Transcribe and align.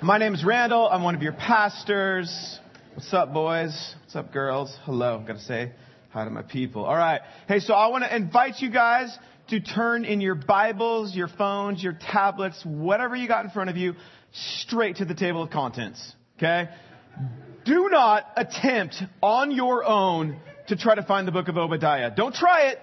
My 0.00 0.18
name 0.18 0.32
is 0.32 0.44
Randall. 0.44 0.88
I'm 0.88 1.02
one 1.02 1.16
of 1.16 1.22
your 1.22 1.32
pastors. 1.32 2.60
What's 2.94 3.12
up, 3.12 3.32
boys? 3.32 3.96
What's 4.02 4.14
up, 4.14 4.32
girls? 4.32 4.72
Hello. 4.84 5.24
Gotta 5.26 5.40
say 5.40 5.72
hi 6.10 6.24
to 6.24 6.30
my 6.30 6.42
people. 6.42 6.84
All 6.84 6.96
right. 6.96 7.20
Hey, 7.48 7.58
so 7.58 7.74
I 7.74 7.88
want 7.88 8.04
to 8.04 8.14
invite 8.14 8.60
you 8.60 8.70
guys 8.70 9.16
to 9.48 9.58
turn 9.58 10.04
in 10.04 10.20
your 10.20 10.36
Bibles, 10.36 11.16
your 11.16 11.26
phones, 11.26 11.82
your 11.82 11.94
tablets, 11.94 12.62
whatever 12.64 13.16
you 13.16 13.26
got 13.26 13.44
in 13.44 13.50
front 13.50 13.70
of 13.70 13.76
you, 13.76 13.94
straight 14.60 14.96
to 14.96 15.04
the 15.04 15.14
table 15.14 15.42
of 15.42 15.50
contents. 15.50 16.14
Okay? 16.36 16.68
Do 17.64 17.88
not 17.90 18.24
attempt 18.36 19.02
on 19.20 19.50
your 19.50 19.84
own 19.84 20.38
to 20.68 20.76
try 20.76 20.94
to 20.94 21.02
find 21.02 21.26
the 21.26 21.32
book 21.32 21.48
of 21.48 21.56
Obadiah. 21.56 22.12
Don't 22.14 22.34
try 22.34 22.68
it 22.68 22.78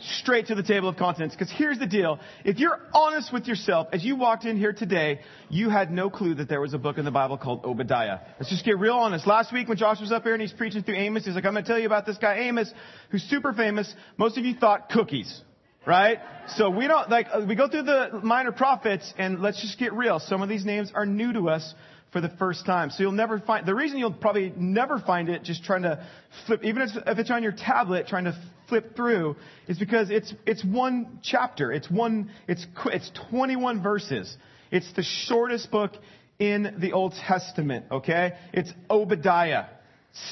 straight 0.00 0.46
to 0.46 0.54
the 0.54 0.62
table 0.62 0.88
of 0.88 0.96
contents. 0.96 1.34
Because 1.34 1.52
here's 1.56 1.78
the 1.78 1.86
deal. 1.86 2.18
If 2.44 2.58
you're 2.58 2.80
honest 2.94 3.32
with 3.32 3.46
yourself, 3.46 3.88
as 3.92 4.04
you 4.04 4.16
walked 4.16 4.44
in 4.44 4.56
here 4.56 4.72
today, 4.72 5.20
you 5.48 5.70
had 5.70 5.90
no 5.90 6.10
clue 6.10 6.34
that 6.34 6.48
there 6.48 6.60
was 6.60 6.74
a 6.74 6.78
book 6.78 6.98
in 6.98 7.04
the 7.04 7.10
Bible 7.10 7.38
called 7.38 7.64
Obadiah. 7.64 8.18
Let's 8.38 8.50
just 8.50 8.64
get 8.64 8.78
real 8.78 8.94
honest. 8.94 9.26
Last 9.26 9.52
week 9.52 9.68
when 9.68 9.76
Josh 9.76 10.00
was 10.00 10.12
up 10.12 10.22
here 10.22 10.32
and 10.32 10.42
he's 10.42 10.52
preaching 10.52 10.82
through 10.82 10.96
Amos, 10.96 11.24
he's 11.24 11.34
like, 11.34 11.44
I'm 11.44 11.52
going 11.52 11.64
to 11.64 11.68
tell 11.68 11.78
you 11.78 11.86
about 11.86 12.06
this 12.06 12.18
guy 12.18 12.40
Amos, 12.40 12.72
who's 13.10 13.22
super 13.24 13.52
famous. 13.52 13.92
Most 14.16 14.38
of 14.38 14.44
you 14.44 14.54
thought 14.54 14.88
cookies. 14.90 15.42
Right? 15.86 16.18
So 16.56 16.68
we 16.68 16.86
don't, 16.86 17.08
like, 17.08 17.28
we 17.48 17.54
go 17.54 17.66
through 17.66 17.84
the 17.84 18.20
minor 18.22 18.52
prophets 18.52 19.14
and 19.16 19.40
let's 19.40 19.62
just 19.62 19.78
get 19.78 19.94
real. 19.94 20.18
Some 20.20 20.42
of 20.42 20.48
these 20.50 20.62
names 20.62 20.92
are 20.94 21.06
new 21.06 21.32
to 21.32 21.48
us 21.48 21.74
for 22.12 22.20
the 22.20 22.28
first 22.28 22.66
time. 22.66 22.90
So 22.90 23.02
you'll 23.02 23.12
never 23.12 23.38
find, 23.38 23.66
the 23.66 23.74
reason 23.74 23.98
you'll 23.98 24.12
probably 24.12 24.52
never 24.56 24.98
find 24.98 25.28
it 25.28 25.42
just 25.42 25.64
trying 25.64 25.82
to 25.82 26.04
flip, 26.46 26.64
even 26.64 26.82
if, 26.82 26.90
it's 27.18 27.30
on 27.30 27.42
your 27.42 27.52
tablet 27.52 28.06
trying 28.08 28.24
to 28.24 28.38
flip 28.68 28.96
through, 28.96 29.36
is 29.68 29.78
because 29.78 30.10
it's, 30.10 30.32
it's 30.46 30.64
one 30.64 31.20
chapter. 31.22 31.72
It's 31.72 31.90
one, 31.90 32.30
it's, 32.48 32.66
it's 32.86 33.10
21 33.30 33.82
verses. 33.82 34.36
It's 34.70 34.92
the 34.94 35.02
shortest 35.02 35.70
book 35.70 35.92
in 36.38 36.76
the 36.78 36.92
Old 36.92 37.14
Testament, 37.26 37.86
okay? 37.90 38.32
It's 38.52 38.72
Obadiah. 38.88 39.66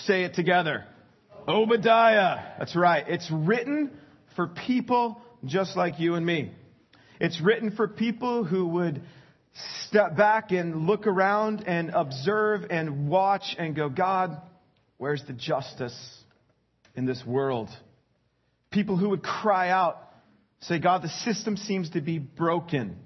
Say 0.05 0.25
it 0.25 0.34
together. 0.34 0.84
Obadiah. 1.47 2.55
That's 2.59 2.75
right. 2.75 3.05
It's 3.06 3.31
written 3.31 3.93
for 4.34 4.49
people 4.49 5.21
just 5.45 5.77
like 5.77 6.01
you 6.01 6.15
and 6.15 6.27
me. 6.27 6.53
It's 7.21 7.41
written 7.41 7.73
for 7.73 7.89
people 7.89 8.45
who 8.45 8.67
would 8.69 9.03
step 9.87 10.17
back 10.17 10.51
and 10.53 10.87
look 10.87 11.06
around 11.06 11.64
and 11.67 11.91
observe 11.91 12.67
and 12.70 13.09
watch 13.09 13.56
and 13.59 13.75
go, 13.75 13.89
God, 13.89 14.41
where's 14.98 15.23
the 15.27 15.33
justice 15.33 15.97
in 16.95 17.06
this 17.06 17.23
world? 17.27 17.69
People 18.70 18.97
who 18.97 19.11
would 19.11 19.23
cry 19.23 19.70
out, 19.70 19.98
say, 20.61 20.78
God, 20.78 21.03
the 21.03 21.09
system 21.09 21.56
seems 21.56 21.91
to 21.91 22.00
be 22.00 22.19
broken. 22.19 22.98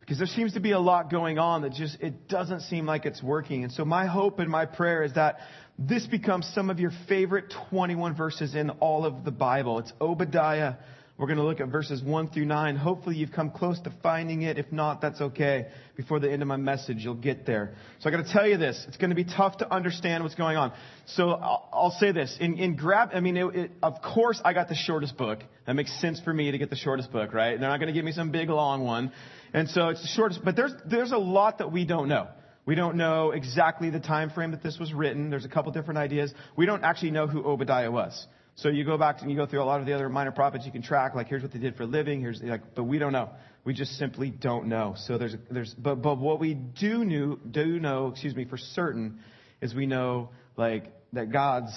Because 0.00 0.18
there 0.18 0.26
seems 0.26 0.54
to 0.54 0.60
be 0.60 0.72
a 0.72 0.80
lot 0.80 1.10
going 1.10 1.38
on 1.38 1.62
that 1.62 1.72
just, 1.72 2.00
it 2.00 2.28
doesn't 2.28 2.62
seem 2.62 2.86
like 2.86 3.06
it's 3.06 3.22
working. 3.22 3.62
And 3.62 3.72
so 3.72 3.84
my 3.84 4.06
hope 4.06 4.40
and 4.40 4.50
my 4.50 4.66
prayer 4.66 5.04
is 5.04 5.14
that 5.14 5.38
this 5.78 6.06
becomes 6.06 6.50
some 6.54 6.70
of 6.70 6.80
your 6.80 6.90
favorite 7.08 7.52
21 7.70 8.16
verses 8.16 8.54
in 8.54 8.70
all 8.70 9.06
of 9.06 9.24
the 9.24 9.30
Bible. 9.30 9.78
It's 9.78 9.92
Obadiah 10.00 10.74
we're 11.22 11.28
going 11.28 11.38
to 11.38 11.44
look 11.44 11.60
at 11.60 11.68
verses 11.68 12.02
1 12.02 12.30
through 12.30 12.46
9. 12.46 12.74
Hopefully 12.74 13.14
you've 13.14 13.30
come 13.30 13.52
close 13.52 13.78
to 13.82 13.92
finding 14.02 14.42
it. 14.42 14.58
If 14.58 14.72
not, 14.72 15.00
that's 15.00 15.20
okay. 15.20 15.68
Before 15.94 16.18
the 16.18 16.28
end 16.28 16.42
of 16.42 16.48
my 16.48 16.56
message, 16.56 16.96
you'll 16.98 17.14
get 17.14 17.46
there. 17.46 17.76
So 18.00 18.08
I 18.08 18.12
got 18.12 18.26
to 18.26 18.32
tell 18.32 18.44
you 18.44 18.56
this. 18.56 18.84
It's 18.88 18.96
going 18.96 19.10
to 19.10 19.14
be 19.14 19.22
tough 19.22 19.58
to 19.58 19.72
understand 19.72 20.24
what's 20.24 20.34
going 20.34 20.56
on. 20.56 20.72
So 21.06 21.30
I'll, 21.30 21.68
I'll 21.72 21.96
say 22.00 22.10
this. 22.10 22.36
In, 22.40 22.58
in 22.58 22.74
grab, 22.74 23.10
I 23.14 23.20
mean, 23.20 23.36
it, 23.36 23.54
it, 23.54 23.70
of 23.84 24.02
course 24.02 24.42
I 24.44 24.52
got 24.52 24.68
the 24.68 24.74
shortest 24.74 25.16
book. 25.16 25.44
That 25.64 25.74
makes 25.74 25.96
sense 26.00 26.18
for 26.18 26.34
me 26.34 26.50
to 26.50 26.58
get 26.58 26.70
the 26.70 26.76
shortest 26.76 27.12
book, 27.12 27.32
right? 27.32 27.56
They're 27.56 27.70
not 27.70 27.78
going 27.78 27.86
to 27.86 27.92
give 27.92 28.04
me 28.04 28.10
some 28.10 28.32
big 28.32 28.48
long 28.48 28.82
one. 28.82 29.12
And 29.54 29.68
so 29.70 29.90
it's 29.90 30.02
the 30.02 30.08
shortest, 30.08 30.44
but 30.44 30.56
there's, 30.56 30.72
there's 30.90 31.12
a 31.12 31.18
lot 31.18 31.58
that 31.58 31.70
we 31.70 31.84
don't 31.84 32.08
know. 32.08 32.26
We 32.66 32.74
don't 32.74 32.96
know 32.96 33.30
exactly 33.30 33.90
the 33.90 34.00
time 34.00 34.30
frame 34.30 34.50
that 34.50 34.64
this 34.64 34.76
was 34.76 34.92
written. 34.92 35.30
There's 35.30 35.44
a 35.44 35.48
couple 35.48 35.70
different 35.70 35.98
ideas. 35.98 36.34
We 36.56 36.66
don't 36.66 36.82
actually 36.82 37.12
know 37.12 37.28
who 37.28 37.44
Obadiah 37.44 37.92
was. 37.92 38.26
So 38.56 38.68
you 38.68 38.84
go 38.84 38.98
back 38.98 39.22
and 39.22 39.30
you 39.30 39.36
go 39.36 39.46
through 39.46 39.62
a 39.62 39.64
lot 39.64 39.80
of 39.80 39.86
the 39.86 39.94
other 39.94 40.08
minor 40.08 40.30
prophets 40.32 40.66
you 40.66 40.72
can 40.72 40.82
track, 40.82 41.14
like 41.14 41.28
here's 41.28 41.42
what 41.42 41.52
they 41.52 41.58
did 41.58 41.76
for 41.76 41.84
a 41.84 41.86
living, 41.86 42.20
here's 42.20 42.42
like, 42.42 42.74
but 42.74 42.84
we 42.84 42.98
don't 42.98 43.12
know. 43.12 43.30
We 43.64 43.74
just 43.74 43.92
simply 43.92 44.30
don't 44.30 44.66
know. 44.66 44.94
So 44.96 45.18
there's, 45.18 45.36
there's, 45.50 45.72
but, 45.74 46.02
but 46.02 46.18
what 46.18 46.40
we 46.40 46.54
do 46.54 47.04
know, 47.04 47.36
do 47.36 47.78
know, 47.78 48.08
excuse 48.08 48.34
me, 48.34 48.44
for 48.44 48.58
certain 48.58 49.20
is 49.60 49.74
we 49.74 49.86
know 49.86 50.30
like 50.56 50.92
that 51.12 51.32
God's 51.32 51.72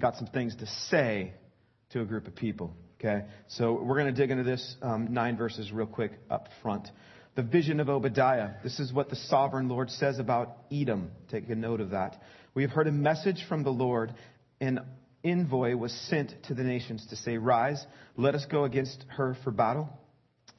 got 0.00 0.16
some 0.16 0.26
things 0.28 0.54
to 0.56 0.66
say 0.88 1.32
to 1.90 2.00
a 2.00 2.04
group 2.04 2.26
of 2.26 2.34
people. 2.34 2.74
Okay, 3.00 3.24
so 3.46 3.80
we're 3.80 3.96
going 3.96 4.12
to 4.12 4.20
dig 4.20 4.30
into 4.32 4.42
this 4.42 4.76
um, 4.82 5.12
nine 5.12 5.36
verses 5.36 5.70
real 5.70 5.86
quick 5.86 6.12
up 6.28 6.48
front. 6.62 6.88
The 7.36 7.42
vision 7.42 7.78
of 7.78 7.88
Obadiah. 7.88 8.54
This 8.64 8.80
is 8.80 8.92
what 8.92 9.08
the 9.08 9.14
sovereign 9.14 9.68
Lord 9.68 9.90
says 9.90 10.18
about 10.18 10.56
Edom. 10.72 11.12
Take 11.30 11.48
a 11.48 11.54
note 11.54 11.80
of 11.80 11.90
that. 11.90 12.20
We 12.54 12.62
have 12.62 12.72
heard 12.72 12.88
a 12.88 12.92
message 12.92 13.44
from 13.48 13.62
the 13.62 13.70
Lord, 13.70 14.12
and 14.60 14.80
envoy 15.24 15.76
was 15.76 15.92
sent 15.92 16.34
to 16.44 16.54
the 16.54 16.62
nations 16.62 17.06
to 17.10 17.16
say, 17.16 17.38
Rise, 17.38 17.84
let 18.16 18.34
us 18.34 18.46
go 18.46 18.64
against 18.64 19.04
her 19.08 19.36
for 19.44 19.50
battle. 19.50 19.88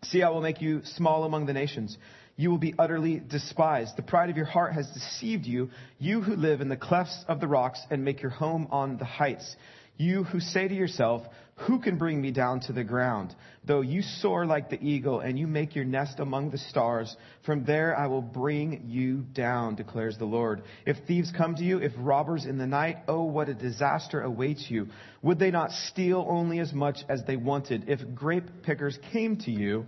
See, 0.03 0.23
I 0.23 0.29
will 0.29 0.41
make 0.41 0.61
you 0.61 0.81
small 0.83 1.23
among 1.23 1.45
the 1.45 1.53
nations. 1.53 1.97
You 2.35 2.49
will 2.51 2.57
be 2.57 2.73
utterly 2.79 3.19
despised. 3.19 3.97
The 3.97 4.01
pride 4.01 4.29
of 4.29 4.37
your 4.37 4.45
heart 4.45 4.73
has 4.73 4.89
deceived 4.91 5.45
you, 5.45 5.71
you 5.97 6.21
who 6.21 6.35
live 6.35 6.61
in 6.61 6.69
the 6.69 6.77
clefts 6.77 7.25
of 7.27 7.41
the 7.41 7.47
rocks 7.47 7.81
and 7.89 8.05
make 8.05 8.21
your 8.21 8.31
home 8.31 8.67
on 8.71 8.97
the 8.97 9.05
heights. 9.05 9.55
You 9.97 10.23
who 10.23 10.39
say 10.39 10.67
to 10.67 10.73
yourself, 10.73 11.23
Who 11.67 11.79
can 11.79 11.97
bring 11.97 12.21
me 12.21 12.31
down 12.31 12.61
to 12.61 12.73
the 12.73 12.83
ground? 12.83 13.35
Though 13.65 13.81
you 13.81 14.01
soar 14.01 14.45
like 14.45 14.69
the 14.69 14.81
eagle 14.81 15.19
and 15.19 15.37
you 15.37 15.45
make 15.45 15.75
your 15.75 15.83
nest 15.83 16.19
among 16.19 16.51
the 16.51 16.57
stars, 16.57 17.15
from 17.45 17.65
there 17.65 17.97
I 17.97 18.07
will 18.07 18.21
bring 18.21 18.83
you 18.87 19.25
down, 19.33 19.75
declares 19.75 20.17
the 20.17 20.25
Lord. 20.25 20.63
If 20.85 20.97
thieves 21.05 21.31
come 21.35 21.55
to 21.55 21.63
you, 21.63 21.79
if 21.79 21.91
robbers 21.97 22.45
in 22.45 22.57
the 22.57 22.67
night, 22.67 22.99
oh, 23.07 23.23
what 23.23 23.49
a 23.49 23.53
disaster 23.53 24.21
awaits 24.21 24.67
you. 24.69 24.87
Would 25.21 25.39
they 25.39 25.51
not 25.51 25.71
steal 25.71 26.25
only 26.29 26.59
as 26.59 26.71
much 26.71 26.99
as 27.09 27.23
they 27.27 27.35
wanted? 27.35 27.89
If 27.89 27.99
grape 28.15 28.63
pickers 28.63 28.97
came 29.11 29.37
to 29.39 29.51
you, 29.51 29.85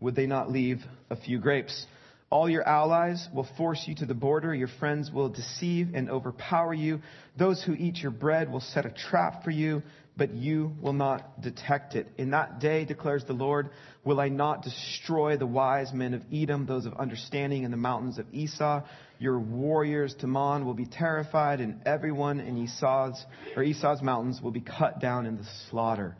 would 0.00 0.14
they 0.14 0.26
not 0.26 0.50
leave 0.50 0.82
a 1.08 1.16
few 1.16 1.38
grapes? 1.38 1.86
All 2.28 2.50
your 2.50 2.68
allies 2.68 3.28
will 3.32 3.46
force 3.56 3.84
you 3.86 3.94
to 3.96 4.06
the 4.06 4.14
border. 4.14 4.52
Your 4.52 4.68
friends 4.80 5.12
will 5.12 5.28
deceive 5.28 5.94
and 5.94 6.10
overpower 6.10 6.74
you. 6.74 7.00
Those 7.38 7.62
who 7.62 7.72
eat 7.72 7.98
your 7.98 8.10
bread 8.10 8.50
will 8.50 8.60
set 8.60 8.84
a 8.84 8.90
trap 8.90 9.44
for 9.44 9.52
you, 9.52 9.82
but 10.16 10.32
you 10.32 10.74
will 10.80 10.94
not 10.94 11.40
detect 11.42 11.94
it. 11.94 12.08
In 12.16 12.30
that 12.30 12.58
day, 12.58 12.84
declares 12.84 13.24
the 13.24 13.34
Lord, 13.34 13.70
will 14.04 14.18
I 14.18 14.28
not 14.28 14.62
destroy 14.62 15.36
the 15.36 15.46
wise 15.46 15.92
men 15.92 16.14
of 16.14 16.22
Edom, 16.32 16.66
those 16.66 16.86
of 16.86 16.94
understanding 16.94 17.64
in 17.64 17.70
the 17.70 17.76
mountains 17.76 18.18
of 18.18 18.26
Esau? 18.32 18.82
Your 19.18 19.38
warriors, 19.38 20.14
Teman, 20.14 20.64
will 20.64 20.74
be 20.74 20.86
terrified, 20.86 21.60
and 21.60 21.82
everyone 21.86 22.40
in 22.40 22.56
Esau's, 22.56 23.22
or 23.56 23.62
Esau's 23.62 24.02
mountains 24.02 24.40
will 24.40 24.50
be 24.50 24.60
cut 24.60 25.00
down 25.00 25.26
in 25.26 25.36
the 25.36 25.46
slaughter. 25.68 26.16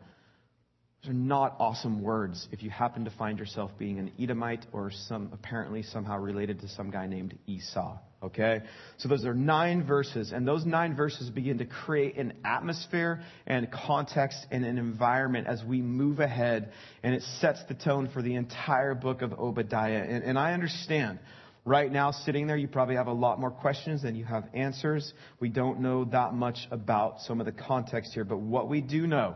Those 1.01 1.11
are 1.11 1.13
not 1.13 1.55
awesome 1.59 2.01
words 2.01 2.47
if 2.51 2.63
you 2.63 2.69
happen 2.69 3.05
to 3.05 3.11
find 3.11 3.39
yourself 3.39 3.71
being 3.77 3.99
an 3.99 4.11
Edomite 4.19 4.65
or 4.71 4.91
some 4.91 5.29
apparently 5.31 5.83
somehow 5.83 6.17
related 6.17 6.61
to 6.61 6.67
some 6.67 6.91
guy 6.91 7.07
named 7.07 7.37
Esau. 7.47 7.97
Okay? 8.21 8.61
So 8.97 9.09
those 9.09 9.25
are 9.25 9.33
nine 9.33 9.85
verses, 9.85 10.31
and 10.31 10.47
those 10.47 10.65
nine 10.65 10.95
verses 10.95 11.29
begin 11.29 11.59
to 11.59 11.65
create 11.65 12.17
an 12.17 12.33
atmosphere 12.43 13.21
and 13.45 13.71
context 13.71 14.45
and 14.49 14.65
an 14.65 14.77
environment 14.77 15.47
as 15.47 15.63
we 15.63 15.81
move 15.81 16.19
ahead, 16.19 16.71
and 17.03 17.13
it 17.13 17.21
sets 17.39 17.59
the 17.67 17.75
tone 17.75 18.09
for 18.11 18.21
the 18.21 18.35
entire 18.35 18.95
book 18.95 19.21
of 19.21 19.33
Obadiah. 19.33 20.03
And, 20.07 20.23
and 20.23 20.39
I 20.39 20.53
understand. 20.53 21.19
Right 21.63 21.91
now, 21.91 22.11
sitting 22.11 22.47
there, 22.47 22.55
you 22.55 22.69
probably 22.69 22.95
have 22.95 23.07
a 23.07 23.13
lot 23.13 23.41
more 23.41 23.51
questions 23.51 24.01
than 24.01 24.15
you 24.15 24.23
have 24.23 24.45
answers. 24.53 25.13
We 25.41 25.49
don't 25.49 25.81
know 25.81 26.05
that 26.05 26.33
much 26.33 26.59
about 26.71 27.19
some 27.21 27.41
of 27.41 27.45
the 27.45 27.51
context 27.51 28.13
here, 28.13 28.23
but 28.23 28.39
what 28.39 28.69
we 28.69 28.79
do 28.79 29.05
know 29.05 29.35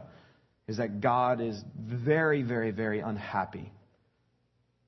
is 0.68 0.78
that 0.78 1.02
God 1.02 1.42
is 1.42 1.62
very, 1.78 2.42
very, 2.42 2.72
very 2.72 3.02
unhappy 3.02 3.74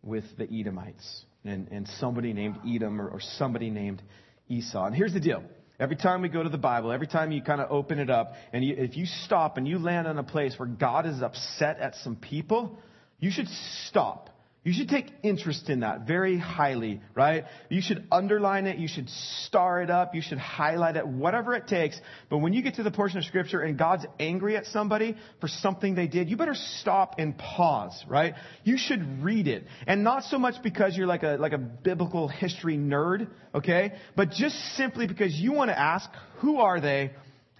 with 0.01 0.23
the 0.37 0.47
Edomites 0.49 1.25
and, 1.45 1.67
and 1.69 1.87
somebody 1.99 2.33
named 2.33 2.57
Edom 2.67 3.01
or, 3.01 3.07
or 3.07 3.19
somebody 3.37 3.69
named 3.69 4.01
Esau. 4.47 4.85
And 4.85 4.95
here's 4.95 5.13
the 5.13 5.19
deal. 5.19 5.43
Every 5.79 5.95
time 5.95 6.21
we 6.21 6.29
go 6.29 6.43
to 6.43 6.49
the 6.49 6.57
Bible, 6.57 6.91
every 6.91 7.07
time 7.07 7.31
you 7.31 7.41
kind 7.41 7.59
of 7.59 7.71
open 7.71 7.99
it 7.99 8.09
up, 8.09 8.33
and 8.53 8.63
you, 8.63 8.75
if 8.77 8.95
you 8.95 9.05
stop 9.05 9.57
and 9.57 9.67
you 9.67 9.79
land 9.79 10.07
on 10.07 10.17
a 10.17 10.23
place 10.23 10.53
where 10.57 10.67
God 10.67 11.05
is 11.05 11.21
upset 11.21 11.79
at 11.79 11.95
some 11.95 12.15
people, 12.15 12.77
you 13.19 13.31
should 13.31 13.47
stop 13.87 14.29
you 14.63 14.71
should 14.71 14.87
take 14.87 15.11
interest 15.23 15.69
in 15.69 15.81
that 15.81 16.07
very 16.07 16.37
highly, 16.37 17.01
right? 17.13 17.43
You 17.69 17.81
should 17.81 18.07
underline 18.09 18.65
it. 18.65 18.77
You 18.77 18.87
should 18.87 19.09
star 19.45 19.81
it 19.81 19.89
up. 19.89 20.15
You 20.15 20.21
should 20.21 20.37
highlight 20.37 20.95
it, 20.95 21.05
whatever 21.05 21.53
it 21.53 21.67
takes. 21.67 21.99
But 22.29 22.37
when 22.37 22.53
you 22.53 22.61
get 22.61 22.75
to 22.75 22.83
the 22.83 22.91
portion 22.91 23.17
of 23.17 23.25
scripture 23.25 23.59
and 23.59 23.77
God's 23.77 24.05
angry 24.21 24.55
at 24.55 24.65
somebody 24.67 25.17
for 25.41 25.49
something 25.49 25.95
they 25.95 26.07
did, 26.07 26.29
you 26.29 26.37
better 26.37 26.55
stop 26.55 27.15
and 27.17 27.37
pause, 27.37 28.05
right? 28.07 28.35
You 28.63 28.77
should 28.77 29.21
read 29.21 29.49
it. 29.49 29.65
And 29.85 30.01
not 30.01 30.23
so 30.23 30.39
much 30.39 30.63
because 30.63 30.95
you're 30.95 31.07
like 31.07 31.23
a, 31.23 31.35
like 31.37 31.51
a 31.51 31.57
biblical 31.57 32.29
history 32.29 32.77
nerd, 32.77 33.27
okay? 33.53 33.91
But 34.15 34.31
just 34.31 34.55
simply 34.77 35.07
because 35.07 35.33
you 35.33 35.51
want 35.51 35.71
to 35.71 35.77
ask, 35.77 36.09
who 36.37 36.59
are 36.59 36.79
they 36.79 37.11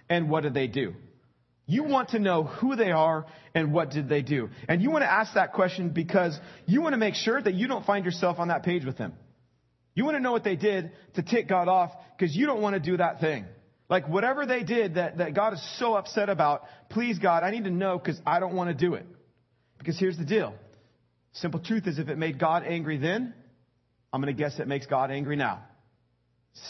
and 0.08 0.30
what 0.30 0.44
did 0.44 0.54
they 0.54 0.68
do? 0.68 0.94
You 1.66 1.84
want 1.84 2.10
to 2.10 2.18
know 2.18 2.44
who 2.44 2.76
they 2.76 2.90
are 2.90 3.26
and 3.54 3.72
what 3.72 3.90
did 3.90 4.08
they 4.08 4.22
do. 4.22 4.50
And 4.68 4.82
you 4.82 4.90
want 4.90 5.02
to 5.02 5.10
ask 5.10 5.34
that 5.34 5.52
question 5.52 5.90
because 5.90 6.38
you 6.66 6.82
want 6.82 6.92
to 6.92 6.98
make 6.98 7.14
sure 7.14 7.40
that 7.40 7.54
you 7.54 7.66
don't 7.68 7.86
find 7.86 8.04
yourself 8.04 8.38
on 8.38 8.48
that 8.48 8.62
page 8.62 8.84
with 8.84 8.98
them. 8.98 9.14
You 9.94 10.04
want 10.04 10.16
to 10.16 10.20
know 10.20 10.32
what 10.32 10.44
they 10.44 10.56
did 10.56 10.92
to 11.14 11.22
tick 11.22 11.48
God 11.48 11.68
off 11.68 11.92
because 12.16 12.36
you 12.36 12.46
don't 12.46 12.60
want 12.60 12.74
to 12.74 12.80
do 12.80 12.96
that 12.98 13.20
thing. 13.20 13.46
Like 13.88 14.08
whatever 14.08 14.44
they 14.44 14.62
did 14.62 14.94
that, 14.96 15.18
that 15.18 15.34
God 15.34 15.54
is 15.54 15.78
so 15.78 15.94
upset 15.94 16.28
about, 16.28 16.64
please 16.90 17.18
God, 17.18 17.44
I 17.44 17.50
need 17.50 17.64
to 17.64 17.70
know 17.70 17.98
because 17.98 18.20
I 18.26 18.40
don't 18.40 18.54
want 18.54 18.68
to 18.68 18.74
do 18.74 18.94
it. 18.94 19.06
Because 19.78 19.98
here's 19.98 20.18
the 20.18 20.24
deal. 20.24 20.54
Simple 21.32 21.60
truth 21.60 21.86
is 21.86 21.98
if 21.98 22.08
it 22.08 22.18
made 22.18 22.38
God 22.38 22.64
angry 22.66 22.98
then, 22.98 23.34
I'm 24.12 24.20
going 24.20 24.34
to 24.34 24.40
guess 24.40 24.58
it 24.58 24.68
makes 24.68 24.86
God 24.86 25.10
angry 25.10 25.36
now. 25.36 25.62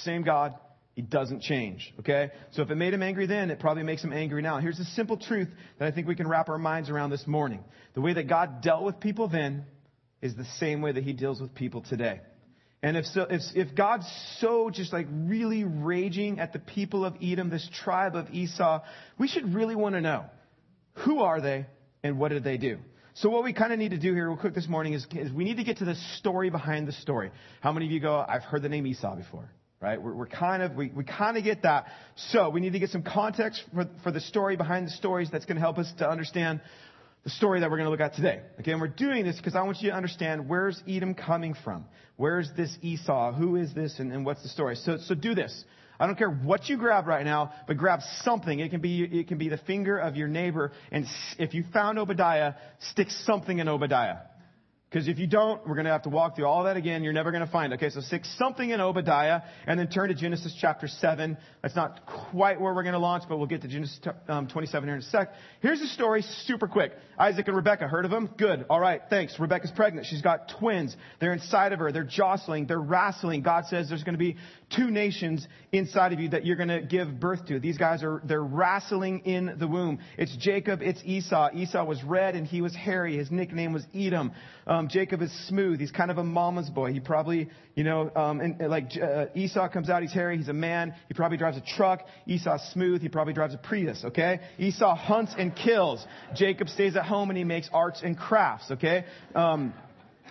Same 0.02 0.23
God, 0.23 0.55
he 0.94 1.02
doesn't 1.02 1.43
change. 1.43 1.93
Okay? 2.00 2.31
So 2.52 2.62
if 2.62 2.70
it 2.70 2.76
made 2.76 2.94
him 2.94 3.02
angry 3.02 3.26
then, 3.26 3.50
it 3.50 3.58
probably 3.58 3.82
makes 3.82 4.02
him 4.02 4.12
angry 4.12 4.43
now. 4.43 4.58
Here's 4.58 4.79
the 4.79 4.85
simple 4.85 5.17
truth 5.17 5.49
that 5.79 5.87
I 5.87 5.91
think 5.91 6.06
we 6.06 6.14
can 6.14 6.29
wrap 6.29 6.49
our 6.49 6.58
minds 6.58 6.88
around 6.88 7.11
this 7.11 7.26
morning. 7.26 7.64
The 7.94 8.00
way 8.00 8.14
that 8.14 8.29
God 8.29 8.62
dealt 8.62 8.85
with 8.85 9.00
people 9.00 9.29
then 9.29 9.64
is 10.23 10.37
the 10.37 10.46
same 10.58 10.81
way 10.81 10.93
that 10.93 11.02
he 11.02 11.12
deals 11.12 11.41
with 11.41 11.55
people 11.55 11.82
today. 11.82 12.20
And 12.82 12.96
if, 12.96 13.06
so, 13.06 13.23
if, 13.23 13.41
if 13.55 13.75
God's 13.75 14.06
so 14.38 14.70
just 14.70 14.93
like 14.93 15.06
really 15.11 15.64
raging 15.64 16.38
at 16.38 16.52
the 16.52 16.58
people 16.58 17.05
of 17.05 17.14
Edom, 17.23 17.50
this 17.50 17.69
tribe 17.82 18.14
of 18.14 18.31
Esau, 18.31 18.82
we 19.19 19.26
should 19.26 19.55
really 19.55 19.75
want 19.75 19.94
to 19.94 20.00
know 20.00 20.26
who 20.99 21.20
are 21.20 21.41
they 21.41 21.67
and 22.02 22.19
what 22.19 22.29
did 22.29 22.44
they 22.44 22.58
do? 22.58 22.79
So 23.14 23.31
what 23.31 23.43
we 23.43 23.52
kind 23.52 23.73
of 23.73 23.79
need 23.79 23.93
to 23.93 23.99
do 23.99 24.12
here 24.12 24.29
real 24.29 24.37
quick 24.37 24.55
this 24.55 24.69
morning 24.69 24.93
is, 24.93 25.06
is, 25.12 25.32
we 25.32 25.44
need 25.44 25.56
to 25.56 25.64
get 25.64 25.79
to 25.79 25.85
the 25.85 25.94
story 26.19 26.50
behind 26.50 26.87
the 26.87 26.93
story. 26.93 27.31
How 27.61 27.73
many 27.73 27.87
of 27.87 27.93
you 27.93 28.00
go, 28.00 28.25
I've 28.29 28.43
heard 28.43 28.62
the 28.62 28.69
name 28.69 28.87
Esau 28.87 29.17
before? 29.17 29.50
Right? 29.84 30.00
We're, 30.00 30.14
we're 30.14 30.26
kind 30.26 30.62
of, 30.62 30.76
we, 30.76 30.90
we 30.96 31.04
kind 31.04 31.36
of 31.36 31.44
get 31.44 31.60
that. 31.64 31.88
So 32.16 32.48
we 32.48 32.62
need 32.62 32.72
to 32.72 32.78
get 32.78 32.88
some 32.88 33.02
context 33.02 33.62
for, 33.75 33.84
for 34.02 34.10
the 34.12 34.20
story 34.20 34.56
behind 34.56 34.86
the 34.86 34.90
stories 34.92 35.28
that's 35.31 35.44
going 35.44 35.56
to 35.56 35.60
help 35.60 35.76
us 35.76 35.92
to 35.98 36.08
understand 36.08 36.62
the 37.22 37.28
story 37.28 37.60
that 37.60 37.70
we're 37.70 37.76
going 37.76 37.84
to 37.84 37.90
look 37.90 38.00
at 38.00 38.14
today. 38.14 38.40
Okay, 38.60 38.72
and 38.72 38.81
we're 38.81 38.88
doing 38.88 39.26
this 39.26 39.36
because 39.36 39.54
I 39.54 39.60
want 39.60 39.82
you 39.82 39.90
to 39.90 39.94
understand 39.94 40.48
where's 40.48 40.82
Edom 40.88 41.12
coming 41.12 41.54
from? 41.62 41.84
Where's 42.16 42.48
this 42.56 42.75
Esau? 42.81 43.34
Who 43.34 43.56
is 43.56 43.75
this 43.75 43.98
and, 43.98 44.10
and 44.10 44.25
what's 44.25 44.42
the 44.42 44.48
story? 44.48 44.76
So, 44.76 44.96
so 45.02 45.14
do 45.14 45.34
this. 45.34 45.64
I 46.00 46.06
don't 46.06 46.16
care 46.16 46.31
what 46.31 46.66
you 46.70 46.78
grab 46.78 47.06
right 47.06 47.25
now, 47.25 47.52
but 47.66 47.76
grab 47.76 48.00
something. 48.22 48.60
It 48.60 48.70
can 48.70 48.81
be, 48.81 49.02
it 49.02 49.28
can 49.28 49.36
be 49.36 49.50
the 49.50 49.58
finger 49.58 49.98
of 49.98 50.16
your 50.16 50.28
neighbor. 50.28 50.72
And 50.92 51.04
if 51.38 51.52
you 51.52 51.62
found 51.75 51.98
Obadiah, 51.98 52.54
stick 52.90 53.10
something 53.10 53.58
in 53.58 53.69
Obadiah. 53.69 54.16
Because 54.94 55.08
if 55.08 55.19
you 55.19 55.26
don't, 55.26 55.67
we're 55.67 55.75
going 55.75 55.87
to 55.87 55.91
have 55.91 56.05
to 56.05 56.08
walk 56.08 56.37
through 56.37 56.46
all 56.46 56.62
that 56.62 56.76
again. 56.76 57.02
You're 57.02 57.12
never 57.12 57.32
going 57.32 57.44
to 57.44 57.50
find 57.50 57.73
it. 57.73 57.82
Okay, 57.82 57.91
so 57.91 58.00
stick 58.00 58.25
something 58.38 58.70
in 58.70 58.81
Obadiah 58.81 59.41
and 59.67 59.76
then 59.76 59.88
turn 59.88 60.06
to 60.11 60.14
Genesis 60.14 60.56
chapter 60.61 60.87
7. 60.87 61.37
That's 61.62 61.75
not 61.75 62.06
quite 62.31 62.61
where 62.61 62.73
we're 62.73 62.85
going 62.85 62.93
to 62.93 63.00
launch, 63.00 63.25
but 63.29 63.38
we'll 63.38 63.49
get 63.49 63.62
to 63.62 63.69
Genesis 63.69 63.99
um, 64.29 64.46
27 64.46 64.88
here 64.88 64.94
in 64.94 65.02
a 65.02 65.05
sec. 65.06 65.32
Here's 65.58 65.81
the 65.81 65.88
story 65.88 66.23
super 66.44 66.69
quick. 66.69 66.93
Isaac 67.19 67.49
and 67.49 67.56
Rebecca, 67.56 67.88
heard 67.88 68.05
of 68.05 68.12
them? 68.12 68.31
Good. 68.38 68.67
All 68.70 68.79
right, 68.79 69.00
thanks. 69.11 69.37
Rebecca's 69.41 69.73
pregnant. 69.75 70.06
She's 70.06 70.23
got 70.23 70.52
twins. 70.61 70.96
They're 71.19 71.32
inside 71.32 71.73
of 71.73 71.81
her. 71.81 71.91
They're 71.91 72.05
jostling. 72.05 72.69
They're 72.69 72.79
wrestling. 72.81 73.43
God 73.43 73.64
says 73.67 73.88
there's 73.88 74.05
going 74.05 74.14
to 74.14 74.17
be 74.17 74.37
two 74.76 74.90
nations 74.90 75.46
inside 75.72 76.12
of 76.12 76.20
you 76.20 76.28
that 76.30 76.44
you're 76.46 76.56
going 76.56 76.68
to 76.68 76.80
give 76.82 77.20
birth 77.20 77.46
to. 77.46 77.58
These 77.58 77.78
guys 77.78 78.02
are, 78.02 78.22
they're 78.24 78.42
wrestling 78.42 79.20
in 79.20 79.56
the 79.58 79.66
womb. 79.66 79.98
It's 80.16 80.36
Jacob. 80.36 80.80
It's 80.82 81.00
Esau. 81.04 81.50
Esau 81.54 81.84
was 81.84 82.02
red 82.04 82.34
and 82.34 82.46
he 82.46 82.60
was 82.60 82.74
hairy. 82.74 83.16
His 83.16 83.30
nickname 83.30 83.72
was 83.72 83.84
Edom. 83.94 84.32
Um, 84.66 84.88
Jacob 84.88 85.20
is 85.22 85.32
smooth. 85.48 85.80
He's 85.80 85.90
kind 85.90 86.10
of 86.10 86.18
a 86.18 86.24
mama's 86.24 86.70
boy. 86.70 86.92
He 86.92 87.00
probably, 87.00 87.50
you 87.74 87.84
know, 87.84 88.10
um, 88.14 88.40
and, 88.40 88.60
and 88.60 88.70
like 88.70 88.92
uh, 89.00 89.26
Esau 89.34 89.68
comes 89.68 89.90
out. 89.90 90.02
He's 90.02 90.12
hairy. 90.12 90.38
He's 90.38 90.48
a 90.48 90.54
man. 90.54 90.94
He 91.08 91.14
probably 91.14 91.38
drives 91.38 91.56
a 91.56 91.62
truck. 91.76 92.02
Esau's 92.26 92.62
smooth. 92.72 93.02
He 93.02 93.08
probably 93.08 93.34
drives 93.34 93.54
a 93.54 93.58
Prius. 93.58 94.04
Okay. 94.04 94.40
Esau 94.58 94.94
hunts 94.94 95.34
and 95.36 95.54
kills. 95.54 96.04
Jacob 96.34 96.68
stays 96.68 96.96
at 96.96 97.04
home 97.04 97.30
and 97.30 97.36
he 97.36 97.44
makes 97.44 97.68
arts 97.72 98.00
and 98.02 98.16
crafts. 98.16 98.70
Okay. 98.70 99.04
Um, 99.34 99.74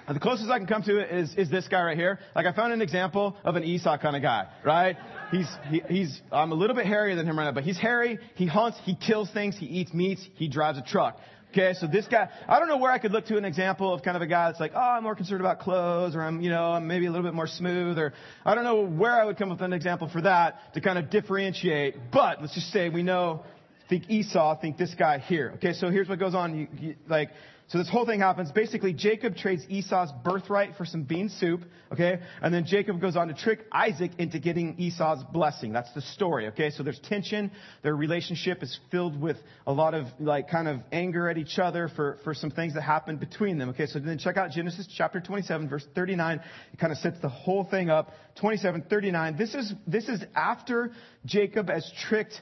the 0.07 0.19
closest 0.19 0.50
I 0.50 0.57
can 0.57 0.67
come 0.67 0.83
to 0.83 1.00
it 1.00 1.11
is, 1.11 1.33
is 1.35 1.50
this 1.50 1.67
guy 1.67 1.81
right 1.81 1.97
here. 1.97 2.19
Like 2.35 2.45
I 2.45 2.53
found 2.53 2.73
an 2.73 2.81
example 2.81 3.38
of 3.44 3.55
an 3.55 3.63
Esau 3.63 3.97
kind 3.97 4.15
of 4.15 4.21
guy, 4.21 4.47
right? 4.65 4.97
He's, 5.31 5.50
he, 5.69 5.81
he's, 5.88 6.21
I'm 6.31 6.51
a 6.51 6.55
little 6.55 6.75
bit 6.75 6.85
hairier 6.85 7.15
than 7.15 7.25
him 7.25 7.38
right 7.38 7.45
now, 7.45 7.51
but 7.51 7.63
he's 7.63 7.79
hairy, 7.79 8.19
he 8.35 8.45
hunts, 8.45 8.77
he 8.83 8.95
kills 8.95 9.31
things, 9.31 9.57
he 9.57 9.65
eats 9.65 9.94
meats, 9.94 10.27
he 10.35 10.47
drives 10.47 10.77
a 10.77 10.81
truck. 10.81 11.19
Okay, 11.51 11.73
so 11.75 11.85
this 11.85 12.07
guy, 12.07 12.29
I 12.47 12.57
don't 12.57 12.67
know 12.67 12.77
where 12.77 12.91
I 12.91 12.97
could 12.97 13.11
look 13.11 13.27
to 13.27 13.38
an 13.38 13.45
example 13.45 13.94
of 13.94 14.01
kind 14.01 14.17
of 14.17 14.23
a 14.23 14.27
guy 14.27 14.50
that's 14.50 14.59
like, 14.59 14.71
oh, 14.73 14.79
I'm 14.79 15.03
more 15.03 15.15
concerned 15.15 15.39
about 15.39 15.59
clothes, 15.59 16.15
or 16.15 16.23
I'm, 16.23 16.41
you 16.41 16.50
know, 16.50 16.71
I'm 16.71 16.88
maybe 16.88 17.05
a 17.05 17.11
little 17.11 17.25
bit 17.25 17.35
more 17.35 17.45
smooth, 17.45 18.00
or 18.00 18.11
I 18.44 18.55
don't 18.55 18.63
know 18.63 18.88
where 18.88 19.11
I 19.11 19.23
would 19.23 19.38
come 19.38 19.51
up 19.51 19.59
with 19.59 19.65
an 19.65 19.71
example 19.71 20.09
for 20.09 20.21
that 20.21 20.73
to 20.73 20.81
kind 20.81 20.97
of 20.97 21.11
differentiate. 21.11 21.95
But 22.11 22.41
let's 22.41 22.55
just 22.55 22.71
say 22.71 22.89
we 22.89 23.03
know, 23.03 23.44
think 23.88 24.09
Esau, 24.09 24.59
think 24.61 24.77
this 24.77 24.95
guy 24.97 25.19
here. 25.19 25.53
Okay, 25.57 25.73
so 25.73 25.91
here's 25.91 26.09
what 26.09 26.17
goes 26.17 26.33
on. 26.33 26.57
You, 26.57 26.67
you, 26.79 26.95
like, 27.07 27.29
so 27.68 27.77
this 27.77 27.89
whole 27.89 28.06
thing 28.06 28.19
happens. 28.19 28.51
Basically, 28.51 28.94
Jacob 28.94 29.36
trades 29.36 29.65
Esau's 29.69 30.12
birthright 30.24 30.75
for 30.75 30.86
some 30.86 31.04
bean 31.04 31.30
soup, 31.30 31.62
okay? 31.92 32.19
And 32.42 32.54
then 32.54 32.65
Jacob 32.65 33.00
goes 33.00 33.15
on 33.15 33.30
to 33.30 33.33
trick 33.33 33.65
Isaac 33.71 34.12
into 34.18 34.38
getting 34.39 34.77
Esau's 34.77 35.24
blessing. 35.31 35.71
That's 35.71 35.92
the 35.94 36.01
story, 36.01 36.48
okay? 36.48 36.69
So 36.69 36.83
there's 36.83 37.00
tension. 37.00 37.51
Their 37.81 37.95
relationship 37.95 38.62
is 38.63 38.77
filled 38.92 39.19
with 39.19 39.38
a 39.65 39.71
lot 39.71 39.94
of, 39.94 40.07
like, 40.19 40.50
kind 40.50 40.68
of 40.68 40.81
anger 40.92 41.30
at 41.30 41.38
each 41.38 41.57
other 41.57 41.89
for, 41.95 42.19
for 42.24 42.33
some 42.33 42.51
things 42.51 42.74
that 42.74 42.81
happened 42.81 43.19
between 43.19 43.57
them, 43.57 43.69
okay? 43.69 43.86
So 43.86 44.00
then 44.00 44.18
check 44.18 44.38
out 44.38 44.51
Genesis 44.51 44.88
chapter 44.95 45.21
27, 45.21 45.69
verse 45.69 45.86
39. 45.95 46.42
It 46.74 46.80
kind 46.80 46.92
of 46.92 46.98
sets 47.00 47.19
the 47.21 47.30
whole 47.30 47.63
thing 47.63 47.89
up. 47.89 48.12
27, 48.39 48.86
39. 48.89 49.38
This 49.38 49.56
is, 49.56 49.74
this 49.88 50.10
is 50.10 50.21
after 50.36 50.92
Jacob 51.25 51.69
has 51.69 51.89
tricked 52.07 52.42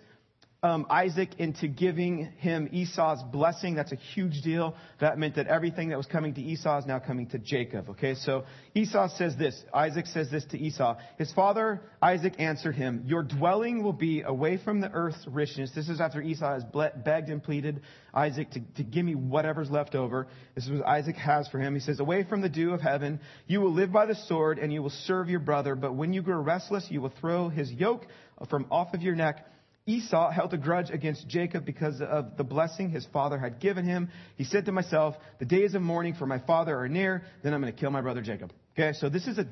um, 0.64 0.86
Isaac 0.92 1.40
into 1.40 1.68
giving 1.68 2.32
him 2.38 2.70
Esau's 2.72 3.24
blessing. 3.32 3.74
That's 3.74 3.94
a 3.94 3.96
huge 3.96 4.44
deal. 4.44 4.76
That 5.00 5.18
meant 5.18 5.34
that 5.38 5.48
everything 5.48 5.90
that 5.90 5.98
was 5.98 6.06
coming 6.06 6.36
to 6.36 6.42
Esau 6.42 6.78
is 6.78 6.86
now 6.86 7.00
coming 7.00 7.26
to 7.30 7.40
Jacob. 7.40 7.90
Okay, 7.90 8.14
so 8.14 8.44
Esau 8.76 9.08
says 9.18 9.36
this. 9.36 9.60
Isaac 9.74 10.06
says 10.06 10.30
this 10.30 10.46
to 10.52 10.60
Esau. 10.60 10.98
His 11.18 11.34
father 11.34 11.82
Isaac 12.00 12.36
answered 12.38 12.76
him, 12.76 13.06
Your 13.08 13.24
dwelling 13.24 13.82
will 13.82 13.94
be 13.94 14.22
away 14.22 14.58
from 14.64 14.82
the 14.82 14.92
earth's 14.92 15.26
richness. 15.28 15.72
This 15.74 15.90
is 15.90 16.00
after 16.00 16.22
Esau 16.22 16.54
has 16.54 16.64
begged 17.04 17.30
and 17.30 17.42
pleaded 17.42 17.82
Isaac 18.14 18.52
to, 18.52 18.60
to 18.76 18.84
give 18.84 19.04
me 19.04 19.16
whatever's 19.16 19.72
left 19.72 19.96
over. 19.96 20.28
This 20.54 20.66
is 20.66 20.74
what 20.74 20.86
Isaac 20.86 21.16
has 21.16 21.48
for 21.48 21.58
him. 21.58 21.74
He 21.74 21.80
says, 21.80 22.00
Away 22.00 22.24
from 22.24 22.42
the 22.42 22.50
dew 22.50 22.74
of 22.76 22.82
heaven, 22.82 23.20
you 23.48 23.62
will 23.62 23.74
live 23.74 23.92
by 23.92 24.06
the 24.06 24.16
sword 24.16 24.60
and 24.60 24.72
you 24.72 24.84
will 24.84 24.92
serve 24.92 25.28
your 25.28 25.40
brother. 25.40 25.74
But 25.74 25.96
when 25.96 26.14
you 26.14 26.22
grow 26.22 26.40
restless, 26.40 26.86
you 26.92 27.02
will 27.02 27.14
throw 27.20 27.50
his 27.50 27.72
yoke 27.72 28.06
from 28.48 28.68
off 28.70 28.94
of 28.94 29.02
your 29.02 29.16
neck 29.16 29.48
Esau 29.88 30.30
held 30.30 30.54
a 30.54 30.58
grudge 30.58 30.92
against 30.92 31.28
Jacob 31.28 31.66
because 31.66 32.02
of 32.02 32.38
the 32.38 32.44
blessing 32.44 32.90
his 32.92 33.06
father 33.12 33.40
had 33.40 33.60
given 33.60 33.86
him. 33.86 34.10
He 34.36 34.44
said 34.44 34.66
to 34.66 34.72
himself, 34.72 35.16
The 35.40 35.46
days 35.46 35.74
of 35.74 35.82
mourning 35.82 36.14
for 36.14 36.28
my 36.28 36.40
father 36.40 36.78
are 36.78 36.88
near, 36.88 37.24
then 37.44 37.54
I'm 37.54 37.62
going 37.62 37.74
to 37.74 37.80
kill 37.80 37.90
my 37.90 38.02
brother 38.02 38.22
Jacob. 38.22 38.54
Okay, 38.74 38.94
so 38.98 39.10
this 39.10 39.28
is 39.28 39.38
a 39.38 39.48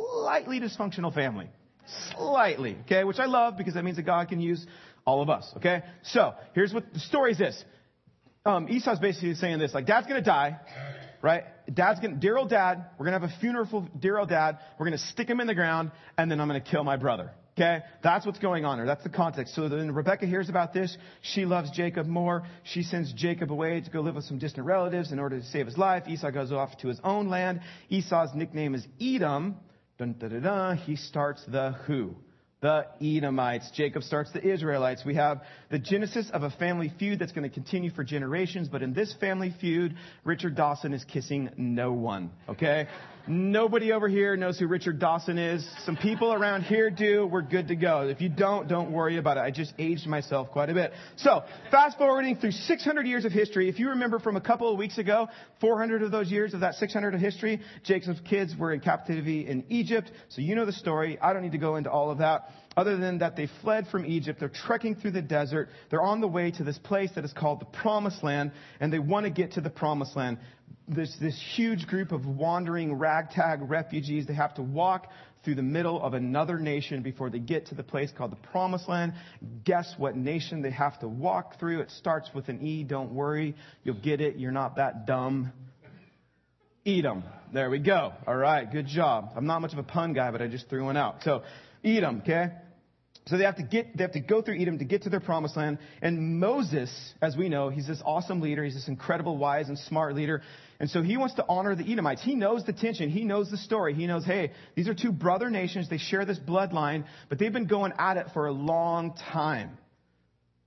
slightly 0.00 0.60
dysfunctional 0.60 1.14
family. 1.14 1.48
Slightly, 2.16 2.76
okay, 2.82 3.04
which 3.04 3.18
I 3.18 3.26
love 3.26 3.56
because 3.56 3.74
that 3.74 3.84
means 3.84 3.96
that 3.96 4.04
God 4.04 4.28
can 4.28 4.40
use 4.40 4.64
all 5.04 5.22
of 5.22 5.30
us, 5.30 5.50
okay? 5.56 5.82
So, 6.04 6.34
here's 6.54 6.72
what 6.72 6.92
the 6.92 7.00
story 7.00 7.32
is 7.32 7.38
this. 7.38 7.64
Um, 8.44 8.68
Esau's 8.68 8.98
basically 8.98 9.34
saying 9.34 9.58
this, 9.58 9.74
like, 9.74 9.86
dad's 9.86 10.06
gonna 10.06 10.22
die, 10.22 10.58
right? 11.22 11.44
Dad's 11.72 12.00
gonna, 12.00 12.16
dear 12.16 12.36
old 12.36 12.50
dad, 12.50 12.86
we're 12.98 13.06
gonna 13.06 13.18
have 13.18 13.28
a 13.28 13.40
funeral 13.40 13.66
for 13.66 13.88
dear 13.98 14.18
old 14.18 14.28
dad, 14.28 14.58
we're 14.78 14.86
gonna 14.86 14.98
stick 14.98 15.28
him 15.28 15.40
in 15.40 15.46
the 15.46 15.54
ground, 15.54 15.90
and 16.16 16.30
then 16.30 16.40
I'm 16.40 16.46
gonna 16.46 16.60
kill 16.60 16.84
my 16.84 16.96
brother. 16.96 17.32
Okay? 17.56 17.80
That's 18.02 18.24
what's 18.24 18.38
going 18.38 18.64
on 18.64 18.78
here. 18.78 18.86
That's 18.86 19.02
the 19.02 19.10
context. 19.10 19.54
So 19.54 19.68
then 19.68 19.92
Rebecca 19.92 20.26
hears 20.26 20.48
about 20.48 20.72
this. 20.72 20.96
She 21.20 21.44
loves 21.44 21.70
Jacob 21.70 22.06
more. 22.06 22.44
She 22.64 22.82
sends 22.82 23.12
Jacob 23.12 23.52
away 23.52 23.80
to 23.80 23.90
go 23.90 24.00
live 24.00 24.14
with 24.14 24.24
some 24.24 24.38
distant 24.38 24.66
relatives 24.66 25.12
in 25.12 25.18
order 25.18 25.38
to 25.38 25.44
save 25.46 25.66
his 25.66 25.76
life. 25.76 26.04
Esau 26.08 26.30
goes 26.30 26.50
off 26.50 26.76
to 26.78 26.88
his 26.88 27.00
own 27.04 27.28
land. 27.28 27.60
Esau's 27.90 28.30
nickname 28.34 28.74
is 28.74 28.86
Edom. 29.00 29.56
Dun, 29.98 30.14
dun, 30.14 30.30
dun, 30.30 30.42
dun. 30.42 30.76
He 30.78 30.96
starts 30.96 31.44
the 31.46 31.72
who? 31.86 32.16
the 32.62 32.86
Edomites. 33.02 33.70
Jacob 33.74 34.04
starts 34.04 34.30
the 34.32 34.40
Israelites. 34.40 35.04
We 35.04 35.16
have 35.16 35.42
the 35.70 35.80
genesis 35.80 36.30
of 36.32 36.44
a 36.44 36.50
family 36.50 36.92
feud 36.96 37.18
that's 37.18 37.32
going 37.32 37.48
to 37.48 37.52
continue 37.52 37.90
for 37.90 38.04
generations, 38.04 38.68
but 38.68 38.82
in 38.82 38.94
this 38.94 39.12
family 39.20 39.52
feud, 39.60 39.96
Richard 40.24 40.54
Dawson 40.54 40.94
is 40.94 41.04
kissing 41.04 41.50
no 41.56 41.92
one. 41.92 42.30
Okay? 42.48 42.86
Nobody 43.28 43.92
over 43.92 44.08
here 44.08 44.36
knows 44.36 44.58
who 44.58 44.66
Richard 44.66 44.98
Dawson 44.98 45.38
is. 45.38 45.64
Some 45.84 45.96
people 45.96 46.32
around 46.32 46.62
here 46.62 46.90
do. 46.90 47.24
We're 47.24 47.42
good 47.42 47.68
to 47.68 47.76
go. 47.76 48.08
If 48.08 48.20
you 48.20 48.28
don't, 48.28 48.66
don't 48.68 48.90
worry 48.90 49.16
about 49.16 49.36
it. 49.36 49.40
I 49.40 49.52
just 49.52 49.72
aged 49.78 50.08
myself 50.08 50.50
quite 50.50 50.70
a 50.70 50.74
bit. 50.74 50.92
So, 51.16 51.44
fast 51.70 51.98
forwarding 51.98 52.36
through 52.36 52.50
600 52.50 53.06
years 53.06 53.24
of 53.24 53.30
history. 53.30 53.68
If 53.68 53.78
you 53.78 53.90
remember 53.90 54.18
from 54.18 54.36
a 54.36 54.40
couple 54.40 54.72
of 54.72 54.76
weeks 54.76 54.98
ago, 54.98 55.28
400 55.60 56.02
of 56.02 56.10
those 56.10 56.32
years 56.32 56.52
of 56.52 56.60
that 56.60 56.74
600 56.74 57.14
of 57.14 57.20
history, 57.20 57.60
Jacob's 57.84 58.20
kids 58.28 58.56
were 58.58 58.72
in 58.72 58.80
captivity 58.80 59.46
in 59.46 59.64
Egypt. 59.68 60.10
So 60.30 60.40
you 60.40 60.56
know 60.56 60.66
the 60.66 60.72
story. 60.72 61.16
I 61.20 61.32
don't 61.32 61.42
need 61.42 61.52
to 61.52 61.58
go 61.58 61.76
into 61.76 61.90
all 61.90 62.10
of 62.10 62.18
that 62.18 62.48
other 62.76 62.96
than 62.96 63.18
that 63.18 63.36
they 63.36 63.48
fled 63.60 63.86
from 63.88 64.06
Egypt. 64.06 64.40
They're 64.40 64.48
trekking 64.48 64.96
through 64.96 65.12
the 65.12 65.22
desert. 65.22 65.68
They're 65.90 66.02
on 66.02 66.20
the 66.20 66.28
way 66.28 66.50
to 66.52 66.64
this 66.64 66.78
place 66.78 67.10
that 67.14 67.24
is 67.24 67.32
called 67.32 67.60
the 67.60 67.66
Promised 67.66 68.22
Land, 68.22 68.52
and 68.80 68.92
they 68.92 68.98
want 68.98 69.24
to 69.24 69.30
get 69.30 69.52
to 69.52 69.60
the 69.60 69.70
Promised 69.70 70.16
Land. 70.16 70.38
this, 70.88 71.14
this 71.20 71.38
huge 71.54 71.86
group 71.86 72.12
of 72.12 72.26
wandering 72.26 72.94
ragtag 72.94 73.60
refugees. 73.68 74.26
They 74.26 74.34
have 74.34 74.54
to 74.54 74.62
walk 74.62 75.08
through 75.44 75.56
the 75.56 75.62
middle 75.62 76.00
of 76.00 76.14
another 76.14 76.58
nation 76.58 77.02
before 77.02 77.28
they 77.28 77.40
get 77.40 77.66
to 77.66 77.74
the 77.74 77.82
place 77.82 78.12
called 78.16 78.32
the 78.32 78.36
Promised 78.36 78.88
Land. 78.88 79.14
Guess 79.64 79.94
what 79.98 80.16
nation 80.16 80.62
they 80.62 80.70
have 80.70 80.98
to 81.00 81.08
walk 81.08 81.58
through? 81.58 81.80
It 81.80 81.90
starts 81.90 82.30
with 82.34 82.48
an 82.48 82.62
E. 82.62 82.84
Don't 82.84 83.12
worry. 83.12 83.56
You'll 83.82 84.00
get 84.00 84.20
it. 84.20 84.36
You're 84.36 84.52
not 84.52 84.76
that 84.76 85.06
dumb. 85.06 85.52
Edom. 86.86 87.24
There 87.52 87.70
we 87.70 87.80
go. 87.80 88.12
All 88.26 88.36
right. 88.36 88.70
Good 88.70 88.86
job. 88.86 89.32
I'm 89.36 89.46
not 89.46 89.60
much 89.60 89.72
of 89.72 89.78
a 89.78 89.84
pun 89.84 90.14
guy, 90.14 90.30
but 90.30 90.40
I 90.40 90.48
just 90.48 90.68
threw 90.68 90.84
one 90.84 90.96
out. 90.96 91.22
So, 91.22 91.42
Edom, 91.84 92.20
okay? 92.22 92.52
So 93.26 93.38
they 93.38 93.44
have 93.44 93.56
to 93.56 93.62
get, 93.62 93.96
they 93.96 94.02
have 94.02 94.12
to 94.12 94.20
go 94.20 94.42
through 94.42 94.60
Edom 94.60 94.78
to 94.78 94.84
get 94.84 95.02
to 95.02 95.08
their 95.08 95.20
promised 95.20 95.56
land. 95.56 95.78
And 96.00 96.40
Moses, 96.40 96.90
as 97.22 97.36
we 97.36 97.48
know, 97.48 97.68
he's 97.68 97.86
this 97.86 98.02
awesome 98.04 98.40
leader. 98.40 98.64
He's 98.64 98.74
this 98.74 98.88
incredible, 98.88 99.36
wise, 99.36 99.68
and 99.68 99.78
smart 99.78 100.16
leader. 100.16 100.42
And 100.80 100.90
so 100.90 101.02
he 101.02 101.16
wants 101.16 101.36
to 101.36 101.44
honor 101.48 101.76
the 101.76 101.90
Edomites. 101.90 102.22
He 102.22 102.34
knows 102.34 102.64
the 102.64 102.72
tension. 102.72 103.10
He 103.10 103.24
knows 103.24 103.48
the 103.48 103.56
story. 103.56 103.94
He 103.94 104.08
knows, 104.08 104.24
hey, 104.24 104.50
these 104.74 104.88
are 104.88 104.94
two 104.94 105.12
brother 105.12 105.50
nations. 105.50 105.88
They 105.88 105.98
share 105.98 106.24
this 106.24 106.38
bloodline, 106.40 107.04
but 107.28 107.38
they've 107.38 107.52
been 107.52 107.68
going 107.68 107.92
at 107.96 108.16
it 108.16 108.26
for 108.34 108.48
a 108.48 108.52
long 108.52 109.14
time. 109.32 109.78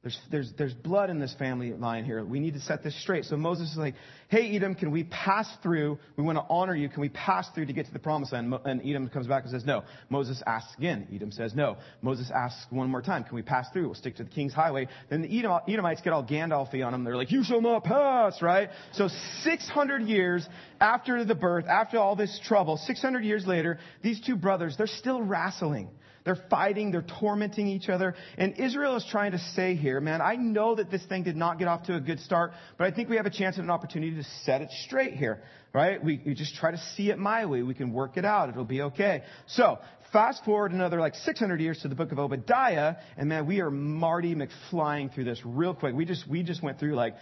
There's, 0.05 0.19
there's, 0.29 0.53
there's 0.55 0.73
blood 0.75 1.09
in 1.09 1.17
this 1.17 1.33
family 1.39 1.73
line 1.73 2.05
here. 2.05 2.23
We 2.23 2.39
need 2.39 2.53
to 2.53 2.59
set 2.59 2.83
this 2.83 2.95
straight. 3.01 3.25
So 3.25 3.37
Moses 3.37 3.71
is 3.71 3.77
like, 3.77 3.95
hey, 4.27 4.55
Edom, 4.55 4.75
can 4.75 4.91
we 4.91 5.05
pass 5.05 5.47
through? 5.63 5.97
We 6.15 6.23
want 6.23 6.37
to 6.37 6.45
honor 6.47 6.75
you. 6.75 6.89
Can 6.89 7.01
we 7.01 7.09
pass 7.09 7.49
through 7.55 7.65
to 7.65 7.73
get 7.73 7.87
to 7.87 7.91
the 7.91 7.97
promised 7.97 8.31
land? 8.31 8.53
And 8.65 8.87
Edom 8.87 9.09
comes 9.09 9.25
back 9.25 9.45
and 9.45 9.51
says, 9.51 9.65
no. 9.65 9.83
Moses 10.09 10.43
asks 10.45 10.75
again. 10.77 11.07
Edom 11.11 11.31
says, 11.31 11.55
no. 11.55 11.77
Moses 12.03 12.29
asks 12.29 12.67
one 12.69 12.87
more 12.87 13.01
time, 13.01 13.23
can 13.23 13.33
we 13.33 13.41
pass 13.41 13.67
through? 13.73 13.85
We'll 13.85 13.95
stick 13.95 14.15
to 14.17 14.23
the 14.23 14.29
king's 14.29 14.53
highway. 14.53 14.89
Then 15.09 15.23
the 15.23 15.39
Edom, 15.39 15.59
Edomites 15.67 16.01
get 16.01 16.13
all 16.13 16.23
Gandalfy 16.23 16.85
on 16.85 16.91
them. 16.91 17.03
They're 17.03 17.17
like, 17.17 17.31
you 17.31 17.43
shall 17.43 17.61
not 17.61 17.83
pass, 17.83 18.43
right? 18.43 18.69
So 18.91 19.09
600 19.41 20.03
years 20.03 20.47
after 20.79 21.25
the 21.25 21.33
birth, 21.33 21.65
after 21.65 21.97
all 21.97 22.15
this 22.15 22.39
trouble, 22.45 22.77
600 22.77 23.23
years 23.23 23.47
later, 23.47 23.79
these 24.03 24.21
two 24.21 24.35
brothers, 24.35 24.75
they're 24.77 24.85
still 24.85 25.23
wrestling. 25.23 25.89
They're 26.25 26.43
fighting, 26.49 26.91
they're 26.91 27.05
tormenting 27.19 27.67
each 27.67 27.87
other. 27.87 28.15
And 28.37 28.59
Israel 28.59 28.95
is 28.95 29.05
trying 29.09 29.33
to 29.33 29.37
say 29.37 29.75
here, 29.75 30.01
man, 30.01 30.21
I 30.21 30.35
know 30.35 30.73
that 30.75 30.89
this 30.89 31.05
thing 31.05 31.23
did 31.23 31.35
not 31.35 31.59
get 31.59 31.67
off 31.67 31.83
to 31.83 31.95
a 31.95 32.01
good 32.01 32.19
start, 32.19 32.51
but 32.79 32.87
I 32.87 32.91
think 32.91 33.09
we 33.09 33.17
have 33.17 33.27
a 33.27 33.31
chance 33.31 33.57
and 33.57 33.65
an 33.65 33.69
opportunity 33.69 34.15
to 34.15 34.23
set 34.43 34.61
it 34.61 34.69
straight 34.85 35.13
here, 35.13 35.43
right? 35.71 36.03
We, 36.03 36.19
we 36.25 36.33
just 36.33 36.55
try 36.55 36.71
to 36.71 36.79
see 36.95 37.11
it 37.11 37.19
my 37.19 37.45
way. 37.45 37.61
We 37.61 37.75
can 37.75 37.93
work 37.93 38.17
it 38.17 38.25
out. 38.25 38.49
It'll 38.49 38.65
be 38.65 38.81
okay. 38.81 39.21
So, 39.45 39.77
fast 40.11 40.43
forward 40.43 40.71
another 40.71 40.99
like 40.99 41.13
600 41.13 41.61
years 41.61 41.79
to 41.83 41.89
the 41.89 41.95
book 41.95 42.11
of 42.11 42.17
Obadiah, 42.17 42.95
and 43.17 43.29
man, 43.29 43.45
we 43.45 43.61
are 43.61 43.69
Marty 43.69 44.33
McFlying 44.33 45.13
through 45.13 45.25
this 45.25 45.39
real 45.45 45.75
quick. 45.75 45.93
We 45.93 46.05
just, 46.05 46.27
we 46.27 46.41
just 46.41 46.63
went 46.63 46.79
through 46.79 46.95
like 46.95 47.13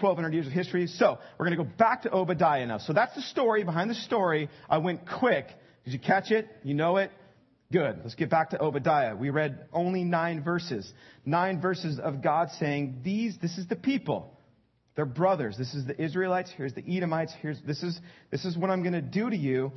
1200 0.00 0.34
years 0.34 0.46
of 0.46 0.52
history. 0.52 0.86
So, 0.86 1.18
we're 1.38 1.46
going 1.46 1.56
to 1.56 1.64
go 1.64 1.70
back 1.78 2.02
to 2.02 2.12
Obadiah 2.12 2.66
now. 2.66 2.76
So 2.76 2.92
that's 2.92 3.14
the 3.14 3.22
story. 3.22 3.64
Behind 3.64 3.88
the 3.88 3.94
story, 3.94 4.50
I 4.68 4.78
went 4.78 5.08
quick. 5.08 5.46
Did 5.84 5.94
you 5.94 5.98
catch 5.98 6.30
it? 6.30 6.46
You 6.62 6.74
know 6.74 6.98
it? 6.98 7.10
Good. 7.72 8.00
Let's 8.02 8.16
get 8.16 8.30
back 8.30 8.50
to 8.50 8.60
Obadiah. 8.60 9.14
We 9.14 9.30
read 9.30 9.66
only 9.72 10.02
nine 10.02 10.42
verses. 10.42 10.92
Nine 11.24 11.60
verses 11.60 12.00
of 12.00 12.20
God 12.20 12.48
saying, 12.58 13.00
these, 13.04 13.38
this 13.40 13.58
is 13.58 13.66
the 13.68 13.76
people. 13.76 14.36
They're 14.96 15.06
brothers. 15.06 15.56
This 15.56 15.72
is 15.74 15.86
the 15.86 16.00
Israelites. 16.02 16.50
Here's 16.56 16.74
the 16.74 16.82
Edomites. 16.82 17.32
Here's, 17.40 17.60
this 17.64 17.82
is, 17.84 17.98
this 18.32 18.44
is 18.44 18.58
what 18.58 18.70
I'm 18.70 18.82
going 18.82 18.94
to 18.94 19.00
do 19.00 19.30
to 19.30 19.36
you. 19.36 19.70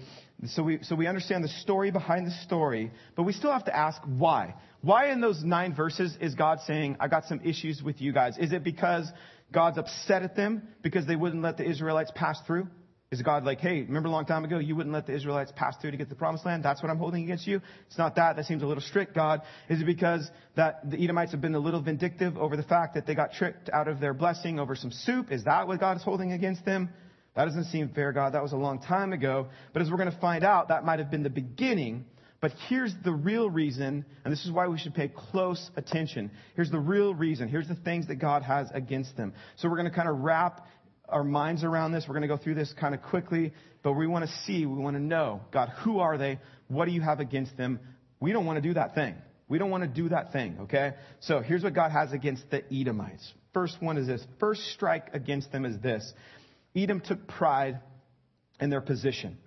So 0.47 0.63
we, 0.63 0.79
so 0.81 0.95
we 0.95 1.05
understand 1.05 1.43
the 1.43 1.49
story 1.49 1.91
behind 1.91 2.25
the 2.25 2.35
story, 2.43 2.91
but 3.15 3.23
we 3.23 3.31
still 3.31 3.51
have 3.51 3.65
to 3.65 3.75
ask 3.75 4.01
why. 4.05 4.55
Why 4.81 5.11
in 5.11 5.21
those 5.21 5.43
nine 5.43 5.75
verses 5.75 6.17
is 6.19 6.33
God 6.33 6.61
saying, 6.65 6.97
I 6.99 7.07
got 7.07 7.25
some 7.25 7.41
issues 7.43 7.83
with 7.83 8.01
you 8.01 8.11
guys? 8.11 8.37
Is 8.39 8.51
it 8.53 8.63
because 8.63 9.09
God's 9.51 9.77
upset 9.77 10.23
at 10.23 10.35
them 10.35 10.67
because 10.81 11.05
they 11.05 11.15
wouldn't 11.15 11.43
let 11.43 11.57
the 11.57 11.69
Israelites 11.69 12.11
pass 12.15 12.41
through? 12.47 12.67
Is 13.13 13.21
God 13.21 13.43
like, 13.43 13.59
hey, 13.59 13.83
remember 13.83 14.09
a 14.09 14.11
long 14.11 14.25
time 14.25 14.43
ago 14.43 14.57
you 14.57 14.75
wouldn't 14.75 14.91
let 14.91 15.05
the 15.05 15.13
Israelites 15.13 15.53
pass 15.55 15.77
through 15.77 15.91
to 15.91 15.97
get 15.97 16.09
the 16.09 16.15
promised 16.15 16.47
land? 16.47 16.65
That's 16.65 16.81
what 16.81 16.89
I'm 16.89 16.97
holding 16.97 17.23
against 17.23 17.45
you? 17.45 17.61
It's 17.85 17.97
not 17.97 18.15
that. 18.15 18.37
That 18.37 18.45
seems 18.45 18.63
a 18.63 18.65
little 18.65 18.81
strict, 18.81 19.13
God. 19.13 19.43
Is 19.69 19.81
it 19.81 19.85
because 19.85 20.29
that 20.55 20.89
the 20.89 20.97
Edomites 20.97 21.31
have 21.31 21.39
been 21.39 21.53
a 21.53 21.59
little 21.59 21.79
vindictive 21.79 22.37
over 22.39 22.57
the 22.57 22.63
fact 22.63 22.95
that 22.95 23.05
they 23.05 23.13
got 23.13 23.31
tricked 23.31 23.69
out 23.69 23.87
of 23.87 23.99
their 23.99 24.15
blessing 24.15 24.59
over 24.59 24.75
some 24.75 24.91
soup? 24.91 25.31
Is 25.31 25.43
that 25.43 25.67
what 25.67 25.79
God 25.79 25.97
is 25.97 26.03
holding 26.03 26.31
against 26.31 26.65
them? 26.65 26.89
That 27.35 27.45
doesn't 27.45 27.65
seem 27.65 27.89
fair, 27.89 28.13
God. 28.13 28.33
That 28.33 28.41
was 28.41 28.53
a 28.53 28.57
long 28.57 28.81
time 28.81 29.13
ago. 29.13 29.47
But 29.73 29.83
as 29.83 29.91
we're 29.91 29.97
going 29.97 30.11
to 30.11 30.19
find 30.19 30.43
out, 30.43 30.69
that 30.69 30.83
might 30.83 30.97
have 30.97 31.11
been 31.11 31.21
the 31.21 31.29
beginning. 31.29 32.05
But 32.41 32.51
here's 32.67 32.93
the 33.03 33.13
real 33.13 33.49
reason, 33.49 34.05
and 34.25 34.33
this 34.33 34.43
is 34.43 34.51
why 34.51 34.67
we 34.67 34.77
should 34.77 34.93
pay 34.93 35.07
close 35.07 35.69
attention. 35.77 36.31
Here's 36.55 36.69
the 36.71 36.79
real 36.79 37.13
reason. 37.13 37.47
Here's 37.47 37.67
the 37.67 37.75
things 37.75 38.07
that 38.07 38.15
God 38.15 38.41
has 38.41 38.69
against 38.73 39.15
them. 39.15 39.33
So 39.55 39.69
we're 39.69 39.77
going 39.77 39.89
to 39.89 39.95
kind 39.95 40.09
of 40.09 40.19
wrap 40.19 40.67
our 41.13 41.23
minds 41.23 41.63
around 41.63 41.91
this. 41.91 42.05
We're 42.07 42.15
going 42.15 42.27
to 42.27 42.27
go 42.27 42.37
through 42.37 42.55
this 42.55 42.73
kind 42.79 42.93
of 42.93 43.01
quickly, 43.01 43.53
but 43.83 43.93
we 43.93 44.07
want 44.07 44.25
to 44.25 44.31
see, 44.45 44.65
we 44.65 44.77
want 44.77 44.95
to 44.95 45.01
know, 45.01 45.41
God, 45.51 45.69
who 45.83 45.99
are 45.99 46.17
they? 46.17 46.39
What 46.67 46.85
do 46.85 46.91
you 46.91 47.01
have 47.01 47.19
against 47.19 47.55
them? 47.55 47.79
We 48.19 48.31
don't 48.31 48.45
want 48.45 48.57
to 48.57 48.67
do 48.67 48.73
that 48.73 48.95
thing. 48.95 49.15
We 49.47 49.57
don't 49.57 49.69
want 49.69 49.83
to 49.83 49.89
do 49.89 50.09
that 50.09 50.31
thing, 50.31 50.57
okay? 50.61 50.93
So 51.21 51.41
here's 51.41 51.63
what 51.63 51.73
God 51.73 51.91
has 51.91 52.11
against 52.11 52.49
the 52.49 52.63
Edomites. 52.73 53.31
First 53.53 53.77
one 53.81 53.97
is 53.97 54.07
this. 54.07 54.25
First 54.39 54.61
strike 54.73 55.09
against 55.13 55.51
them 55.51 55.65
is 55.65 55.79
this. 55.79 56.11
Edom 56.75 57.01
took 57.01 57.27
pride 57.27 57.79
in 58.59 58.69
their 58.69 58.81
position. 58.81 59.37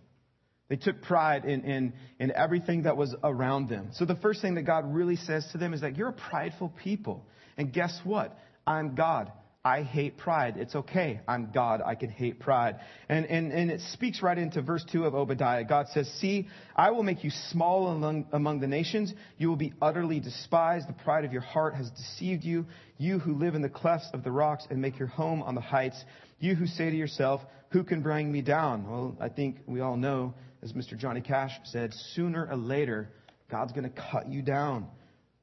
They 0.68 0.76
took 0.76 1.02
pride 1.02 1.44
in, 1.44 1.64
in, 1.64 1.92
in 2.18 2.32
everything 2.32 2.82
that 2.82 2.96
was 2.96 3.14
around 3.23 3.68
them. 3.68 3.90
So 3.92 4.04
the 4.04 4.16
first 4.16 4.42
thing 4.42 4.56
that 4.56 4.62
God 4.62 4.85
really 4.92 5.16
says 5.16 5.46
to 5.52 5.58
them 5.58 5.75
is 5.75 5.80
that 5.80 5.96
you're 5.96 6.08
a 6.08 6.12
prideful 6.12 6.73
people. 6.82 7.25
And 7.56 7.73
guess 7.73 7.99
what? 8.04 8.37
I'm 8.66 8.94
God. 8.94 9.32
I 9.66 9.82
hate 9.82 10.16
pride. 10.16 10.58
It's 10.58 10.76
okay. 10.76 11.18
I'm 11.26 11.50
God. 11.52 11.82
I 11.85 11.96
can 11.96 12.08
hate 12.08 12.38
pride. 12.38 12.76
And, 13.08 13.26
and, 13.26 13.50
and 13.50 13.68
it 13.68 13.80
speaks 13.94 14.23
right 14.23 14.38
into 14.38 14.62
verse 14.62 14.85
2 14.92 15.04
of 15.06 15.16
Obadiah. 15.16 15.64
God 15.64 15.88
says, 15.88 16.08
See, 16.20 16.46
I 16.76 16.92
will 16.92 17.02
make 17.02 17.25
you 17.25 17.30
small 17.50 17.88
among, 17.88 18.28
among 18.30 18.61
the 18.61 18.68
nations. 18.68 19.12
You 19.38 19.49
will 19.49 19.56
be 19.56 19.73
utterly 19.82 20.20
despised. 20.20 20.88
The 20.88 20.92
pride 20.92 21.25
of 21.25 21.32
your 21.32 21.42
heart 21.42 21.75
has 21.75 21.90
deceived 21.90 22.44
you. 22.44 22.66
You 22.96 23.18
who 23.18 23.35
live 23.35 23.56
in 23.56 23.62
the 23.62 23.68
clefts 23.68 24.08
of 24.14 24.23
the 24.23 24.30
rocks 24.30 24.64
and 24.70 24.80
make 24.80 25.00
your 25.00 25.08
home 25.08 25.42
on 25.42 25.56
the 25.56 25.61
heights. 25.61 26.00
You 26.38 26.54
who 26.54 26.66
say 26.68 26.88
to 26.88 26.96
yourself, 26.96 27.40
Who 27.70 27.82
can 27.82 28.02
bring 28.02 28.30
me 28.30 28.42
down? 28.42 28.88
Well, 28.88 29.16
I 29.20 29.30
think 29.30 29.56
we 29.66 29.80
all 29.80 29.96
know, 29.96 30.35
as 30.62 30.75
Mr. 30.75 30.96
Johnny 30.96 31.23
Cash 31.23 31.58
said, 31.64 31.92
sooner 32.14 32.46
or 32.49 32.56
later, 32.56 33.11
God's 33.50 33.73
going 33.73 33.90
to 33.90 34.02
cut 34.12 34.28
you 34.28 34.42
down. 34.42 34.87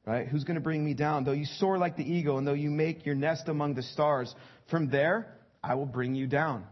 Right? 0.05 0.27
Who's 0.27 0.43
going 0.43 0.55
to 0.55 0.61
bring 0.61 0.83
me 0.83 0.93
down? 0.93 1.23
Though 1.23 1.31
you 1.31 1.45
soar 1.45 1.77
like 1.77 1.95
the 1.95 2.03
eagle 2.03 2.37
and 2.37 2.45
though 2.45 2.53
you 2.53 2.69
make 2.69 3.05
your 3.05 3.15
nest 3.15 3.47
among 3.47 3.75
the 3.75 3.83
stars, 3.83 4.33
from 4.69 4.89
there 4.89 5.33
I 5.63 5.75
will 5.75 5.85
bring 5.85 6.13
you 6.13 6.27
down. 6.27 6.65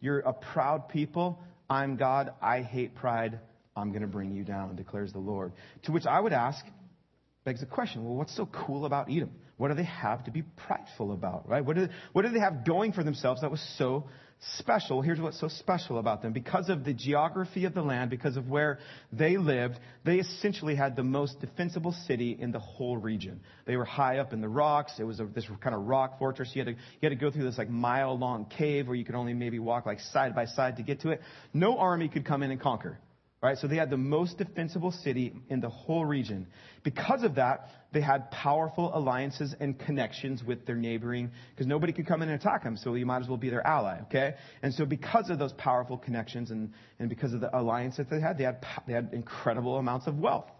You're 0.00 0.20
a 0.20 0.32
proud 0.32 0.88
people. 0.88 1.42
I'm 1.68 1.96
God. 1.96 2.32
I 2.40 2.62
hate 2.62 2.94
pride. 2.94 3.40
I'm 3.74 3.90
going 3.90 4.02
to 4.02 4.08
bring 4.08 4.32
you 4.32 4.44
down, 4.44 4.76
declares 4.76 5.12
the 5.12 5.18
Lord. 5.18 5.52
To 5.84 5.92
which 5.92 6.06
I 6.06 6.20
would 6.20 6.32
ask, 6.32 6.64
begs 7.44 7.60
the 7.60 7.66
question, 7.66 8.04
well, 8.04 8.14
what's 8.14 8.36
so 8.36 8.46
cool 8.46 8.86
about 8.86 9.10
Edom? 9.10 9.30
What 9.56 9.68
do 9.68 9.74
they 9.74 9.84
have 9.84 10.24
to 10.24 10.30
be 10.30 10.42
prideful 10.42 11.12
about, 11.12 11.48
right? 11.48 11.64
What 11.64 11.76
do, 11.76 11.88
what 12.12 12.22
do 12.22 12.28
they 12.28 12.40
have 12.40 12.64
going 12.64 12.92
for 12.92 13.02
themselves 13.02 13.40
that 13.40 13.50
was 13.50 13.60
so 13.78 14.04
special. 14.58 15.02
Here's 15.02 15.20
what's 15.20 15.40
so 15.40 15.48
special 15.48 15.98
about 15.98 16.22
them. 16.22 16.32
Because 16.32 16.68
of 16.68 16.84
the 16.84 16.92
geography 16.92 17.64
of 17.64 17.74
the 17.74 17.82
land, 17.82 18.10
because 18.10 18.36
of 18.36 18.48
where 18.48 18.78
they 19.12 19.36
lived, 19.36 19.78
they 20.04 20.16
essentially 20.16 20.74
had 20.74 20.94
the 20.94 21.02
most 21.02 21.40
defensible 21.40 21.92
city 22.06 22.36
in 22.38 22.52
the 22.52 22.58
whole 22.58 22.96
region. 22.96 23.40
They 23.66 23.76
were 23.76 23.84
high 23.84 24.18
up 24.18 24.32
in 24.32 24.40
the 24.40 24.48
rocks. 24.48 24.94
It 24.98 25.04
was 25.04 25.20
a, 25.20 25.24
this 25.24 25.46
kind 25.62 25.74
of 25.74 25.86
rock 25.86 26.18
fortress. 26.18 26.50
You 26.54 26.64
had, 26.64 26.66
to, 26.66 26.72
you 26.72 26.98
had 27.02 27.08
to 27.10 27.16
go 27.16 27.30
through 27.30 27.44
this 27.44 27.58
like 27.58 27.70
mile 27.70 28.16
long 28.16 28.44
cave 28.46 28.86
where 28.86 28.96
you 28.96 29.04
could 29.04 29.14
only 29.14 29.34
maybe 29.34 29.58
walk 29.58 29.86
like 29.86 30.00
side 30.00 30.34
by 30.34 30.46
side 30.46 30.76
to 30.76 30.82
get 30.82 31.00
to 31.00 31.10
it. 31.10 31.20
No 31.52 31.78
army 31.78 32.08
could 32.08 32.24
come 32.24 32.42
in 32.42 32.50
and 32.50 32.60
conquer. 32.60 32.98
Right? 33.46 33.56
So 33.56 33.68
they 33.68 33.76
had 33.76 33.90
the 33.90 33.96
most 33.96 34.38
defensible 34.38 34.90
city 34.90 35.32
in 35.48 35.60
the 35.60 35.68
whole 35.68 36.04
region. 36.04 36.48
Because 36.82 37.22
of 37.22 37.36
that, 37.36 37.70
they 37.92 38.00
had 38.00 38.28
powerful 38.32 38.90
alliances 38.92 39.54
and 39.60 39.78
connections 39.78 40.42
with 40.42 40.66
their 40.66 40.74
neighboring, 40.74 41.30
because 41.54 41.68
nobody 41.68 41.92
could 41.92 42.08
come 42.08 42.22
in 42.22 42.28
and 42.28 42.40
attack 42.40 42.64
them, 42.64 42.76
so 42.76 42.94
you 42.94 43.06
might 43.06 43.22
as 43.22 43.28
well 43.28 43.36
be 43.36 43.48
their 43.48 43.64
ally, 43.64 44.00
okay? 44.06 44.34
And 44.62 44.74
so 44.74 44.84
because 44.84 45.30
of 45.30 45.38
those 45.38 45.52
powerful 45.52 45.96
connections 45.96 46.50
and, 46.50 46.72
and 46.98 47.08
because 47.08 47.32
of 47.34 47.40
the 47.40 47.56
alliance 47.56 47.98
that 47.98 48.10
they 48.10 48.20
had, 48.20 48.36
they 48.36 48.42
had, 48.42 48.66
they 48.84 48.94
had 48.94 49.10
incredible 49.12 49.76
amounts 49.76 50.08
of 50.08 50.18
wealth. 50.18 50.50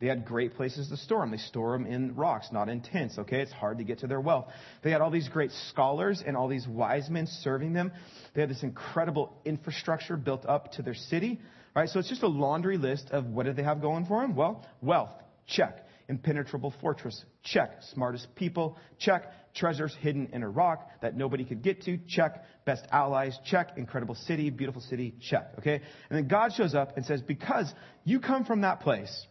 They 0.00 0.08
had 0.08 0.26
great 0.26 0.54
places 0.54 0.88
to 0.88 0.98
store 0.98 1.20
them. 1.20 1.30
They 1.30 1.38
store 1.38 1.72
them 1.78 1.86
in 1.86 2.14
rocks, 2.14 2.48
not 2.52 2.68
in 2.68 2.82
tents, 2.82 3.16
okay? 3.20 3.40
It's 3.40 3.52
hard 3.52 3.78
to 3.78 3.84
get 3.84 4.00
to 4.00 4.06
their 4.06 4.20
wealth. 4.20 4.48
They 4.82 4.90
had 4.90 5.00
all 5.00 5.10
these 5.10 5.30
great 5.30 5.50
scholars 5.70 6.22
and 6.26 6.36
all 6.36 6.48
these 6.48 6.68
wise 6.68 7.08
men 7.08 7.26
serving 7.26 7.72
them. 7.72 7.90
They 8.34 8.42
had 8.42 8.50
this 8.50 8.62
incredible 8.62 9.32
infrastructure 9.46 10.18
built 10.18 10.44
up 10.44 10.72
to 10.72 10.82
their 10.82 10.94
city. 10.94 11.40
Right? 11.74 11.88
So 11.88 11.98
it's 11.98 12.08
just 12.08 12.22
a 12.22 12.28
laundry 12.28 12.78
list 12.78 13.10
of 13.10 13.26
what 13.26 13.46
did 13.46 13.56
they 13.56 13.64
have 13.64 13.80
going 13.80 14.06
for 14.06 14.22
them? 14.22 14.36
Well, 14.36 14.64
wealth, 14.80 15.10
check. 15.46 15.80
Impenetrable 16.08 16.72
fortress, 16.80 17.24
check. 17.42 17.78
Smartest 17.94 18.28
people, 18.36 18.76
check. 18.98 19.24
Treasures 19.54 19.96
hidden 20.00 20.28
in 20.32 20.42
a 20.42 20.48
rock 20.48 20.88
that 21.00 21.16
nobody 21.16 21.44
could 21.44 21.62
get 21.62 21.82
to, 21.84 21.98
check. 22.08 22.44
Best 22.64 22.84
allies, 22.92 23.36
check. 23.46 23.72
Incredible 23.76 24.14
city, 24.14 24.50
beautiful 24.50 24.82
city, 24.82 25.14
check. 25.20 25.52
Okay? 25.58 25.80
And 26.10 26.18
then 26.18 26.28
God 26.28 26.52
shows 26.52 26.74
up 26.74 26.96
and 26.96 27.06
says, 27.06 27.22
because 27.22 27.72
you 28.04 28.20
come 28.20 28.44
from 28.44 28.60
that 28.60 28.80
place, 28.80 29.26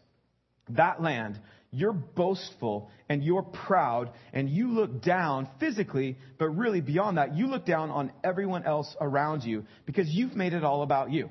that 0.69 1.01
land, 1.01 1.39
you're 1.71 1.93
boastful 1.93 2.89
and 3.07 3.23
you're 3.23 3.43
proud 3.43 4.11
and 4.31 4.49
you 4.49 4.69
look 4.69 5.01
down 5.01 5.49
physically, 5.59 6.17
but 6.37 6.49
really 6.49 6.81
beyond 6.81 7.17
that, 7.17 7.35
you 7.35 7.47
look 7.47 7.65
down 7.65 7.89
on 7.89 8.11
everyone 8.23 8.63
else 8.63 8.95
around 8.99 9.43
you 9.43 9.65
because 9.85 10.07
you've 10.09 10.35
made 10.35 10.53
it 10.53 10.63
all 10.63 10.83
about 10.83 11.11
you. 11.11 11.29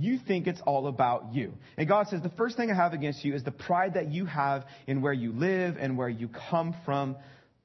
You 0.00 0.18
think 0.26 0.46
it's 0.46 0.60
all 0.66 0.86
about 0.86 1.34
you. 1.34 1.52
And 1.76 1.86
God 1.86 2.08
says, 2.08 2.22
the 2.22 2.30
first 2.30 2.56
thing 2.56 2.70
I 2.70 2.74
have 2.74 2.94
against 2.94 3.24
you 3.24 3.34
is 3.34 3.44
the 3.44 3.50
pride 3.50 3.94
that 3.94 4.10
you 4.10 4.24
have 4.24 4.64
in 4.86 5.02
where 5.02 5.12
you 5.12 5.32
live 5.32 5.76
and 5.78 5.98
where 5.98 6.08
you 6.08 6.28
come 6.50 6.74
from 6.84 7.16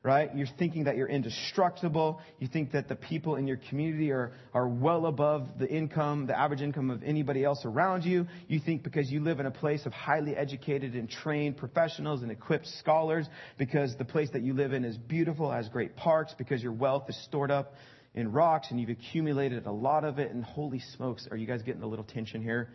right? 0.05 0.29
You're 0.35 0.47
thinking 0.59 0.83
that 0.83 0.97
you're 0.97 1.09
indestructible. 1.09 2.21
You 2.37 2.47
think 2.47 2.73
that 2.73 2.87
the 2.87 2.95
people 2.95 3.37
in 3.37 3.47
your 3.47 3.57
community 3.69 4.11
are, 4.11 4.33
are 4.53 4.67
well 4.67 5.07
above 5.07 5.47
the 5.57 5.67
income, 5.67 6.27
the 6.27 6.37
average 6.37 6.61
income 6.61 6.91
of 6.91 7.01
anybody 7.01 7.43
else 7.43 7.65
around 7.65 8.05
you. 8.05 8.27
You 8.47 8.59
think 8.63 8.83
because 8.83 9.09
you 9.09 9.19
live 9.21 9.39
in 9.39 9.47
a 9.47 9.51
place 9.51 9.83
of 9.87 9.93
highly 9.93 10.35
educated 10.35 10.93
and 10.93 11.09
trained 11.09 11.57
professionals 11.57 12.21
and 12.21 12.31
equipped 12.31 12.67
scholars, 12.67 13.25
because 13.57 13.95
the 13.97 14.05
place 14.05 14.29
that 14.33 14.43
you 14.43 14.53
live 14.53 14.73
in 14.73 14.85
is 14.85 14.95
beautiful, 14.95 15.51
has 15.51 15.67
great 15.69 15.95
parks, 15.95 16.35
because 16.37 16.61
your 16.61 16.73
wealth 16.73 17.09
is 17.09 17.17
stored 17.25 17.49
up 17.49 17.73
in 18.15 18.31
rocks 18.31 18.67
and 18.71 18.79
you've 18.79 18.89
accumulated 18.89 19.65
a 19.67 19.71
lot 19.71 20.03
of 20.03 20.17
it. 20.17 20.31
And 20.31 20.43
holy 20.43 20.81
smokes, 20.95 21.27
are 21.29 21.37
you 21.37 21.45
guys 21.45 21.61
getting 21.61 21.83
a 21.83 21.87
little 21.87 22.05
tension 22.05 22.41
here? 22.41 22.69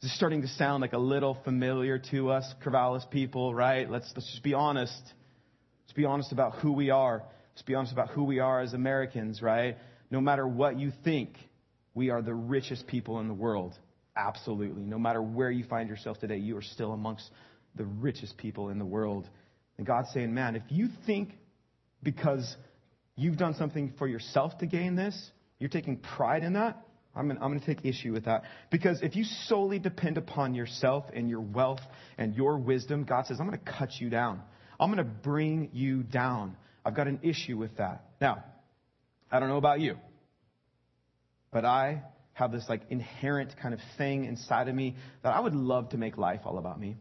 This 0.00 0.10
is 0.10 0.16
starting 0.16 0.42
to 0.42 0.48
sound 0.48 0.80
like 0.80 0.94
a 0.94 0.98
little 0.98 1.38
familiar 1.44 1.98
to 2.10 2.30
us, 2.30 2.44
Corvallis 2.64 3.08
people, 3.10 3.54
right? 3.54 3.88
Let's, 3.88 4.10
let's 4.16 4.30
just 4.30 4.42
be 4.42 4.54
honest. 4.54 5.00
Let's 5.84 5.94
be 5.94 6.04
honest 6.04 6.32
about 6.32 6.56
who 6.56 6.72
we 6.72 6.90
are. 6.90 7.22
Let's 7.54 7.62
be 7.62 7.74
honest 7.74 7.92
about 7.92 8.10
who 8.10 8.24
we 8.24 8.40
are 8.40 8.60
as 8.60 8.74
Americans, 8.74 9.40
right? 9.40 9.76
No 10.10 10.20
matter 10.20 10.46
what 10.46 10.78
you 10.78 10.92
think, 11.04 11.30
we 11.94 12.10
are 12.10 12.20
the 12.20 12.34
richest 12.34 12.86
people 12.86 13.20
in 13.20 13.28
the 13.28 13.34
world. 13.34 13.74
Absolutely. 14.16 14.82
No 14.82 14.98
matter 14.98 15.22
where 15.22 15.50
you 15.50 15.64
find 15.64 15.88
yourself 15.88 16.18
today, 16.18 16.36
you 16.36 16.56
are 16.56 16.62
still 16.62 16.92
amongst 16.92 17.30
the 17.74 17.84
richest 17.84 18.36
people 18.38 18.70
in 18.70 18.78
the 18.78 18.84
world. 18.84 19.28
And 19.78 19.86
God's 19.86 20.08
saying, 20.12 20.32
man, 20.32 20.56
if 20.56 20.62
you 20.68 20.88
think 21.06 21.32
because 22.02 22.56
you've 23.16 23.36
done 23.36 23.54
something 23.54 23.94
for 23.98 24.06
yourself 24.06 24.56
to 24.58 24.66
gain 24.66 24.94
this, 24.94 25.30
you're 25.58 25.70
taking 25.70 25.96
pride 25.96 26.44
in 26.44 26.52
that, 26.52 26.86
I'm 27.16 27.28
going, 27.28 27.58
to 27.58 27.64
take 27.64 27.84
issue 27.86 28.12
with 28.12 28.26
that. 28.26 28.42
Because 28.70 29.00
if 29.00 29.16
you 29.16 29.24
solely 29.24 29.78
depend 29.78 30.18
upon 30.18 30.54
yourself 30.54 31.04
and 31.14 31.30
your 31.30 31.40
wealth 31.40 31.80
and 32.18 32.34
your 32.34 32.58
wisdom, 32.58 33.04
God 33.04 33.26
says, 33.26 33.38
I'm 33.40 33.46
going 33.46 33.58
to 33.58 33.72
cut 33.78 33.88
you 33.98 34.10
down. 34.10 34.42
I'm 34.78 34.92
going 34.92 34.98
to 34.98 35.10
bring 35.10 35.70
you 35.72 36.02
down. 36.02 36.58
I've 36.84 36.94
got 36.94 37.08
an 37.08 37.20
issue 37.22 37.56
with 37.56 37.78
that. 37.78 38.04
Now, 38.20 38.44
I 39.32 39.40
don't 39.40 39.48
know 39.48 39.56
about 39.56 39.80
you, 39.80 39.96
but 41.50 41.64
I 41.64 42.02
have 42.34 42.52
this 42.52 42.66
like 42.68 42.82
inherent 42.90 43.56
kind 43.62 43.72
of 43.72 43.80
thing 43.96 44.26
inside 44.26 44.68
of 44.68 44.74
me 44.74 44.96
that 45.22 45.34
I 45.34 45.40
would 45.40 45.54
love 45.54 45.88
to 45.90 45.96
make 45.96 46.18
life 46.18 46.40
all 46.44 46.58
about 46.58 46.78
me. 46.78 46.96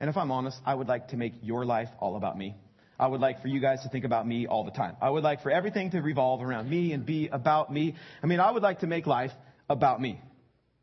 And 0.00 0.10
if 0.10 0.16
I'm 0.16 0.32
honest, 0.32 0.58
I 0.66 0.74
would 0.74 0.88
like 0.88 1.08
to 1.08 1.16
make 1.16 1.34
your 1.42 1.64
life 1.64 1.88
all 2.00 2.16
about 2.16 2.36
me. 2.36 2.56
I 2.98 3.06
would 3.06 3.20
like 3.20 3.42
for 3.42 3.48
you 3.48 3.60
guys 3.60 3.82
to 3.82 3.88
think 3.88 4.04
about 4.04 4.26
me 4.26 4.46
all 4.46 4.64
the 4.64 4.70
time. 4.70 4.96
I 5.00 5.10
would 5.10 5.24
like 5.24 5.42
for 5.42 5.50
everything 5.50 5.90
to 5.92 6.00
revolve 6.00 6.42
around 6.42 6.70
me 6.70 6.92
and 6.92 7.04
be 7.04 7.28
about 7.28 7.72
me. 7.72 7.94
I 8.22 8.26
mean, 8.26 8.40
I 8.40 8.50
would 8.50 8.62
like 8.62 8.80
to 8.80 8.86
make 8.86 9.06
life 9.06 9.32
about 9.68 10.00
me. 10.00 10.20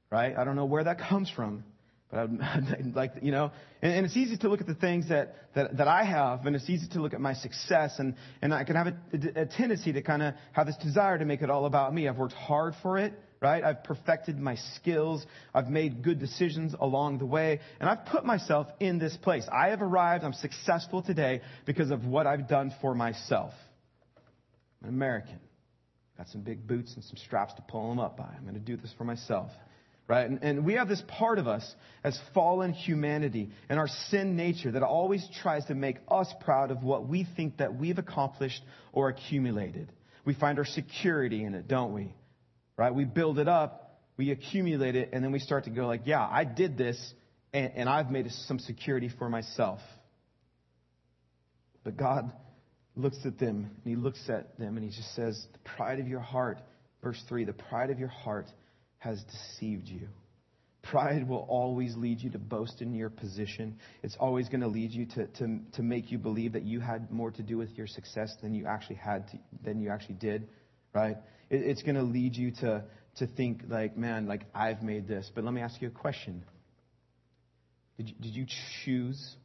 Right? 0.10 0.36
I 0.38 0.44
don't 0.44 0.56
know 0.56 0.66
where 0.66 0.84
that 0.84 1.00
comes 1.10 1.30
from. 1.30 1.64
But 2.12 2.20
I'd, 2.20 2.76
I'd 2.80 2.96
like, 2.96 3.14
you 3.22 3.32
know, 3.32 3.52
and, 3.82 3.94
and, 3.94 4.06
it's 4.06 4.18
easy 4.18 4.36
to 4.38 4.50
look 4.50 4.60
at 4.60 4.68
the 4.68 4.76
things 4.76 5.08
that, 5.08 5.36
that, 5.56 5.78
that 5.78 5.88
I 5.88 6.04
have, 6.04 6.46
and 6.46 6.58
it's 6.58 6.70
easy 6.70 6.88
to 6.90 7.02
look 7.02 7.14
at 7.14 7.22
my 7.22 7.34
success, 7.34 7.96
and, 8.00 8.16
and 8.42 8.54
I 8.54 8.66
can 8.66 8.76
have 8.76 8.88
a, 8.88 9.42
a 9.42 9.46
tendency 9.46 9.94
to 9.94 10.02
kind 10.02 10.22
of 10.22 10.34
have 10.52 10.68
this 10.68 10.76
desire 10.84 11.18
to 11.18 11.24
make 11.24 11.42
it 11.42 11.50
all 11.50 11.66
about 11.66 11.94
me. 11.94 12.10
I've 12.10 12.18
worked 12.18 12.34
hard 12.34 12.74
for 12.82 12.98
it, 12.98 13.14
right? 13.42 13.64
I've 13.64 13.84
perfected 13.84 14.40
my 14.40 14.56
skills. 14.76 15.26
I've 15.54 15.68
made 15.68 16.04
good 16.04 16.20
decisions 16.20 16.76
along 16.80 17.18
the 17.18 17.26
way, 17.26 17.60
and 17.80 17.90
I've 17.90 18.06
put 18.06 18.24
myself 18.24 18.68
in 18.80 19.00
this 19.00 19.18
place. 19.18 19.46
I 19.52 19.70
have 19.70 19.82
arrived. 19.82 20.24
I'm 20.24 20.34
successful 20.34 21.02
today 21.02 21.42
because 21.66 21.90
of 21.90 22.06
what 22.06 22.28
I've 22.28 22.48
done 22.48 22.74
for 22.82 22.94
myself. 22.94 23.52
I'm 24.82 24.90
an 24.90 24.96
American. 24.96 25.40
Got 26.18 26.28
some 26.30 26.42
big 26.42 26.68
boots 26.68 26.94
and 26.94 27.04
some 27.04 27.18
straps 27.18 27.54
to 27.56 27.64
pull 27.64 27.90
them 27.90 28.00
up 28.00 28.16
by. 28.16 28.30
I'm 28.38 28.44
going 28.44 28.54
to 28.54 28.60
do 28.60 28.78
this 28.78 28.94
for 28.98 29.04
myself 29.04 29.50
right? 30.08 30.30
And, 30.30 30.44
and, 30.44 30.66
we 30.66 30.74
have 30.74 30.90
this 30.90 31.02
part 31.08 31.40
of 31.40 31.48
us 31.48 31.64
as 32.04 32.20
fallen 32.34 32.74
humanity 32.74 33.50
and 33.70 33.80
our 33.80 33.88
sin 34.10 34.36
nature 34.36 34.72
that 34.72 34.84
always 34.84 35.26
tries 35.42 35.64
to 35.66 35.76
make 35.76 35.98
us 36.10 36.28
proud 36.42 36.70
of 36.70 36.84
what 36.84 37.08
we 37.08 37.26
think 37.38 37.58
that 37.58 37.76
we've 37.76 37.98
accomplished 37.98 38.62
or 38.92 39.08
accumulated. 39.08 39.90
We 40.26 40.34
find 40.34 40.60
our 40.60 40.66
security 40.66 41.46
in 41.46 41.56
it, 41.56 41.70
don't 41.70 41.94
we? 41.94 42.14
Right? 42.78 42.94
We 42.94 43.06
build 43.06 43.40
it 43.40 43.48
up, 43.48 44.00
we 44.18 44.32
accumulate 44.32 44.96
it, 44.96 45.10
and 45.14 45.24
then 45.24 45.32
we 45.32 45.40
start 45.40 45.66
to 45.66 45.70
go 45.70 45.88
like, 45.88 46.02
yeah, 46.06 46.26
I 46.26 46.44
did 46.44 46.78
this, 46.78 47.14
and, 47.54 47.72
and 47.76 47.90
I've 47.90 48.12
made 48.12 48.30
some 48.48 48.60
security 48.60 49.10
for 49.18 49.30
myself. 49.30 49.80
But 51.84 51.98
God 51.98 52.32
looks 52.96 53.18
at 53.26 53.40
them, 53.40 53.72
and 53.84 53.86
He 53.86 53.96
looks 53.96 54.30
at 54.30 54.58
them, 54.58 54.78
and 54.78 54.84
He 54.84 54.96
just 54.96 55.16
says, 55.16 55.46
the 55.54 55.60
pride 55.76 56.00
of 56.00 56.08
your 56.08 56.20
heart, 56.20 56.60
verse 57.04 57.22
3, 57.28 57.46
the 57.46 57.54
pride 57.54 57.90
of 57.90 58.00
your 58.00 58.10
heart 58.10 58.48
has 59.00 59.22
deceived 59.24 59.88
you. 59.88 60.08
Pride 60.84 61.28
will 61.28 61.46
always 61.48 61.96
lead 61.96 62.22
you 62.22 62.32
to 62.32 62.40
boast 62.40 62.82
in 62.82 62.94
your 62.96 63.10
position. 63.10 63.78
It's 64.02 64.18
always 64.20 64.50
going 64.50 64.62
to 64.62 64.68
lead 64.68 64.92
you 64.92 65.06
to, 65.08 65.28
to, 65.28 65.60
to 65.74 65.84
make 65.84 66.12
you 66.12 66.18
believe 66.18 66.54
that 66.54 66.64
you 66.64 66.80
had 66.80 67.12
more 67.12 67.32
to 67.32 67.44
do 67.44 67.58
with 67.58 67.70
your 67.78 67.88
success 67.88 68.36
than 68.42 68.56
you 68.56 68.66
actually 68.66 68.96
had 68.96 69.28
to, 69.30 69.38
than 69.64 69.80
you 69.80 69.90
actually 69.90 70.16
did, 70.16 70.50
right? 70.94 71.18
It, 71.52 71.62
it's 71.62 71.84
going 71.84 71.96
to 71.96 72.04
lead 72.04 72.36
you 72.36 72.52
to, 72.62 72.84
to 73.18 73.28
think 73.28 73.66
like, 73.68 73.96
man, 73.96 74.26
like 74.26 74.46
I've 74.56 74.82
made 74.82 75.08
this. 75.08 75.30
But 75.36 75.44
let 75.44 75.54
me 75.54 75.62
ask 75.62 75.80
you 75.80 75.90
a 75.90 75.92
question. 75.92 76.44
Did 77.98 78.10
you, 78.10 78.16
did 78.20 78.36
you 78.36 78.46
choose 78.84 79.36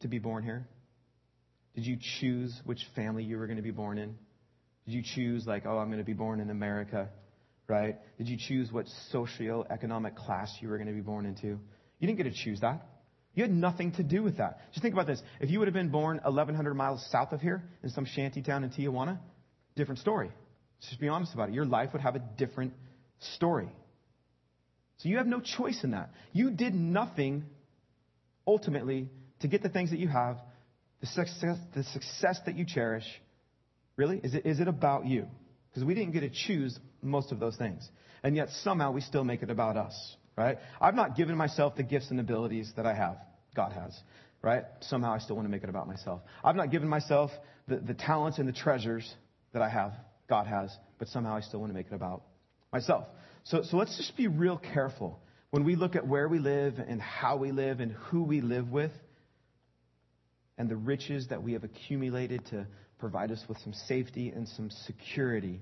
to 0.00 0.08
be 0.08 0.18
born 0.18 0.44
here? 0.44 0.68
Did 1.74 1.86
you 1.86 1.96
choose 2.20 2.54
which 2.64 2.80
family 2.94 3.24
you 3.24 3.38
were 3.38 3.46
going 3.46 3.56
to 3.56 3.62
be 3.62 3.70
born 3.70 3.96
in? 3.96 4.14
Did 4.84 4.92
you 4.92 5.02
choose 5.14 5.46
like, 5.46 5.64
oh, 5.64 5.78
I'm 5.78 5.88
going 5.88 5.98
to 5.98 6.04
be 6.04 6.12
born 6.12 6.40
in 6.40 6.50
America? 6.50 7.08
right? 7.68 7.96
Did 8.18 8.28
you 8.28 8.36
choose 8.36 8.70
what 8.72 8.86
socio-economic 9.10 10.16
class 10.16 10.54
you 10.60 10.68
were 10.68 10.76
going 10.76 10.88
to 10.88 10.94
be 10.94 11.00
born 11.00 11.26
into? 11.26 11.46
You 11.46 12.06
didn't 12.06 12.16
get 12.16 12.24
to 12.24 12.44
choose 12.44 12.60
that. 12.60 12.86
You 13.34 13.42
had 13.42 13.52
nothing 13.52 13.92
to 13.92 14.02
do 14.02 14.22
with 14.22 14.38
that. 14.38 14.60
Just 14.72 14.82
think 14.82 14.94
about 14.94 15.06
this. 15.06 15.20
If 15.40 15.50
you 15.50 15.58
would 15.58 15.68
have 15.68 15.74
been 15.74 15.90
born 15.90 16.20
1,100 16.24 16.74
miles 16.74 17.06
south 17.10 17.32
of 17.32 17.40
here 17.40 17.62
in 17.82 17.90
some 17.90 18.06
shanty 18.06 18.40
town 18.40 18.64
in 18.64 18.70
Tijuana, 18.70 19.18
different 19.74 20.00
story. 20.00 20.30
Just 20.82 21.00
be 21.00 21.08
honest 21.08 21.34
about 21.34 21.48
it. 21.48 21.54
Your 21.54 21.64
life 21.64 21.92
would 21.92 22.02
have 22.02 22.16
a 22.16 22.22
different 22.36 22.72
story. 23.34 23.68
So 24.98 25.08
you 25.08 25.18
have 25.18 25.26
no 25.26 25.40
choice 25.40 25.80
in 25.84 25.90
that. 25.90 26.10
You 26.32 26.50
did 26.50 26.74
nothing 26.74 27.44
ultimately 28.46 29.10
to 29.40 29.48
get 29.48 29.62
the 29.62 29.68
things 29.68 29.90
that 29.90 29.98
you 29.98 30.08
have, 30.08 30.38
the 31.00 31.06
success, 31.06 31.58
the 31.74 31.82
success 31.84 32.40
that 32.46 32.56
you 32.56 32.64
cherish. 32.64 33.04
Really? 33.96 34.18
Is 34.22 34.34
it, 34.34 34.46
is 34.46 34.60
it 34.60 34.68
about 34.68 35.06
you? 35.06 35.26
Because 35.70 35.84
we 35.84 35.94
didn't 35.94 36.12
get 36.12 36.20
to 36.20 36.30
choose 36.30 36.78
most 37.02 37.32
of 37.32 37.40
those 37.40 37.56
things. 37.56 37.86
And 38.22 38.34
yet 38.34 38.48
somehow 38.62 38.92
we 38.92 39.00
still 39.00 39.24
make 39.24 39.42
it 39.42 39.50
about 39.50 39.76
us, 39.76 40.16
right? 40.36 40.58
I've 40.80 40.94
not 40.94 41.16
given 41.16 41.36
myself 41.36 41.76
the 41.76 41.82
gifts 41.82 42.10
and 42.10 42.18
abilities 42.18 42.72
that 42.76 42.86
I 42.86 42.94
have. 42.94 43.18
God 43.54 43.72
has, 43.72 43.98
right? 44.42 44.64
Somehow 44.80 45.12
I 45.12 45.18
still 45.18 45.36
want 45.36 45.46
to 45.46 45.50
make 45.50 45.62
it 45.62 45.68
about 45.68 45.86
myself. 45.86 46.22
I've 46.42 46.56
not 46.56 46.70
given 46.70 46.88
myself 46.88 47.30
the, 47.68 47.76
the 47.76 47.94
talents 47.94 48.38
and 48.38 48.48
the 48.48 48.52
treasures 48.52 49.10
that 49.52 49.62
I 49.62 49.68
have. 49.68 49.92
God 50.28 50.46
has. 50.46 50.74
But 50.98 51.08
somehow 51.08 51.36
I 51.36 51.40
still 51.40 51.60
want 51.60 51.70
to 51.70 51.74
make 51.74 51.86
it 51.86 51.94
about 51.94 52.22
myself. 52.72 53.06
So, 53.44 53.62
so 53.62 53.76
let's 53.76 53.96
just 53.96 54.16
be 54.16 54.28
real 54.28 54.58
careful 54.58 55.20
when 55.50 55.64
we 55.64 55.76
look 55.76 55.96
at 55.96 56.06
where 56.06 56.28
we 56.28 56.38
live 56.38 56.78
and 56.78 57.00
how 57.00 57.36
we 57.36 57.52
live 57.52 57.80
and 57.80 57.92
who 57.92 58.22
we 58.22 58.40
live 58.40 58.70
with 58.70 58.92
and 60.58 60.68
the 60.68 60.76
riches 60.76 61.28
that 61.28 61.42
we 61.42 61.52
have 61.52 61.64
accumulated 61.64 62.44
to 62.46 62.66
provide 62.98 63.30
us 63.30 63.42
with 63.48 63.58
some 63.58 63.72
safety 63.72 64.30
and 64.30 64.48
some 64.48 64.70
security. 64.86 65.60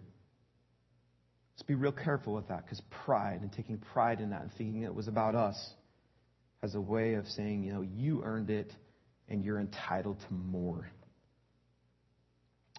Let's 1.55 1.63
be 1.63 1.75
real 1.75 1.93
careful 1.93 2.35
with 2.35 2.49
that 2.49 2.65
because 2.65 2.81
pride 3.05 3.41
and 3.43 3.53
taking 3.53 3.79
pride 3.79 4.21
in 4.21 4.31
that 4.31 4.43
and 4.43 4.51
thinking 4.57 4.83
it 4.83 4.95
was 4.95 5.09
about 5.09 5.35
us 5.35 5.57
has 6.63 6.75
a 6.75 6.81
way 6.81 7.15
of 7.15 7.27
saying, 7.29 7.63
you 7.63 7.73
know, 7.73 7.83
you 7.83 8.23
earned 8.25 8.51
it 8.51 8.73
and 9.29 9.45
you're 9.45 9.61
entitled 9.61 10.19
to 10.21 10.35
more. 10.35 10.89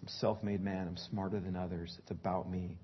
I'm 0.01 0.07
self 0.07 0.43
made 0.43 0.61
man. 0.61 0.87
I'm 0.87 0.97
smarter 0.97 1.39
than 1.39 1.55
others. 1.55 1.95
It's 1.99 2.11
about 2.11 2.49
me. 2.49 2.77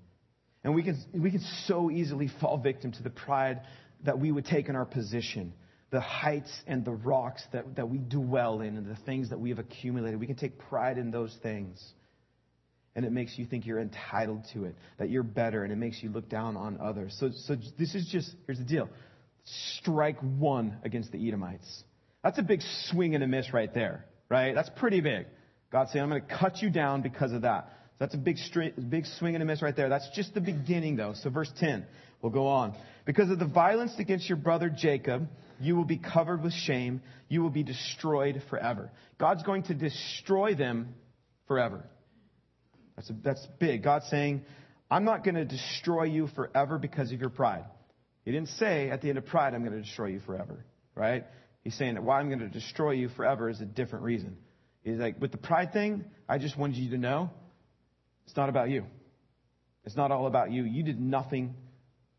And 0.64 0.74
we 0.74 0.82
can, 0.82 0.96
we 1.14 1.30
can 1.30 1.44
so 1.66 1.90
easily 1.90 2.30
fall 2.40 2.58
victim 2.58 2.92
to 2.92 3.02
the 3.02 3.10
pride 3.10 3.62
that 4.04 4.18
we 4.18 4.32
would 4.32 4.46
take 4.46 4.68
in 4.68 4.76
our 4.76 4.84
position 4.84 5.52
the 5.92 6.00
heights 6.00 6.50
and 6.66 6.84
the 6.84 6.92
rocks 6.92 7.42
that, 7.52 7.76
that 7.76 7.88
we 7.88 7.98
dwell 7.98 8.62
in 8.62 8.78
and 8.78 8.86
the 8.86 8.96
things 9.04 9.28
that 9.28 9.38
we 9.38 9.50
have 9.50 9.58
accumulated. 9.58 10.18
We 10.18 10.26
can 10.26 10.36
take 10.36 10.58
pride 10.58 10.96
in 10.96 11.10
those 11.10 11.36
things. 11.42 11.80
And 12.96 13.04
it 13.04 13.12
makes 13.12 13.38
you 13.38 13.44
think 13.44 13.66
you're 13.66 13.78
entitled 13.78 14.46
to 14.54 14.64
it, 14.64 14.74
that 14.98 15.10
you're 15.10 15.22
better, 15.22 15.64
and 15.64 15.72
it 15.72 15.76
makes 15.76 16.02
you 16.02 16.08
look 16.10 16.28
down 16.30 16.56
on 16.56 16.78
others. 16.80 17.14
So, 17.20 17.30
so 17.46 17.56
this 17.78 17.94
is 17.94 18.08
just, 18.10 18.34
here's 18.46 18.58
the 18.58 18.64
deal 18.64 18.88
strike 19.44 20.18
one 20.20 20.78
against 20.84 21.12
the 21.12 21.28
Edomites. 21.28 21.84
That's 22.22 22.38
a 22.38 22.42
big 22.42 22.62
swing 22.86 23.14
and 23.14 23.22
a 23.22 23.26
miss 23.26 23.52
right 23.52 23.72
there, 23.74 24.06
right? 24.28 24.54
That's 24.54 24.70
pretty 24.76 25.00
big. 25.00 25.26
God's 25.72 25.90
saying, 25.90 26.02
I'm 26.02 26.10
going 26.10 26.20
to 26.20 26.38
cut 26.38 26.60
you 26.60 26.70
down 26.70 27.00
because 27.00 27.32
of 27.32 27.42
that. 27.42 27.64
So 27.92 27.96
that's 28.00 28.14
a 28.14 28.18
big, 28.18 28.36
big 28.90 29.06
swing 29.18 29.34
and 29.34 29.42
a 29.42 29.46
miss 29.46 29.62
right 29.62 29.74
there. 29.74 29.88
That's 29.88 30.08
just 30.14 30.34
the 30.34 30.40
beginning, 30.40 30.96
though. 30.96 31.14
So, 31.14 31.30
verse 31.30 31.50
10 31.58 31.86
We'll 32.20 32.30
go 32.30 32.46
on. 32.46 32.74
Because 33.04 33.30
of 33.30 33.40
the 33.40 33.46
violence 33.46 33.94
against 33.98 34.28
your 34.28 34.38
brother 34.38 34.70
Jacob, 34.70 35.26
you 35.60 35.74
will 35.74 35.84
be 35.84 35.98
covered 35.98 36.42
with 36.42 36.52
shame. 36.52 37.02
You 37.28 37.42
will 37.42 37.50
be 37.50 37.64
destroyed 37.64 38.40
forever. 38.48 38.92
God's 39.18 39.42
going 39.42 39.64
to 39.64 39.74
destroy 39.74 40.54
them 40.54 40.94
forever. 41.48 41.84
That's, 42.94 43.10
a, 43.10 43.14
that's 43.24 43.44
big. 43.58 43.82
God's 43.82 44.08
saying, 44.08 44.42
I'm 44.88 45.04
not 45.04 45.24
going 45.24 45.34
to 45.34 45.44
destroy 45.44 46.04
you 46.04 46.28
forever 46.28 46.78
because 46.78 47.10
of 47.10 47.18
your 47.18 47.30
pride. 47.30 47.64
He 48.24 48.30
didn't 48.30 48.50
say 48.50 48.88
at 48.90 49.02
the 49.02 49.08
end 49.08 49.18
of 49.18 49.26
pride, 49.26 49.54
I'm 49.54 49.64
going 49.64 49.72
to 49.72 49.82
destroy 49.82 50.08
you 50.08 50.20
forever, 50.20 50.64
right? 50.94 51.24
He's 51.64 51.74
saying 51.76 51.94
that 51.94 52.04
why 52.04 52.20
I'm 52.20 52.28
going 52.28 52.38
to 52.40 52.48
destroy 52.48 52.92
you 52.92 53.08
forever 53.08 53.48
is 53.48 53.60
a 53.60 53.64
different 53.64 54.04
reason. 54.04 54.36
He's 54.82 54.98
like, 54.98 55.20
with 55.20 55.30
the 55.30 55.38
pride 55.38 55.72
thing, 55.72 56.04
I 56.28 56.38
just 56.38 56.58
wanted 56.58 56.76
you 56.76 56.90
to 56.90 56.98
know 56.98 57.30
it's 58.26 58.36
not 58.36 58.48
about 58.48 58.70
you. 58.70 58.84
It's 59.84 59.96
not 59.96 60.10
all 60.10 60.26
about 60.26 60.50
you. 60.52 60.64
You 60.64 60.82
did 60.82 61.00
nothing 61.00 61.54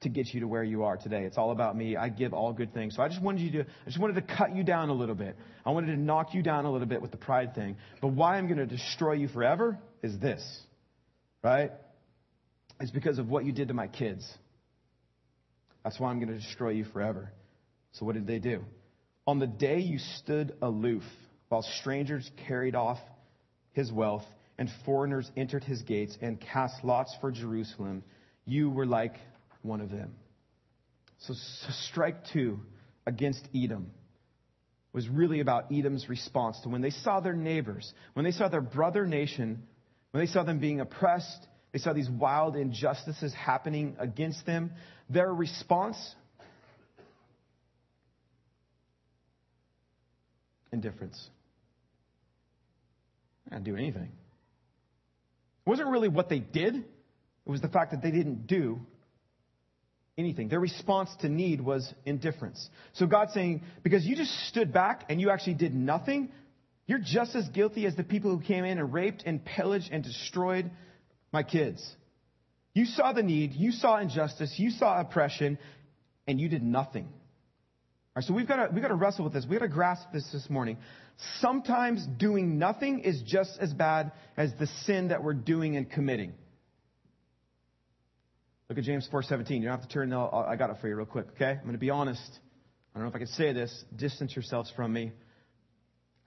to 0.02 0.10
get 0.10 0.34
you 0.34 0.42
to 0.42 0.48
where 0.48 0.64
you 0.64 0.84
are 0.84 0.98
today. 0.98 1.24
It's 1.24 1.38
all 1.38 1.52
about 1.52 1.78
me. 1.78 1.96
I 1.96 2.10
give 2.10 2.34
all 2.34 2.52
good 2.54 2.74
things. 2.74 2.96
So 2.96 3.02
I 3.02 3.08
just 3.08 3.22
wanted 3.22 3.42
you 3.42 3.64
to, 3.64 3.70
I 3.70 3.86
just 3.86 4.00
wanted 4.00 4.16
to 4.16 4.36
cut 4.36 4.56
you 4.56 4.64
down 4.64 4.90
a 4.90 4.94
little 4.94 5.16
bit. 5.16 5.38
I 5.66 5.72
wanted 5.72 5.88
to 5.88 5.98
knock 5.98 6.34
you 6.34 6.44
down 6.44 6.66
a 6.66 6.72
little 6.72 6.88
bit 6.88 7.02
with 7.02 7.12
the 7.12 7.18
pride 7.18 7.56
thing. 7.56 7.78
But 8.02 8.10
why 8.10 8.38
I'm 8.38 8.48
going 8.48 8.58
to 8.58 8.66
destroy 8.66 9.14
you 9.14 9.28
forever 9.30 9.80
is 10.02 10.20
this, 10.20 10.44
right? 11.42 11.72
It's 12.80 12.92
because 12.92 13.18
of 13.18 13.30
what 13.30 13.46
you 13.46 13.54
did 13.54 13.70
to 13.70 13.74
my 13.74 13.88
kids. 13.88 14.30
That's 15.84 16.00
why 16.00 16.10
I'm 16.10 16.20
going 16.20 16.34
to 16.34 16.40
destroy 16.40 16.72
you 16.72 16.86
forever. 16.86 17.32
So 17.94 18.06
what 18.06 18.16
did 18.16 18.28
they 18.28 18.40
do? 18.40 18.64
On 19.26 19.40
the 19.40 19.48
day 19.48 19.80
you 19.80 20.00
stood 20.18 20.54
aloof 20.62 21.04
while 21.54 21.62
strangers 21.62 22.32
carried 22.48 22.74
off 22.74 22.98
his 23.74 23.92
wealth 23.92 24.26
and 24.58 24.68
foreigners 24.88 25.30
entered 25.38 25.64
his 25.64 25.84
gates 25.84 26.18
and 26.20 26.42
cast 26.42 26.84
lots 26.84 27.16
for 27.22 27.32
Jerusalem, 27.32 28.04
you 28.44 28.72
were 28.72 28.88
like 28.88 29.14
one 29.62 29.80
of 29.80 29.92
them. 29.92 30.16
So, 31.20 31.36
so 31.36 31.68
strike 31.92 32.26
two 32.34 32.60
against 33.06 33.48
Edom 33.56 33.92
was 34.94 35.08
really 35.08 35.42
about 35.42 35.72
Edom's 35.72 36.10
response 36.10 36.60
to 36.62 36.70
when 36.70 36.82
they 36.82 36.90
saw 36.90 37.20
their 37.20 37.36
neighbors, 37.36 37.94
when 38.14 38.26
they 38.26 38.32
saw 38.32 38.48
their 38.48 38.60
brother 38.60 39.06
nation, 39.06 39.62
when 40.10 40.26
they 40.26 40.32
saw 40.32 40.42
them 40.42 40.58
being 40.58 40.80
oppressed, 40.80 41.48
they 41.72 41.78
saw 41.78 41.94
these 41.94 42.10
wild 42.10 42.56
injustices 42.56 43.32
happening 43.32 43.96
against 44.00 44.44
them. 44.48 44.72
Their 45.08 45.32
response 45.32 46.16
indifference. 50.72 51.30
Didn't 53.50 53.64
do 53.64 53.76
anything. 53.76 54.12
It 55.66 55.70
wasn't 55.70 55.90
really 55.90 56.10
what 56.10 56.30
they 56.30 56.40
did, 56.40 56.76
it 56.76 57.50
was 57.50 57.62
the 57.62 57.70
fact 57.70 57.92
that 57.92 58.02
they 58.02 58.12
didn't 58.12 58.48
do 58.48 58.80
anything. 60.18 60.48
Their 60.50 60.60
response 60.60 61.10
to 61.22 61.30
need 61.30 61.62
was 61.62 61.92
indifference. 62.06 62.70
So 62.94 63.06
God's 63.06 63.34
saying, 63.34 63.64
because 63.84 64.06
you 64.06 64.16
just 64.16 64.32
stood 64.50 64.72
back 64.72 65.06
and 65.10 65.20
you 65.20 65.30
actually 65.30 65.56
did 65.56 65.74
nothing, 65.74 66.32
you're 66.86 67.00
just 67.00 67.36
as 67.36 67.48
guilty 67.50 67.86
as 67.86 67.96
the 67.96 68.04
people 68.04 68.32
who 68.32 68.42
came 68.42 68.66
in 68.66 68.78
and 68.78 68.94
raped 68.94 69.24
and 69.26 69.44
pillaged 69.44 69.90
and 69.92 70.04
destroyed 70.04 70.70
my 71.32 71.44
kids. 71.44 71.86
You 72.74 72.86
saw 72.86 73.14
the 73.14 73.24
need, 73.24 73.54
you 73.54 73.72
saw 73.72 73.98
injustice, 73.98 74.54
you 74.58 74.70
saw 74.72 75.00
oppression, 75.00 75.58
and 76.28 76.40
you 76.40 76.50
did 76.50 76.64
nothing. 76.64 77.08
Right, 78.16 78.24
so 78.24 78.34
we've 78.34 78.48
got 78.48 78.68
to, 78.68 78.70
we've 78.72 78.82
got 78.82 78.90
to 78.90 78.96
wrestle 78.96 79.24
with 79.24 79.34
this. 79.34 79.44
We've 79.50 79.60
got 79.60 79.66
to 79.66 79.72
grasp 79.72 80.12
this 80.14 80.28
this 80.32 80.48
morning. 80.48 80.78
Sometimes 81.40 82.06
doing 82.18 82.60
nothing 82.60 83.00
is 83.00 83.22
just 83.26 83.58
as 83.60 83.74
bad 83.74 84.12
as 84.38 84.52
the 84.60 84.68
sin 84.86 85.08
that 85.08 85.24
we're 85.24 85.34
doing 85.34 85.78
and 85.78 85.90
committing. 85.90 86.34
Look 88.70 88.78
at 88.78 88.84
James 88.84 89.10
4:17. 89.12 89.58
You 89.58 89.62
don't 89.64 89.80
have 89.80 89.82
to 89.82 89.88
turn. 89.88 90.14
I 90.14 90.56
got 90.56 90.70
it 90.70 90.78
for 90.80 90.88
you 90.88 90.96
real 90.96 91.08
quick. 91.08 91.28
Okay, 91.36 91.52
I'm 91.52 91.62
going 91.62 91.74
to 91.74 91.80
be 91.80 91.90
honest. 91.90 92.22
I 92.94 93.00
don't 93.00 93.04
know 93.04 93.10
if 93.10 93.16
I 93.16 93.20
can 93.20 93.28
say 93.28 93.52
this. 93.52 93.84
Distance 93.96 94.36
yourselves 94.36 94.72
from 94.76 94.94
me. 94.94 95.12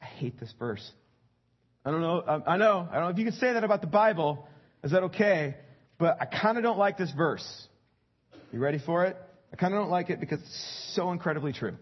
I 0.03 0.07
hate 0.07 0.40
this 0.40 0.53
verse. 0.59 0.90
I 1.85 1.92
don't 1.92 2.01
know. 2.01 2.42
I 2.46 2.57
know. 2.57 2.88
I 2.90 2.94
don't 2.94 3.05
know 3.05 3.11
if 3.11 3.18
you 3.18 3.25
can 3.25 3.35
say 3.35 3.53
that 3.53 3.62
about 3.62 3.81
the 3.81 3.87
Bible. 3.87 4.49
Is 4.83 4.90
that 4.90 5.05
okay? 5.05 5.57
But 5.99 6.18
I 6.20 6.27
kind 6.27 6.59
of 6.59 6.64
don't 6.64 6.79
like 6.79 6.99
this 6.99 7.12
verse. 7.12 7.46
You 8.53 8.59
ready 8.59 8.81
for 8.85 9.05
it? 9.05 9.16
I 9.57 9.59
kind 9.59 9.73
of 9.73 9.81
don't 9.81 9.90
like 9.90 10.11
it 10.11 10.21
because 10.21 10.40
it's 10.40 10.92
so 10.95 11.12
incredibly 11.12 11.55
true. 11.55 11.77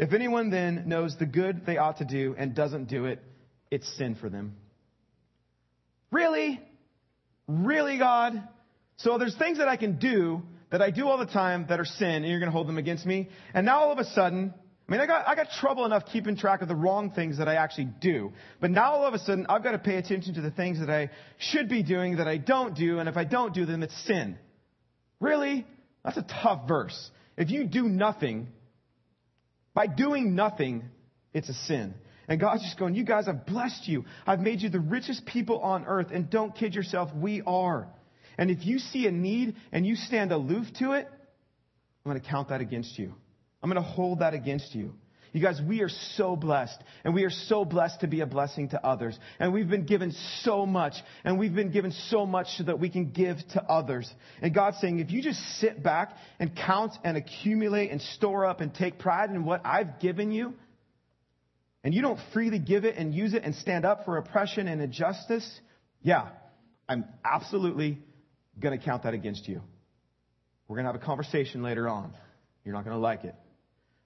If 0.00 0.12
anyone 0.12 0.50
then 0.50 0.88
knows 0.88 1.16
the 1.16 1.26
good 1.26 1.64
they 1.64 1.76
ought 1.76 1.98
to 1.98 2.04
do 2.04 2.34
and 2.36 2.56
doesn't 2.56 2.86
do 2.86 3.04
it, 3.04 3.22
it's 3.70 3.86
sin 3.96 4.16
for 4.16 4.28
them. 4.28 4.56
Really? 6.10 6.60
Really, 7.46 7.98
God? 7.98 8.42
So 8.96 9.16
there's 9.16 9.36
things 9.36 9.58
that 9.58 9.68
I 9.68 9.76
can 9.76 10.00
do 10.00 10.42
that 10.72 10.82
I 10.82 10.90
do 10.90 11.06
all 11.06 11.16
the 11.16 11.26
time 11.26 11.66
that 11.68 11.78
are 11.78 11.84
sin, 11.84 12.08
and 12.08 12.26
you're 12.26 12.40
going 12.40 12.50
to 12.50 12.52
hold 12.52 12.66
them 12.66 12.78
against 12.78 13.06
me. 13.06 13.28
And 13.54 13.64
now 13.64 13.78
all 13.78 13.92
of 13.92 13.98
a 13.98 14.04
sudden, 14.06 14.52
I 14.88 14.90
mean, 14.90 15.00
I 15.00 15.06
got, 15.06 15.28
I 15.28 15.36
got 15.36 15.50
trouble 15.60 15.84
enough 15.84 16.06
keeping 16.12 16.36
track 16.36 16.62
of 16.62 16.68
the 16.68 16.74
wrong 16.74 17.12
things 17.12 17.38
that 17.38 17.46
I 17.46 17.54
actually 17.54 17.90
do. 18.00 18.32
But 18.60 18.72
now 18.72 18.94
all 18.94 19.06
of 19.06 19.14
a 19.14 19.20
sudden, 19.20 19.46
I've 19.48 19.62
got 19.62 19.70
to 19.70 19.78
pay 19.78 19.98
attention 19.98 20.34
to 20.34 20.40
the 20.40 20.50
things 20.50 20.80
that 20.80 20.90
I 20.90 21.10
should 21.38 21.68
be 21.68 21.84
doing 21.84 22.16
that 22.16 22.26
I 22.26 22.38
don't 22.38 22.74
do, 22.74 22.98
and 22.98 23.08
if 23.08 23.16
I 23.16 23.22
don't 23.22 23.54
do 23.54 23.66
them, 23.66 23.84
it's 23.84 23.96
sin. 24.04 24.36
Really? 25.20 25.64
That's 26.04 26.16
a 26.16 26.26
tough 26.42 26.68
verse. 26.68 27.10
If 27.36 27.50
you 27.50 27.64
do 27.64 27.84
nothing, 27.88 28.48
by 29.72 29.86
doing 29.86 30.34
nothing, 30.34 30.84
it's 31.32 31.48
a 31.48 31.54
sin. 31.54 31.94
And 32.28 32.40
God's 32.40 32.62
just 32.62 32.78
going, 32.78 32.94
you 32.94 33.04
guys, 33.04 33.28
I've 33.28 33.44
blessed 33.46 33.88
you. 33.88 34.04
I've 34.26 34.40
made 34.40 34.60
you 34.62 34.70
the 34.70 34.80
richest 34.80 35.26
people 35.26 35.60
on 35.60 35.84
earth, 35.84 36.08
and 36.12 36.30
don't 36.30 36.54
kid 36.54 36.74
yourself, 36.74 37.10
we 37.14 37.42
are. 37.46 37.88
And 38.38 38.50
if 38.50 38.64
you 38.64 38.78
see 38.78 39.06
a 39.06 39.12
need 39.12 39.56
and 39.72 39.86
you 39.86 39.96
stand 39.96 40.32
aloof 40.32 40.66
to 40.78 40.92
it, 40.92 41.06
I'm 41.06 42.10
going 42.10 42.20
to 42.20 42.28
count 42.28 42.48
that 42.48 42.60
against 42.60 42.98
you. 42.98 43.14
I'm 43.62 43.70
going 43.70 43.82
to 43.82 43.88
hold 43.88 44.20
that 44.20 44.34
against 44.34 44.74
you. 44.74 44.94
You 45.34 45.40
guys, 45.40 45.60
we 45.60 45.80
are 45.80 45.88
so 45.88 46.36
blessed, 46.36 46.80
and 47.02 47.12
we 47.12 47.24
are 47.24 47.30
so 47.30 47.64
blessed 47.64 48.02
to 48.02 48.06
be 48.06 48.20
a 48.20 48.26
blessing 48.26 48.68
to 48.68 48.86
others. 48.86 49.18
And 49.40 49.52
we've 49.52 49.68
been 49.68 49.84
given 49.84 50.14
so 50.42 50.64
much, 50.64 50.94
and 51.24 51.40
we've 51.40 51.52
been 51.52 51.72
given 51.72 51.90
so 52.08 52.24
much 52.24 52.46
so 52.56 52.62
that 52.62 52.78
we 52.78 52.88
can 52.88 53.10
give 53.10 53.38
to 53.54 53.62
others. 53.64 54.08
And 54.40 54.54
God's 54.54 54.78
saying, 54.78 55.00
if 55.00 55.10
you 55.10 55.22
just 55.22 55.40
sit 55.58 55.82
back 55.82 56.16
and 56.38 56.54
count 56.54 56.92
and 57.02 57.16
accumulate 57.16 57.90
and 57.90 58.00
store 58.00 58.46
up 58.46 58.60
and 58.60 58.72
take 58.72 59.00
pride 59.00 59.30
in 59.30 59.44
what 59.44 59.62
I've 59.64 59.98
given 59.98 60.30
you, 60.30 60.54
and 61.82 61.92
you 61.92 62.00
don't 62.00 62.20
freely 62.32 62.60
give 62.60 62.84
it 62.84 62.94
and 62.96 63.12
use 63.12 63.34
it 63.34 63.42
and 63.42 63.56
stand 63.56 63.84
up 63.84 64.04
for 64.04 64.18
oppression 64.18 64.68
and 64.68 64.80
injustice, 64.80 65.60
yeah, 66.00 66.28
I'm 66.88 67.06
absolutely 67.24 67.98
going 68.60 68.78
to 68.78 68.84
count 68.84 69.02
that 69.02 69.14
against 69.14 69.48
you. 69.48 69.62
We're 70.68 70.76
going 70.76 70.86
to 70.86 70.92
have 70.92 71.02
a 71.02 71.04
conversation 71.04 71.64
later 71.64 71.88
on. 71.88 72.14
You're 72.64 72.74
not 72.74 72.84
going 72.84 72.94
to 72.96 73.02
like 73.02 73.24
it. 73.24 73.34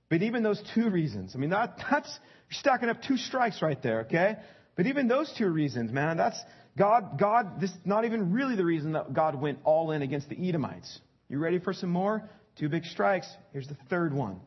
But 0.09 0.23
even 0.23 0.43
those 0.43 0.63
two 0.75 0.89
reasons, 0.91 1.35
I 1.35 1.39
mean, 1.39 1.51
that, 1.51 1.79
that's, 1.91 2.09
you're 2.51 2.59
stacking 2.59 2.89
up 2.89 3.03
two 3.03 3.17
strikes 3.17 3.63
right 3.63 3.81
there, 3.83 4.01
okay? 4.01 4.37
But 4.77 4.87
even 4.87 5.09
those 5.09 5.33
two 5.37 5.49
reasons, 5.49 5.93
man, 5.93 6.17
that's, 6.17 6.39
God, 6.77 7.19
God, 7.19 7.61
this 7.61 7.71
is 7.71 7.77
not 7.85 8.05
even 8.05 8.33
really 8.33 8.57
the 8.57 8.65
reason 8.65 8.93
that 8.93 9.13
God 9.13 9.41
went 9.41 9.59
all 9.65 9.91
in 9.91 10.03
against 10.03 10.29
the 10.29 10.49
Edomites. 10.49 11.01
You 11.29 11.39
ready 11.39 11.59
for 11.59 11.73
some 11.73 11.91
more? 11.91 12.29
Two 12.59 12.69
big 12.69 12.85
strikes. 12.85 13.29
Here's 13.53 13.69
the 13.69 13.77
third 13.91 14.15
one. 14.15 14.41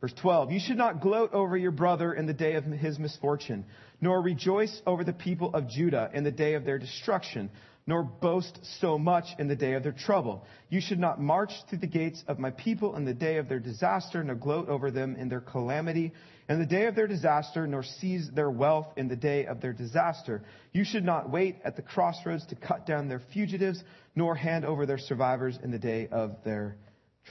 Verse 0.00 0.12
12, 0.20 0.52
you 0.52 0.60
should 0.60 0.76
not 0.76 1.00
gloat 1.00 1.32
over 1.32 1.56
your 1.56 1.70
brother 1.70 2.12
in 2.12 2.26
the 2.26 2.34
day 2.34 2.56
of 2.56 2.64
his 2.64 2.98
misfortune, 2.98 3.64
nor 4.02 4.20
rejoice 4.20 4.82
over 4.86 5.02
the 5.02 5.14
people 5.14 5.54
of 5.54 5.66
Judah 5.66 6.10
in 6.12 6.24
the 6.24 6.30
day 6.30 6.54
of 6.54 6.66
their 6.66 6.78
destruction 6.78 7.50
nor 7.86 8.02
boast 8.02 8.58
so 8.80 8.98
much 8.98 9.26
in 9.38 9.46
the 9.46 9.56
day 9.56 9.74
of 9.74 9.82
their 9.82 9.92
trouble. 9.92 10.44
You 10.70 10.80
should 10.80 10.98
not 10.98 11.20
march 11.20 11.52
through 11.68 11.78
the 11.78 11.86
gates 11.86 12.22
of 12.26 12.38
my 12.38 12.50
people 12.50 12.96
in 12.96 13.04
the 13.04 13.12
day 13.14 13.36
of 13.36 13.48
their 13.48 13.58
disaster, 13.58 14.24
nor 14.24 14.36
gloat 14.36 14.68
over 14.68 14.90
them 14.90 15.16
in 15.16 15.28
their 15.28 15.40
calamity 15.40 16.12
in 16.48 16.58
the 16.58 16.66
day 16.66 16.86
of 16.86 16.94
their 16.94 17.06
disaster, 17.06 17.66
nor 17.66 17.82
seize 17.82 18.30
their 18.34 18.50
wealth 18.50 18.86
in 18.96 19.08
the 19.08 19.16
day 19.16 19.46
of 19.46 19.60
their 19.60 19.72
disaster. 19.72 20.42
You 20.72 20.84
should 20.84 21.04
not 21.04 21.30
wait 21.30 21.56
at 21.64 21.76
the 21.76 21.82
crossroads 21.82 22.46
to 22.46 22.54
cut 22.54 22.86
down 22.86 23.08
their 23.08 23.22
fugitives, 23.32 23.82
nor 24.14 24.34
hand 24.34 24.64
over 24.64 24.86
their 24.86 24.98
survivors 24.98 25.58
in 25.62 25.70
the 25.70 25.78
day 25.78 26.08
of 26.10 26.36
their 26.44 26.76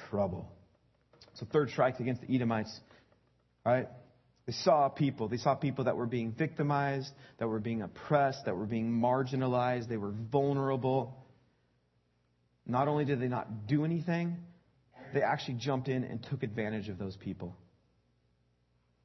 trouble. 0.09 0.51
So 1.35 1.47
third 1.51 1.69
strike 1.69 1.99
against 1.99 2.21
the 2.21 2.35
Edomites, 2.35 2.79
right? 3.65 3.87
They 4.45 4.53
saw 4.53 4.89
people. 4.89 5.29
They 5.29 5.37
saw 5.37 5.55
people 5.55 5.85
that 5.85 5.95
were 5.95 6.05
being 6.05 6.33
victimized, 6.33 7.11
that 7.39 7.47
were 7.47 7.59
being 7.59 7.81
oppressed, 7.81 8.45
that 8.45 8.55
were 8.55 8.65
being 8.65 8.91
marginalized. 8.91 9.87
They 9.87 9.97
were 9.97 10.11
vulnerable. 10.31 11.25
Not 12.65 12.87
only 12.87 13.05
did 13.05 13.21
they 13.21 13.27
not 13.27 13.67
do 13.67 13.85
anything, 13.85 14.37
they 15.13 15.21
actually 15.21 15.55
jumped 15.55 15.87
in 15.87 16.03
and 16.03 16.21
took 16.29 16.43
advantage 16.43 16.89
of 16.89 16.97
those 16.97 17.15
people. 17.15 17.55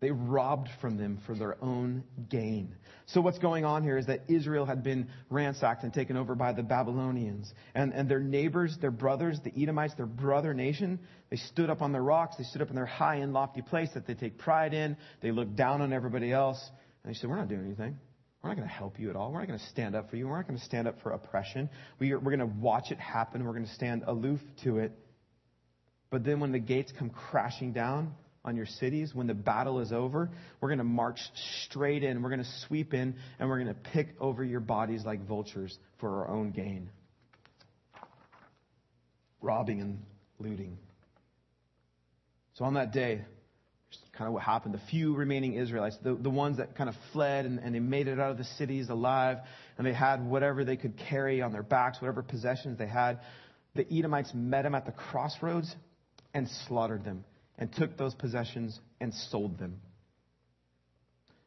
They 0.01 0.13
robbed 0.13 0.69
from 0.81 0.97
them 0.97 1.19
for 1.27 1.35
their 1.35 1.63
own 1.63 2.05
gain. 2.29 2.77
So 3.07 3.21
what's 3.21 3.39
going 3.39 3.65
on 3.65 3.83
here 3.83 3.99
is 3.99 4.07
that 4.07 4.23
Israel 4.29 4.65
had 4.65 4.85
been 4.85 5.09
ransacked 5.29 5.83
and 5.83 5.93
taken 5.93 6.17
over 6.17 6.37
by 6.37 6.53
the 6.53 6.63
Babylonians. 6.63 7.53
And, 7.75 7.93
and 7.93 8.09
their 8.09 8.21
neighbors, 8.21 8.77
their 8.81 8.93
brothers, 8.93 9.41
the 9.43 9.53
Edomites, 9.61 9.95
their 9.95 10.07
brother 10.07 10.55
nation, 10.55 11.01
they 11.31 11.37
stood 11.37 11.69
up 11.69 11.83
on 11.83 11.91
their 11.91 12.03
rocks. 12.03 12.37
They 12.37 12.45
stood 12.45 12.63
up 12.63 12.71
in 12.71 12.77
their 12.77 12.87
high 12.87 13.17
and 13.17 13.33
lofty 13.33 13.63
place 13.63 13.89
that 13.95 14.07
they 14.07 14.15
take 14.15 14.39
pride 14.39 14.73
in. 14.73 14.97
They 15.21 15.33
look 15.33 15.57
down 15.57 15.83
on 15.83 15.93
everybody 15.93 16.33
else. 16.33 16.63
And 17.03 17.13
they 17.13 17.19
said, 17.19 17.29
we're 17.29 17.37
not 17.37 17.49
doing 17.49 17.65
anything. 17.65 17.99
We're 18.43 18.51
not 18.51 18.57
going 18.57 18.69
to 18.69 18.75
help 18.75 19.01
you 19.01 19.11
at 19.11 19.17
all. 19.17 19.33
We're 19.33 19.41
not 19.41 19.49
going 19.49 19.59
to 19.59 19.67
stand 19.67 19.97
up 19.97 20.11
for 20.11 20.17
you. 20.17 20.29
We're 20.29 20.37
not 20.37 20.47
going 20.47 20.61
to 20.61 20.65
stand 20.65 20.87
up 20.87 21.01
for 21.03 21.11
oppression. 21.11 21.69
We 21.99 22.13
are, 22.13 22.21
we're 22.21 22.37
going 22.37 22.49
to 22.49 22.57
watch 22.61 22.93
it 22.93 22.99
happen. 22.99 23.45
We're 23.45 23.53
going 23.53 23.67
to 23.67 23.75
stand 23.75 24.05
aloof 24.07 24.41
to 24.63 24.79
it. 24.79 24.93
But 26.11 26.25
then 26.25 26.39
when 26.39 26.53
the 26.53 26.61
gates 26.61 26.93
come 26.97 27.11
crashing 27.11 27.73
down 27.73 28.15
on 28.45 28.57
your 28.57 28.67
cities, 28.67 29.15
when 29.15 29.27
the 29.27 29.35
battle 29.35 29.81
is 29.81 29.93
over, 29.93 30.31
we're 30.61 30.69
going 30.69 30.79
to 30.79 30.85
march 30.85 31.19
straight 31.65 32.03
in. 32.03 32.23
We're 32.23 32.31
going 32.31 32.43
to 32.43 32.51
sweep 32.67 32.95
in 32.95 33.15
and 33.39 33.49
we're 33.49 33.63
going 33.63 33.75
to 33.75 33.91
pick 33.93 34.09
over 34.21 34.45
your 34.45 34.61
bodies 34.61 35.03
like 35.05 35.27
vultures 35.27 35.77
for 35.99 36.25
our 36.25 36.29
own 36.29 36.51
gain. 36.51 36.89
Robbing 39.41 39.81
and 39.81 40.03
looting. 40.39 40.79
So 42.55 42.65
on 42.65 42.75
that 42.75 42.93
day, 42.93 43.25
kind 44.13 44.27
of 44.27 44.35
what 44.35 44.43
happened. 44.43 44.75
The 44.75 44.81
few 44.91 45.15
remaining 45.15 45.55
Israelites, 45.55 45.97
the, 46.03 46.15
the 46.15 46.31
ones 46.31 46.59
that 46.59 46.77
kind 46.77 46.89
of 46.89 46.97
fled 47.13 47.45
and, 47.45 47.59
and 47.61 47.75
they 47.75 47.81
made 47.81 48.09
it 48.09 48.19
out 48.19 48.33
of 48.33 48.39
the 48.39 48.45
cities 48.45 48.89
alive, 48.89 49.39
and 49.77 49.87
they 49.87 49.93
had 49.93 50.25
whatever 50.25 50.65
they 50.65 50.77
could 50.77 50.95
carry 51.09 51.41
on 51.41 51.53
their 51.53 51.63
backs, 51.63 52.01
whatever 52.01 52.23
possessions 52.23 52.79
they 52.79 52.89
had, 52.89 53.21
the 53.75 53.87
Edomites 53.93 54.33
met 54.35 54.63
them 54.63 54.75
at 54.75 54.87
the 54.87 54.93
crossroads 54.93 55.73
and 56.35 56.49
slaughtered 56.67 57.05
them 57.05 57.25
and 57.59 57.73
took 57.73 57.97
those 57.97 58.15
possessions 58.15 58.79
and 59.01 59.13
sold 59.31 59.59
them. 59.59 59.81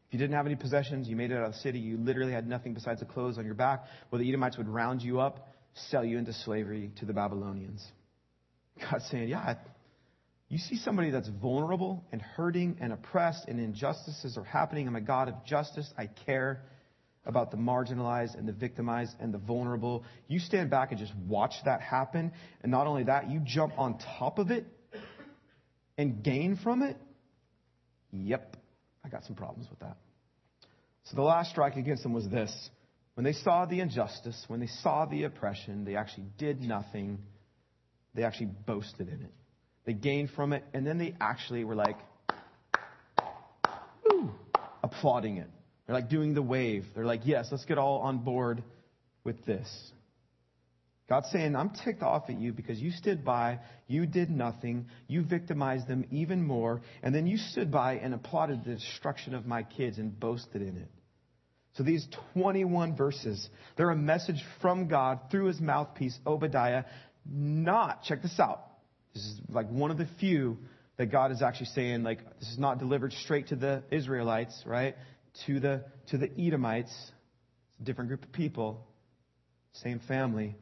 If 0.08 0.16
you 0.16 0.20
didn't 0.20 0.36
have 0.36 0.46
any 0.46 0.58
possessions, 0.58 1.08
you 1.08 1.16
made 1.16 1.32
it 1.32 1.38
out 1.38 1.46
of 1.46 1.54
the 1.54 1.60
city, 1.60 1.80
you 1.80 1.98
literally 1.98 2.34
had 2.34 2.48
nothing 2.48 2.74
besides 2.74 3.00
the 3.00 3.06
clothes 3.06 3.38
on 3.38 3.46
your 3.46 3.54
back, 3.54 3.86
well, 4.12 4.20
the 4.20 4.28
Edomites 4.28 4.58
would 4.58 4.68
round 4.68 5.02
you 5.02 5.22
up, 5.22 5.54
sell 5.90 6.04
you 6.04 6.18
into 6.18 6.34
slavery 6.34 6.92
to 7.00 7.06
the 7.06 7.14
Babylonians. 7.14 7.86
God's 8.92 9.06
saying, 9.10 9.30
yeah, 9.30 9.56
you 10.50 10.58
see 10.58 10.76
somebody 10.76 11.12
that's 11.12 11.30
vulnerable 11.30 12.04
and 12.12 12.22
hurting 12.22 12.78
and 12.82 12.92
oppressed 12.92 13.48
and 13.48 13.58
injustices 13.58 14.38
are 14.38 14.44
happening. 14.44 14.86
I'm 14.86 14.98
a 14.98 15.02
God 15.02 15.30
of 15.30 15.46
justice. 15.46 15.90
I 15.98 16.10
care 16.26 16.62
about 17.26 17.52
the 17.52 17.58
marginalized 17.58 18.38
and 18.38 18.46
the 18.46 18.52
victimized 18.52 19.16
and 19.22 19.34
the 19.34 19.38
vulnerable. 19.38 20.04
You 20.28 20.40
stand 20.40 20.70
back 20.70 20.92
and 20.92 21.00
just 21.00 21.14
watch 21.26 21.54
that 21.64 21.80
happen. 21.80 22.34
And 22.64 22.70
not 22.70 22.86
only 22.86 23.04
that, 23.06 23.30
you 23.30 23.40
jump 23.46 23.72
on 23.78 23.98
top 24.18 24.40
of 24.40 24.52
it 24.52 24.66
and 26.02 26.24
gain 26.24 26.58
from 26.62 26.82
it. 26.82 26.98
Yep, 28.12 28.58
I 29.06 29.10
got 29.10 29.24
some 29.24 29.36
problems 29.36 29.70
with 29.70 29.80
that. 29.80 29.98
So 31.06 31.16
the 31.16 31.22
last 31.22 31.52
strike 31.52 31.76
against 31.76 32.04
them 32.04 32.14
was 32.14 32.28
this. 32.28 32.70
When 33.16 33.24
they 33.24 33.34
saw 33.34 33.66
the 33.66 33.80
injustice, 33.80 34.44
when 34.48 34.60
they 34.60 34.68
saw 34.68 35.06
the 35.06 35.24
oppression, 35.24 35.86
they 35.86 35.96
actually 35.96 36.26
did 36.38 36.62
nothing. 36.62 37.20
They 38.16 38.24
actually 38.24 38.50
boasted 38.66 39.08
in 39.08 39.22
it. 39.22 39.32
They 39.86 39.94
gained 39.94 40.32
from 40.32 40.54
it, 40.54 40.64
and 40.74 40.86
then 40.86 40.98
they 40.98 41.16
actually 41.20 41.64
were 41.64 41.76
like, 41.76 41.98
Woo, 44.10 44.32
applauding 44.84 45.38
it. 45.38 45.50
They're 45.86 45.96
like 45.96 46.10
doing 46.10 46.34
the 46.34 46.42
wave. 46.42 46.86
They're 46.96 47.06
like, 47.06 47.22
yes, 47.26 47.48
let's 47.52 47.66
get 47.66 47.78
all 47.78 48.00
on 48.00 48.20
board 48.20 48.64
with 49.24 49.44
this. 49.46 49.68
God's 51.12 51.30
saying, 51.30 51.58
I'm 51.58 51.72
ticked 51.72 52.04
off 52.04 52.30
at 52.30 52.40
you 52.40 52.54
because 52.54 52.80
you 52.80 52.90
stood 52.90 53.26
by, 53.26 53.60
you 53.86 54.06
did 54.06 54.32
nothing, 54.32 54.86
you 55.10 55.24
victimized 55.24 55.90
them 55.90 56.06
even 56.10 56.42
more, 56.42 56.84
and 57.04 57.14
then 57.14 57.28
you 57.28 57.36
stood 57.36 57.70
by 57.70 57.96
and 57.96 58.14
applauded 58.14 58.64
the 58.64 58.76
destruction 58.76 59.36
of 59.36 59.46
my 59.46 59.64
kids 59.64 59.98
and 59.98 60.18
boasted 60.18 60.62
in 60.62 60.78
it. 60.78 60.88
So 61.74 61.84
these 61.84 62.08
21 62.36 62.96
verses, 62.96 63.50
they're 63.76 63.90
a 63.90 63.96
message 63.96 64.42
from 64.62 64.88
God 64.88 65.20
through 65.30 65.48
his 65.48 65.60
mouthpiece, 65.60 66.18
Obadiah, 66.26 66.86
not, 67.30 68.04
check 68.04 68.22
this 68.22 68.40
out, 68.40 68.62
this 69.14 69.24
is 69.24 69.42
like 69.50 69.68
one 69.68 69.92
of 69.92 69.98
the 69.98 70.08
few 70.22 70.60
that 70.96 71.08
God 71.08 71.34
is 71.34 71.42
actually 71.42 71.72
saying, 71.76 72.04
like, 72.04 72.20
this 72.40 72.48
is 72.48 72.58
not 72.58 72.80
delivered 72.80 73.12
straight 73.12 73.50
to 73.50 73.58
the 73.58 73.84
Israelites, 73.92 74.64
right? 74.66 74.96
To 75.46 75.60
the, 75.60 75.84
to 76.08 76.18
the 76.18 76.32
Edomites. 76.40 76.96
Different 77.84 78.08
group 78.08 78.24
of 78.24 78.32
people, 78.32 78.88
same 79.74 80.00
family, 80.08 80.56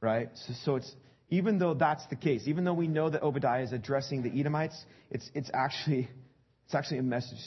right? 0.00 0.30
So, 0.34 0.52
so 0.64 0.76
it's, 0.76 0.94
even 1.30 1.58
though 1.58 1.74
that's 1.74 2.06
the 2.06 2.16
case, 2.16 2.42
even 2.46 2.64
though 2.64 2.74
we 2.74 2.88
know 2.88 3.10
that 3.10 3.22
Obadiah 3.22 3.62
is 3.62 3.72
addressing 3.72 4.22
the 4.22 4.40
Edomites, 4.40 4.82
it's, 5.10 5.30
it's 5.34 5.50
actually, 5.52 6.08
it's 6.66 6.74
actually 6.74 6.98
a 6.98 7.02
message 7.02 7.38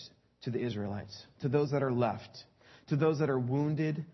to 0.43 0.51
the 0.51 0.59
Israelites, 0.59 1.25
to 1.41 1.49
those 1.49 1.71
that 1.71 1.83
are 1.83 1.91
left, 1.91 2.45
to 2.87 2.95
those 2.95 3.19
that 3.19 3.29
are 3.29 3.39
wounded 3.39 4.05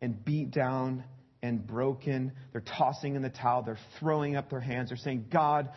and 0.00 0.24
beat 0.24 0.50
down 0.50 1.04
and 1.42 1.66
broken. 1.66 2.32
They're 2.52 2.60
tossing 2.60 3.16
in 3.16 3.22
the 3.22 3.30
towel. 3.30 3.62
They're 3.62 3.78
throwing 4.00 4.36
up 4.36 4.50
their 4.50 4.60
hands. 4.60 4.90
They're 4.90 4.98
saying, 4.98 5.26
God, 5.30 5.70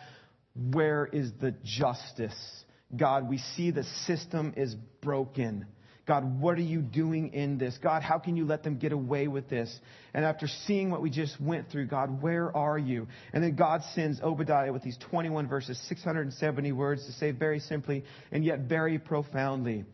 where 0.54 1.06
is 1.06 1.30
the 1.40 1.54
justice? 1.64 2.64
God, 2.94 3.28
we 3.28 3.38
see 3.38 3.70
the 3.70 3.84
system 4.06 4.54
is 4.56 4.74
broken. 5.00 5.66
God, 6.06 6.40
what 6.40 6.58
are 6.58 6.62
you 6.62 6.80
doing 6.80 7.32
in 7.34 7.58
this? 7.58 7.78
God, 7.82 8.02
how 8.02 8.18
can 8.18 8.36
you 8.36 8.44
let 8.44 8.62
them 8.62 8.78
get 8.78 8.92
away 8.92 9.28
with 9.28 9.48
this? 9.48 9.78
And 10.12 10.24
after 10.24 10.46
seeing 10.66 10.90
what 10.90 11.02
we 11.02 11.10
just 11.10 11.40
went 11.40 11.70
through, 11.70 11.86
God, 11.86 12.22
where 12.22 12.54
are 12.56 12.78
you? 12.78 13.06
And 13.32 13.44
then 13.44 13.54
God 13.54 13.82
sends 13.94 14.20
Obadiah 14.20 14.72
with 14.72 14.82
these 14.82 14.98
21 15.10 15.48
verses, 15.48 15.80
670 15.88 16.72
words 16.72 17.06
to 17.06 17.12
say 17.12 17.30
very 17.30 17.60
simply 17.60 18.04
and 18.32 18.44
yet 18.44 18.60
very 18.60 18.98
profoundly, 18.98 19.84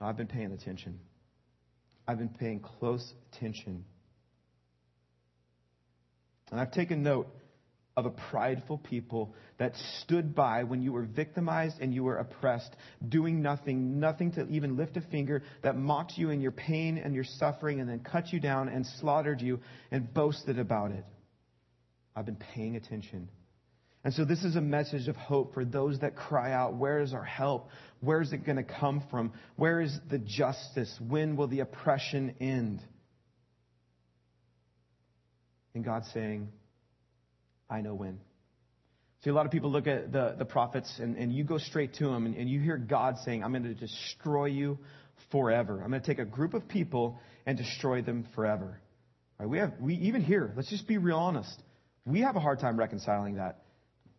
I've 0.00 0.16
been 0.16 0.28
paying 0.28 0.52
attention. 0.52 1.00
I've 2.08 2.18
been 2.18 2.28
paying 2.28 2.60
close 2.60 3.12
attention 3.32 3.84
and 6.50 6.60
I've 6.60 6.72
taken 6.72 7.02
note 7.02 7.28
of 7.96 8.04
a 8.04 8.10
prideful 8.10 8.76
people 8.76 9.34
that 9.58 9.72
stood 10.02 10.34
by 10.34 10.64
when 10.64 10.82
you 10.82 10.92
were 10.92 11.06
victimized 11.06 11.76
and 11.80 11.94
you 11.94 12.04
were 12.04 12.18
oppressed, 12.18 12.76
doing 13.08 13.40
nothing, 13.40 13.98
nothing 13.98 14.32
to 14.32 14.46
even 14.48 14.76
lift 14.76 14.98
a 14.98 15.00
finger, 15.00 15.42
that 15.62 15.76
mocked 15.76 16.12
you 16.16 16.28
in 16.28 16.42
your 16.42 16.52
pain 16.52 16.98
and 16.98 17.14
your 17.14 17.24
suffering 17.24 17.80
and 17.80 17.88
then 17.88 18.00
cut 18.00 18.34
you 18.34 18.38
down 18.38 18.68
and 18.68 18.84
slaughtered 19.00 19.40
you 19.40 19.60
and 19.90 20.12
boasted 20.12 20.58
about 20.58 20.90
it. 20.90 21.06
I've 22.14 22.26
been 22.26 22.36
paying 22.54 22.76
attention. 22.76 23.30
And 24.04 24.12
so 24.12 24.26
this 24.26 24.44
is 24.44 24.56
a 24.56 24.60
message 24.60 25.08
of 25.08 25.16
hope 25.16 25.54
for 25.54 25.64
those 25.64 25.98
that 26.00 26.16
cry 26.16 26.52
out, 26.52 26.74
where 26.74 27.00
is 27.00 27.14
our 27.14 27.24
help? 27.24 27.70
Where 28.00 28.20
is 28.20 28.34
it 28.34 28.44
going 28.44 28.56
to 28.56 28.62
come 28.62 29.02
from? 29.10 29.32
Where 29.56 29.80
is 29.80 29.98
the 30.10 30.18
justice? 30.18 30.94
When 31.00 31.34
will 31.36 31.48
the 31.48 31.60
oppression 31.60 32.34
end? 32.40 32.82
And 35.74 35.82
God's 35.82 36.08
saying, 36.12 36.48
I 37.68 37.80
know 37.80 37.94
when. 37.94 38.20
See, 39.24 39.30
a 39.30 39.34
lot 39.34 39.46
of 39.46 39.52
people 39.52 39.70
look 39.70 39.86
at 39.86 40.12
the, 40.12 40.36
the 40.38 40.44
prophets 40.44 40.92
and, 41.00 41.16
and 41.16 41.32
you 41.32 41.42
go 41.42 41.58
straight 41.58 41.94
to 41.94 42.04
them 42.04 42.26
and, 42.26 42.36
and 42.36 42.48
you 42.48 42.60
hear 42.60 42.76
God 42.76 43.16
saying, 43.24 43.42
I'm 43.42 43.50
going 43.50 43.64
to 43.64 43.74
destroy 43.74 44.46
you 44.46 44.78
forever. 45.32 45.82
I'm 45.82 45.90
going 45.90 46.02
to 46.02 46.06
take 46.06 46.18
a 46.18 46.24
group 46.24 46.54
of 46.54 46.68
people 46.68 47.18
and 47.44 47.56
destroy 47.56 48.02
them 48.02 48.26
forever. 48.34 48.80
Right, 49.38 49.48
we 49.48 49.58
have, 49.58 49.72
we 49.80 49.94
even 49.96 50.22
here, 50.22 50.52
let's 50.56 50.70
just 50.70 50.86
be 50.86 50.98
real 50.98 51.16
honest. 51.16 51.60
We 52.04 52.20
have 52.20 52.36
a 52.36 52.40
hard 52.40 52.60
time 52.60 52.78
reconciling 52.78 53.36
that. 53.36 53.62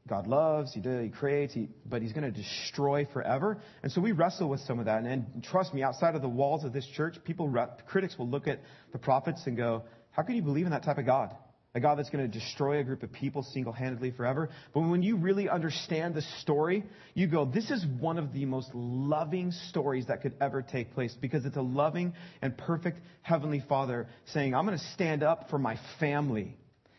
God 0.08 0.28
loves, 0.28 0.74
He, 0.74 0.80
does, 0.80 1.04
he 1.04 1.10
creates, 1.10 1.54
he, 1.54 1.70
but 1.86 2.02
He's 2.02 2.14
going 2.14 2.24
to 2.24 2.32
destroy 2.32 3.06
forever. 3.12 3.60
And 3.84 3.92
so 3.92 4.00
we 4.02 4.14
wrestle 4.14 4.50
with 4.50 4.62
some 4.62 4.80
of 4.80 4.86
that. 4.86 5.00
And, 5.00 5.08
and 5.08 5.44
trust 5.44 5.74
me, 5.74 5.84
outside 5.84 6.16
of 6.16 6.22
the 6.22 6.30
walls 6.30 6.64
of 6.64 6.72
this 6.72 6.88
church, 6.96 7.18
people, 7.24 7.54
critics 7.88 8.18
will 8.18 8.28
look 8.28 8.48
at 8.48 8.62
the 8.94 8.98
prophets 8.98 9.42
and 9.46 9.58
go, 9.58 9.84
how 10.12 10.24
can 10.24 10.36
you 10.36 10.42
believe 10.42 10.66
in 10.66 10.72
that 10.72 10.84
type 10.84 10.98
of 10.98 11.06
God? 11.06 11.36
A 11.76 11.80
God 11.80 11.98
that's 11.98 12.10
going 12.10 12.30
to 12.30 12.40
destroy 12.40 12.80
a 12.80 12.84
group 12.84 13.04
of 13.04 13.12
people 13.12 13.44
single 13.44 13.74
handedly 13.74 14.12
forever. 14.12 14.50
But 14.74 14.82
when 14.82 15.04
you 15.04 15.18
really 15.18 15.48
understand 15.48 16.16
the 16.16 16.24
story, 16.42 16.84
you 17.14 17.28
go, 17.28 17.46
this 17.46 17.70
is 17.70 17.86
one 18.00 18.18
of 18.18 18.34
the 18.34 18.46
most 18.46 18.74
loving 18.74 19.52
stories 19.70 20.08
that 20.08 20.22
could 20.22 20.34
ever 20.42 20.62
take 20.62 20.94
place 20.94 21.16
because 21.20 21.46
it's 21.46 21.58
a 21.58 21.62
loving 21.62 22.14
and 22.42 22.58
perfect 22.58 23.00
Heavenly 23.22 23.64
Father 23.68 24.08
saying, 24.28 24.56
I'm 24.56 24.66
going 24.66 24.78
to 24.78 24.84
stand 24.94 25.24
up 25.24 25.50
for 25.50 25.60
my 25.60 25.78
family 26.00 26.56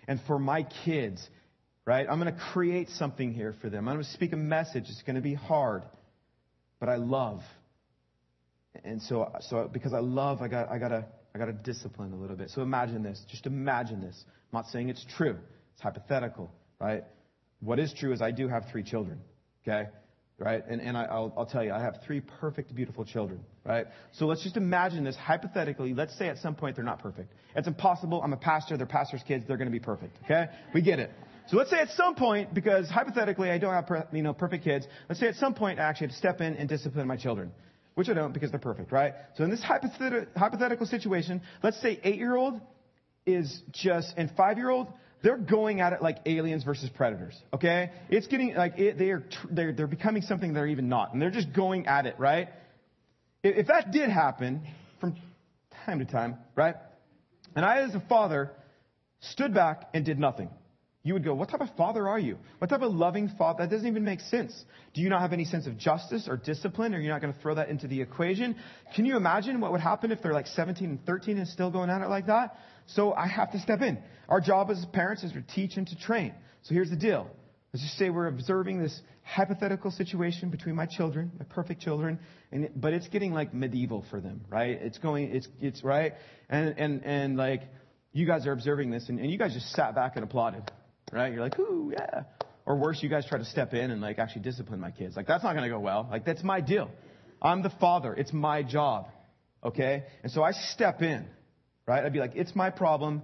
and 0.06 0.20
for 0.26 0.38
my 0.38 0.66
kids, 0.84 1.26
right? 1.84 2.06
I'm 2.08 2.20
going 2.20 2.32
to 2.32 2.40
create 2.52 2.88
something 2.90 3.32
here 3.32 3.54
for 3.60 3.70
them. 3.70 3.88
I'm 3.88 3.94
going 3.94 4.04
to 4.04 4.12
speak 4.12 4.32
a 4.32 4.36
message. 4.36 4.84
It's 4.88 5.02
going 5.02 5.16
to 5.16 5.22
be 5.22 5.34
hard, 5.34 5.82
but 6.78 6.88
I 6.88 6.96
love. 6.96 7.40
And 8.84 9.02
so, 9.02 9.32
so 9.48 9.68
because 9.72 9.92
I 9.92 10.00
love, 10.00 10.40
I 10.40 10.48
got, 10.48 10.70
I 10.70 10.78
got 10.78 10.88
to, 10.88 11.06
I 11.38 11.46
got 11.46 11.52
to 11.52 11.72
discipline 11.72 12.12
a 12.12 12.16
little 12.16 12.36
bit. 12.36 12.50
So 12.50 12.62
imagine 12.62 13.02
this. 13.02 13.24
Just 13.30 13.46
imagine 13.46 14.00
this. 14.00 14.24
I'm 14.26 14.58
not 14.58 14.66
saying 14.68 14.88
it's 14.88 15.06
true. 15.16 15.36
It's 15.74 15.82
hypothetical, 15.82 16.50
right? 16.80 17.04
What 17.60 17.78
is 17.78 17.94
true 17.94 18.12
is 18.12 18.20
I 18.20 18.32
do 18.32 18.48
have 18.48 18.64
three 18.72 18.82
children, 18.82 19.20
okay? 19.62 19.88
Right? 20.38 20.64
And, 20.68 20.80
and 20.80 20.96
I, 20.96 21.18
will 21.18 21.32
I'll 21.36 21.46
tell 21.46 21.62
you, 21.62 21.72
I 21.72 21.80
have 21.80 21.98
three 22.04 22.20
perfect, 22.20 22.74
beautiful 22.74 23.04
children, 23.04 23.40
right? 23.64 23.86
So 24.12 24.26
let's 24.26 24.42
just 24.42 24.56
imagine 24.56 25.04
this 25.04 25.16
hypothetically. 25.16 25.94
Let's 25.94 26.16
say 26.18 26.28
at 26.28 26.38
some 26.38 26.56
point 26.56 26.74
they're 26.74 26.84
not 26.84 27.00
perfect. 27.00 27.32
It's 27.54 27.68
impossible. 27.68 28.20
I'm 28.22 28.32
a 28.32 28.36
pastor. 28.36 28.76
They're 28.76 28.86
pastor's 28.86 29.22
kids. 29.22 29.44
They're 29.46 29.56
going 29.56 29.70
to 29.70 29.72
be 29.72 29.80
perfect, 29.80 30.16
okay? 30.24 30.46
We 30.74 30.82
get 30.82 30.98
it. 30.98 31.10
So 31.48 31.56
let's 31.56 31.70
say 31.70 31.78
at 31.78 31.90
some 31.90 32.14
point, 32.14 32.52
because 32.52 32.90
hypothetically 32.90 33.50
I 33.50 33.58
don't 33.58 33.72
have 33.72 34.08
you 34.12 34.22
know 34.22 34.34
perfect 34.34 34.64
kids, 34.64 34.86
let's 35.08 35.20
say 35.20 35.28
at 35.28 35.36
some 35.36 35.54
point 35.54 35.78
I 35.78 35.84
actually 35.84 36.08
have 36.08 36.14
to 36.14 36.18
step 36.18 36.40
in 36.40 36.54
and 36.56 36.68
discipline 36.68 37.06
my 37.06 37.16
children, 37.16 37.52
which 37.98 38.08
I 38.08 38.14
don't 38.14 38.32
because 38.32 38.52
they're 38.52 38.60
perfect, 38.60 38.92
right? 38.92 39.14
So 39.36 39.42
in 39.42 39.50
this 39.50 39.60
hypothetical 39.60 40.86
situation, 40.86 41.42
let's 41.64 41.82
say 41.82 41.98
eight-year-old 42.04 42.60
is 43.26 43.60
just, 43.72 44.14
and 44.16 44.30
five 44.36 44.56
year 44.56 44.70
old, 44.70 44.86
they're 45.24 45.36
going 45.36 45.80
at 45.80 45.92
it 45.92 46.00
like 46.00 46.18
aliens 46.24 46.62
versus 46.62 46.90
predators. 46.90 47.36
Okay, 47.52 47.90
it's 48.08 48.28
getting 48.28 48.54
like 48.54 48.78
it, 48.78 48.98
they're 48.98 49.24
they're 49.50 49.72
they're 49.72 49.88
becoming 49.88 50.22
something 50.22 50.52
they're 50.52 50.68
even 50.68 50.88
not, 50.88 51.12
and 51.12 51.20
they're 51.20 51.32
just 51.32 51.52
going 51.52 51.88
at 51.88 52.06
it, 52.06 52.14
right? 52.20 52.50
If, 53.42 53.56
if 53.56 53.66
that 53.66 53.90
did 53.90 54.10
happen 54.10 54.62
from 55.00 55.16
time 55.84 55.98
to 55.98 56.04
time, 56.04 56.36
right, 56.54 56.76
and 57.56 57.64
I 57.64 57.78
as 57.78 57.96
a 57.96 58.00
father 58.08 58.52
stood 59.22 59.52
back 59.52 59.88
and 59.92 60.04
did 60.04 60.20
nothing, 60.20 60.50
you 61.08 61.14
would 61.14 61.24
go, 61.24 61.34
What 61.34 61.48
type 61.48 61.60
of 61.60 61.70
father 61.76 62.06
are 62.06 62.18
you? 62.18 62.36
What 62.58 62.68
type 62.68 62.82
of 62.82 62.92
loving 62.92 63.30
father? 63.38 63.64
That 63.64 63.70
doesn't 63.70 63.86
even 63.86 64.04
make 64.04 64.20
sense. 64.20 64.64
Do 64.94 65.00
you 65.00 65.08
not 65.08 65.22
have 65.22 65.32
any 65.32 65.44
sense 65.44 65.66
of 65.66 65.76
justice 65.76 66.28
or 66.28 66.36
discipline? 66.36 66.94
Are 66.94 67.00
you're 67.00 67.12
not 67.12 67.20
going 67.22 67.32
to 67.32 67.40
throw 67.40 67.54
that 67.56 67.68
into 67.68 67.88
the 67.88 68.00
equation? 68.00 68.56
Can 68.94 69.04
you 69.04 69.16
imagine 69.16 69.60
what 69.60 69.72
would 69.72 69.80
happen 69.80 70.12
if 70.12 70.22
they're 70.22 70.34
like 70.34 70.46
17 70.46 70.88
and 70.88 71.06
13 71.06 71.38
and 71.38 71.48
still 71.48 71.70
going 71.70 71.90
at 71.90 72.02
it 72.02 72.08
like 72.08 72.26
that? 72.26 72.56
So 72.86 73.12
I 73.12 73.26
have 73.26 73.52
to 73.52 73.58
step 73.58 73.80
in. 73.80 73.98
Our 74.28 74.40
job 74.40 74.70
as 74.70 74.84
parents 74.92 75.24
is 75.24 75.32
to 75.32 75.42
teach 75.42 75.76
and 75.76 75.86
to 75.88 75.96
train. 75.98 76.34
So 76.62 76.74
here's 76.74 76.90
the 76.90 76.96
deal. 76.96 77.30
Let's 77.72 77.82
just 77.82 77.98
say 77.98 78.10
we're 78.10 78.28
observing 78.28 78.82
this 78.82 78.98
hypothetical 79.22 79.90
situation 79.90 80.50
between 80.50 80.74
my 80.74 80.86
children, 80.86 81.32
my 81.38 81.44
perfect 81.44 81.82
children, 81.82 82.18
and 82.50 82.70
but 82.76 82.94
it's 82.94 83.08
getting 83.08 83.32
like 83.32 83.52
medieval 83.52 84.04
for 84.10 84.20
them, 84.22 84.40
right? 84.48 84.78
It's 84.80 84.96
going, 84.96 85.34
it's, 85.34 85.48
it's 85.60 85.84
right, 85.84 86.14
and 86.48 86.74
and 86.78 87.04
and 87.04 87.36
like 87.36 87.62
you 88.12 88.26
guys 88.26 88.46
are 88.46 88.52
observing 88.52 88.90
this, 88.90 89.10
and, 89.10 89.20
and 89.20 89.30
you 89.30 89.36
guys 89.36 89.52
just 89.52 89.70
sat 89.72 89.94
back 89.94 90.16
and 90.16 90.24
applauded, 90.24 90.62
right? 91.12 91.32
You're 91.32 91.42
like, 91.42 91.58
ooh, 91.58 91.92
yeah. 91.92 92.24
Or 92.66 92.76
worse, 92.76 93.02
you 93.02 93.08
guys 93.08 93.24
try 93.26 93.38
to 93.38 93.44
step 93.44 93.72
in 93.72 93.90
and 93.90 94.00
like 94.00 94.18
actually 94.18 94.42
discipline 94.42 94.80
my 94.80 94.90
kids. 94.90 95.16
Like 95.16 95.26
that's 95.26 95.42
not 95.42 95.54
going 95.54 95.64
to 95.64 95.74
go 95.74 95.80
well. 95.80 96.06
Like 96.10 96.24
that's 96.24 96.42
my 96.42 96.60
deal. 96.60 96.90
I'm 97.40 97.62
the 97.62 97.72
father. 97.80 98.14
It's 98.14 98.32
my 98.32 98.62
job. 98.62 99.08
Okay? 99.64 100.04
And 100.22 100.30
so 100.30 100.42
I 100.42 100.52
step 100.52 101.02
in, 101.02 101.26
right? 101.86 102.04
I'd 102.04 102.12
be 102.12 102.18
like, 102.18 102.32
it's 102.34 102.54
my 102.54 102.70
problem. 102.70 103.22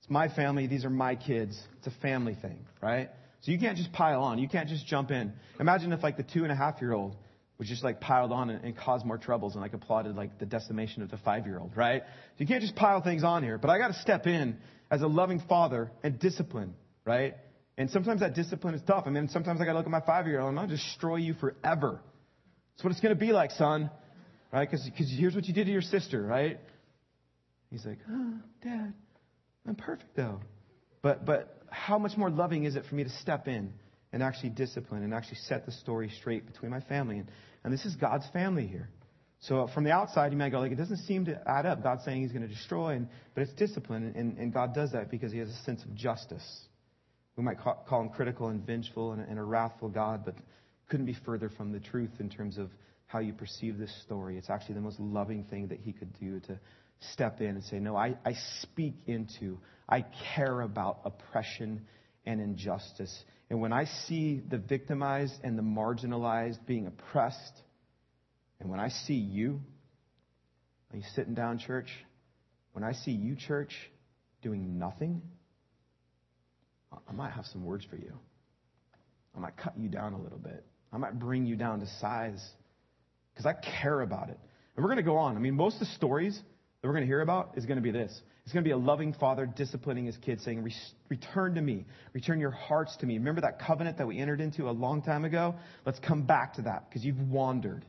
It's 0.00 0.10
my 0.10 0.28
family. 0.28 0.66
These 0.66 0.84
are 0.84 0.90
my 0.90 1.16
kids. 1.16 1.60
It's 1.78 1.86
a 1.86 2.00
family 2.00 2.36
thing, 2.40 2.66
right? 2.80 3.10
So 3.40 3.52
you 3.52 3.58
can't 3.58 3.76
just 3.76 3.92
pile 3.92 4.22
on. 4.22 4.38
You 4.38 4.48
can't 4.48 4.68
just 4.68 4.86
jump 4.86 5.10
in. 5.10 5.32
Imagine 5.60 5.92
if 5.92 6.02
like 6.02 6.16
the 6.16 6.22
two 6.22 6.44
and 6.44 6.52
a 6.52 6.56
half 6.56 6.80
year 6.80 6.92
old 6.92 7.16
was 7.58 7.68
just 7.68 7.84
like 7.84 8.00
piled 8.00 8.32
on 8.32 8.50
and, 8.50 8.64
and 8.64 8.76
caused 8.76 9.04
more 9.04 9.18
troubles 9.18 9.54
and 9.54 9.62
like 9.62 9.74
applauded 9.74 10.16
like 10.16 10.38
the 10.38 10.46
decimation 10.46 11.02
of 11.02 11.10
the 11.10 11.18
five 11.18 11.46
year 11.46 11.58
old, 11.58 11.76
right? 11.76 12.02
So 12.02 12.36
you 12.38 12.46
can't 12.46 12.62
just 12.62 12.74
pile 12.74 13.02
things 13.02 13.22
on 13.22 13.42
here. 13.42 13.58
But 13.58 13.70
I 13.70 13.78
got 13.78 13.88
to 13.88 14.00
step 14.00 14.26
in 14.26 14.58
as 14.90 15.02
a 15.02 15.06
loving 15.06 15.40
father 15.48 15.90
and 16.02 16.18
discipline, 16.18 16.74
right? 17.04 17.34
And 17.76 17.90
sometimes 17.90 18.20
that 18.20 18.34
discipline 18.34 18.74
is 18.74 18.82
tough. 18.86 19.04
I 19.06 19.10
mean, 19.10 19.28
sometimes 19.28 19.60
I 19.60 19.64
got 19.64 19.72
to 19.72 19.78
look 19.78 19.86
at 19.86 19.90
my 19.90 20.00
five 20.00 20.26
year 20.26 20.40
old 20.40 20.50
and 20.50 20.58
I'll 20.58 20.66
destroy 20.66 21.16
you 21.16 21.34
forever. 21.34 22.00
That's 22.72 22.84
what 22.84 22.92
it's 22.92 23.00
going 23.00 23.14
to 23.14 23.20
be 23.20 23.32
like, 23.32 23.50
son, 23.52 23.90
right? 24.52 24.68
Because 24.70 24.88
here's 25.16 25.34
what 25.34 25.46
you 25.46 25.54
did 25.54 25.66
to 25.66 25.72
your 25.72 25.82
sister, 25.82 26.22
right? 26.22 26.60
He's 27.70 27.84
like, 27.84 27.98
oh, 28.10 28.34
Dad, 28.62 28.94
I'm 29.66 29.74
perfect 29.74 30.14
though. 30.16 30.40
But, 31.02 31.26
but 31.26 31.62
how 31.70 31.98
much 31.98 32.16
more 32.16 32.30
loving 32.30 32.64
is 32.64 32.76
it 32.76 32.84
for 32.88 32.94
me 32.94 33.04
to 33.04 33.10
step 33.10 33.48
in 33.48 33.72
and 34.12 34.22
actually 34.22 34.50
discipline 34.50 35.02
and 35.02 35.12
actually 35.12 35.38
set 35.48 35.66
the 35.66 35.72
story 35.72 36.10
straight 36.20 36.46
between 36.46 36.70
my 36.70 36.80
family? 36.80 37.18
And, 37.18 37.30
and 37.64 37.72
this 37.72 37.84
is 37.84 37.96
God's 37.96 38.26
family 38.32 38.66
here. 38.66 38.88
So 39.40 39.68
from 39.74 39.84
the 39.84 39.90
outside, 39.90 40.32
you 40.32 40.38
might 40.38 40.50
go 40.50 40.60
like, 40.60 40.72
it 40.72 40.78
doesn't 40.78 40.98
seem 40.98 41.26
to 41.26 41.38
add 41.46 41.66
up. 41.66 41.82
God's 41.82 42.04
saying 42.04 42.22
He's 42.22 42.32
going 42.32 42.48
to 42.48 42.54
destroy, 42.54 42.94
and, 42.94 43.08
but 43.34 43.42
it's 43.42 43.52
discipline, 43.52 44.14
and, 44.16 44.38
and 44.38 44.54
God 44.54 44.74
does 44.74 44.92
that 44.92 45.10
because 45.10 45.32
He 45.32 45.38
has 45.38 45.48
a 45.48 45.62
sense 45.64 45.82
of 45.82 45.94
justice. 45.94 46.60
We 47.36 47.42
might 47.42 47.58
call, 47.58 48.00
Him 48.00 48.10
critical 48.10 48.48
and 48.48 48.64
vengeful 48.64 49.12
and, 49.12 49.22
and 49.22 49.38
a 49.38 49.42
wrathful 49.42 49.88
God, 49.88 50.24
but 50.24 50.36
couldn't 50.88 51.06
be 51.06 51.16
further 51.24 51.48
from 51.48 51.72
the 51.72 51.80
truth 51.80 52.12
in 52.20 52.28
terms 52.28 52.58
of 52.58 52.70
how 53.06 53.18
you 53.18 53.32
perceive 53.32 53.78
this 53.78 53.94
story. 54.02 54.38
It's 54.38 54.50
actually 54.50 54.76
the 54.76 54.80
most 54.80 55.00
loving 55.00 55.44
thing 55.44 55.68
that 55.68 55.80
He 55.80 55.92
could 55.92 56.18
do 56.18 56.40
to 56.40 56.58
step 57.12 57.40
in 57.40 57.48
and 57.48 57.64
say, 57.64 57.78
No, 57.78 57.96
I, 57.96 58.16
I 58.24 58.34
speak 58.60 58.94
into, 59.06 59.58
I 59.88 60.04
care 60.34 60.60
about 60.60 61.00
oppression 61.04 61.86
and 62.26 62.40
injustice. 62.40 63.24
And 63.50 63.60
when 63.60 63.72
I 63.72 63.84
see 64.06 64.40
the 64.48 64.58
victimized 64.58 65.34
and 65.42 65.58
the 65.58 65.62
marginalized 65.62 66.64
being 66.66 66.86
oppressed, 66.86 67.62
and 68.60 68.70
when 68.70 68.80
I 68.80 68.88
see 68.88 69.14
you, 69.14 69.60
are 70.90 70.96
you 70.96 71.02
sitting 71.14 71.34
down, 71.34 71.58
church? 71.58 71.88
When 72.72 72.84
I 72.84 72.92
see 72.92 73.10
you, 73.10 73.36
church, 73.36 73.74
doing 74.42 74.78
nothing, 74.78 75.22
I 77.08 77.12
might 77.12 77.32
have 77.32 77.46
some 77.46 77.64
words 77.64 77.84
for 77.88 77.96
you. 77.96 78.12
I 79.36 79.40
might 79.40 79.56
cut 79.56 79.76
you 79.76 79.88
down 79.88 80.12
a 80.12 80.20
little 80.20 80.38
bit. 80.38 80.64
I 80.92 80.96
might 80.96 81.18
bring 81.18 81.46
you 81.46 81.56
down 81.56 81.80
to 81.80 81.86
size 82.00 82.44
because 83.32 83.46
I 83.46 83.54
care 83.80 84.00
about 84.00 84.28
it. 84.28 84.38
And 84.76 84.84
we're 84.84 84.90
going 84.90 84.98
to 84.98 85.02
go 85.02 85.16
on. 85.16 85.36
I 85.36 85.40
mean, 85.40 85.54
most 85.54 85.74
of 85.74 85.80
the 85.80 85.94
stories 85.94 86.40
that 86.80 86.88
we're 86.88 86.94
going 86.94 87.02
to 87.02 87.08
hear 87.08 87.20
about 87.20 87.54
is 87.56 87.66
going 87.66 87.76
to 87.76 87.82
be 87.82 87.90
this. 87.90 88.20
It's 88.44 88.52
going 88.52 88.62
to 88.62 88.68
be 88.68 88.72
a 88.72 88.76
loving 88.76 89.14
father 89.14 89.46
disciplining 89.46 90.04
his 90.04 90.18
kids, 90.18 90.44
saying, 90.44 90.70
Return 91.08 91.54
to 91.54 91.62
me. 91.62 91.86
Return 92.12 92.40
your 92.40 92.50
hearts 92.50 92.94
to 92.98 93.06
me. 93.06 93.14
Remember 93.16 93.40
that 93.40 93.58
covenant 93.58 93.98
that 93.98 94.06
we 94.06 94.18
entered 94.18 94.40
into 94.40 94.68
a 94.68 94.72
long 94.72 95.00
time 95.02 95.24
ago? 95.24 95.54
Let's 95.86 95.98
come 95.98 96.24
back 96.24 96.54
to 96.54 96.62
that 96.62 96.88
because 96.88 97.04
you've 97.04 97.20
wandered. 97.20 97.84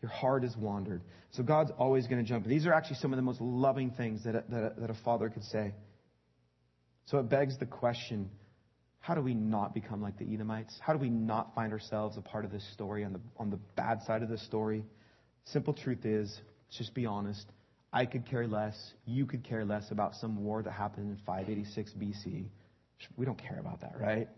Your 0.00 0.10
heart 0.10 0.44
has 0.44 0.56
wandered. 0.56 1.02
So 1.32 1.42
God's 1.42 1.72
always 1.76 2.06
going 2.06 2.22
to 2.22 2.28
jump. 2.28 2.46
These 2.46 2.66
are 2.66 2.72
actually 2.72 2.96
some 2.96 3.12
of 3.12 3.16
the 3.16 3.22
most 3.22 3.40
loving 3.40 3.90
things 3.90 4.22
that, 4.24 4.48
that, 4.50 4.80
that 4.80 4.90
a 4.90 4.96
father 5.04 5.28
could 5.28 5.44
say. 5.44 5.74
So 7.10 7.18
it 7.18 7.28
begs 7.28 7.58
the 7.58 7.66
question 7.66 8.30
how 9.00 9.14
do 9.14 9.22
we 9.22 9.32
not 9.32 9.72
become 9.72 10.02
like 10.02 10.18
the 10.18 10.34
Edomites? 10.34 10.78
How 10.82 10.92
do 10.92 10.98
we 10.98 11.08
not 11.08 11.54
find 11.54 11.72
ourselves 11.72 12.18
a 12.18 12.20
part 12.20 12.44
of 12.44 12.50
this 12.50 12.66
story 12.74 13.04
on 13.04 13.14
the, 13.14 13.20
on 13.38 13.48
the 13.48 13.58
bad 13.74 14.02
side 14.02 14.22
of 14.22 14.28
the 14.28 14.36
story? 14.36 14.84
Simple 15.46 15.72
truth 15.72 16.04
is, 16.04 16.38
just 16.76 16.92
be 16.94 17.06
honest. 17.06 17.46
I 17.90 18.04
could 18.04 18.28
care 18.28 18.46
less, 18.46 18.76
you 19.06 19.24
could 19.24 19.44
care 19.44 19.64
less 19.64 19.90
about 19.90 20.14
some 20.16 20.44
war 20.44 20.62
that 20.62 20.72
happened 20.72 21.10
in 21.10 21.16
586 21.24 21.92
BC. 21.92 22.44
We 23.16 23.24
don't 23.24 23.38
care 23.38 23.58
about 23.58 23.80
that, 23.80 23.94
right? 23.98 24.28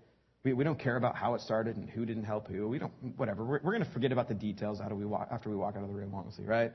We, 0.44 0.52
we 0.52 0.62
don't 0.62 0.78
care 0.78 0.96
about 0.96 1.16
how 1.16 1.34
it 1.34 1.40
started 1.40 1.76
and 1.76 1.90
who 1.90 2.06
didn't 2.06 2.24
help 2.24 2.46
who. 2.46 2.68
We 2.68 2.78
don't, 2.78 2.92
whatever. 3.16 3.44
We're, 3.44 3.60
we're 3.64 3.72
going 3.72 3.84
to 3.84 3.92
forget 3.92 4.12
about 4.12 4.28
the 4.28 4.34
details 4.34 4.80
after 4.80 4.94
we, 4.94 5.06
walk, 5.06 5.28
after 5.32 5.50
we 5.50 5.56
walk 5.56 5.74
out 5.76 5.82
of 5.82 5.88
the 5.88 5.94
room, 5.94 6.14
honestly, 6.14 6.44
right? 6.44 6.70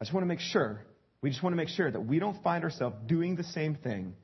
I 0.00 0.04
just 0.04 0.12
want 0.12 0.24
to 0.24 0.28
make 0.28 0.40
sure, 0.40 0.84
we 1.20 1.30
just 1.30 1.44
want 1.44 1.52
to 1.52 1.56
make 1.56 1.68
sure 1.68 1.88
that 1.88 2.04
we 2.04 2.18
don't 2.18 2.42
find 2.42 2.64
ourselves 2.64 2.96
doing 3.06 3.36
the 3.36 3.44
same 3.44 3.76
thing 3.76 4.14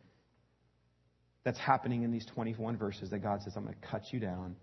that's 1.44 1.58
happening 1.58 2.02
in 2.02 2.10
these 2.12 2.26
21 2.26 2.76
verses 2.76 3.10
that 3.10 3.20
God 3.20 3.42
says, 3.42 3.54
I'm 3.56 3.64
going 3.64 3.74
to 3.74 3.86
cut 3.86 4.12
you 4.12 4.20
down, 4.20 4.56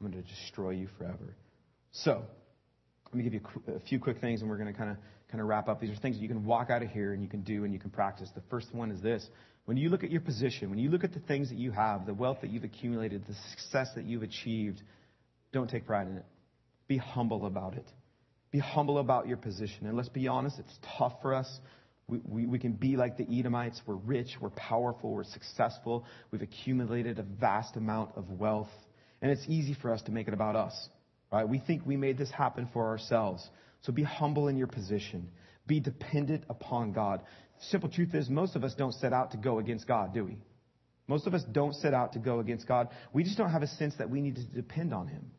I'm 0.00 0.10
going 0.10 0.22
to 0.22 0.28
destroy 0.28 0.70
you 0.70 0.88
forever. 0.98 1.36
So, 1.92 2.24
let 3.06 3.14
me 3.14 3.22
give 3.22 3.34
you 3.34 3.40
a 3.68 3.80
few 3.80 4.00
quick 4.00 4.20
things 4.20 4.40
and 4.40 4.50
we're 4.50 4.56
going 4.56 4.72
to 4.72 4.76
kind 4.76 4.90
of 4.90 4.96
kind 5.30 5.40
of 5.40 5.48
wrap 5.48 5.68
up. 5.68 5.80
These 5.80 5.90
are 5.90 6.00
things 6.00 6.16
that 6.16 6.22
you 6.22 6.28
can 6.28 6.44
walk 6.44 6.70
out 6.70 6.82
of 6.82 6.90
here 6.90 7.12
and 7.12 7.22
you 7.22 7.28
can 7.28 7.42
do 7.42 7.64
and 7.64 7.72
you 7.72 7.78
can 7.78 7.90
practice. 7.90 8.28
The 8.34 8.42
first 8.50 8.72
one 8.72 8.90
is 8.90 9.00
this. 9.00 9.28
When 9.64 9.76
you 9.76 9.88
look 9.88 10.04
at 10.04 10.10
your 10.10 10.20
position, 10.20 10.70
when 10.70 10.78
you 10.78 10.90
look 10.90 11.04
at 11.04 11.12
the 11.12 11.20
things 11.20 11.48
that 11.48 11.58
you 11.58 11.70
have, 11.70 12.06
the 12.06 12.14
wealth 12.14 12.38
that 12.42 12.50
you've 12.50 12.64
accumulated, 12.64 13.24
the 13.26 13.34
success 13.50 13.88
that 13.96 14.04
you've 14.04 14.22
achieved, 14.22 14.82
don't 15.52 15.68
take 15.68 15.86
pride 15.86 16.06
in 16.06 16.16
it. 16.16 16.24
Be 16.86 16.98
humble 16.98 17.46
about 17.46 17.74
it. 17.74 17.86
Be 18.50 18.58
humble 18.58 18.98
about 18.98 19.26
your 19.26 19.36
position. 19.38 19.86
And 19.86 19.96
let's 19.96 20.08
be 20.08 20.28
honest, 20.28 20.58
it's 20.58 20.78
tough 20.98 21.14
for 21.22 21.34
us. 21.34 21.48
We, 22.06 22.18
we, 22.24 22.46
we, 22.46 22.58
can 22.58 22.72
be 22.72 22.96
like 22.96 23.16
the 23.16 23.26
Edomites. 23.38 23.80
We're 23.86 23.94
rich, 23.94 24.36
we're 24.40 24.50
powerful, 24.50 25.12
we're 25.12 25.24
successful. 25.24 26.04
We've 26.30 26.42
accumulated 26.42 27.18
a 27.18 27.22
vast 27.22 27.76
amount 27.76 28.10
of 28.16 28.30
wealth. 28.30 28.68
And 29.22 29.30
it's 29.30 29.44
easy 29.48 29.74
for 29.80 29.92
us 29.92 30.02
to 30.02 30.12
make 30.12 30.28
it 30.28 30.34
about 30.34 30.54
us. 30.54 30.88
Right? 31.32 31.48
We 31.48 31.58
think 31.58 31.82
we 31.86 31.96
made 31.96 32.18
this 32.18 32.30
happen 32.30 32.68
for 32.72 32.86
ourselves. 32.88 33.48
So 33.82 33.92
be 33.92 34.02
humble 34.02 34.48
in 34.48 34.56
your 34.56 34.66
position. 34.66 35.30
Be 35.66 35.80
dependent 35.80 36.44
upon 36.50 36.92
God. 36.92 37.22
Simple 37.70 37.88
truth 37.88 38.14
is, 38.14 38.28
most 38.28 38.54
of 38.56 38.64
us 38.64 38.74
don't 38.74 38.92
set 38.92 39.12
out 39.12 39.30
to 39.30 39.36
go 39.36 39.58
against 39.58 39.86
God, 39.86 40.12
do 40.12 40.24
we? 40.24 40.36
Most 41.06 41.26
of 41.26 41.34
us 41.34 41.42
don't 41.52 41.74
set 41.74 41.94
out 41.94 42.12
to 42.14 42.18
go 42.18 42.40
against 42.40 42.66
God. 42.66 42.88
We 43.12 43.24
just 43.24 43.36
don't 43.36 43.50
have 43.50 43.62
a 43.62 43.66
sense 43.66 43.94
that 43.98 44.10
we 44.10 44.20
need 44.20 44.36
to 44.36 44.44
depend 44.44 44.94
on 44.94 45.06
Him 45.06 45.30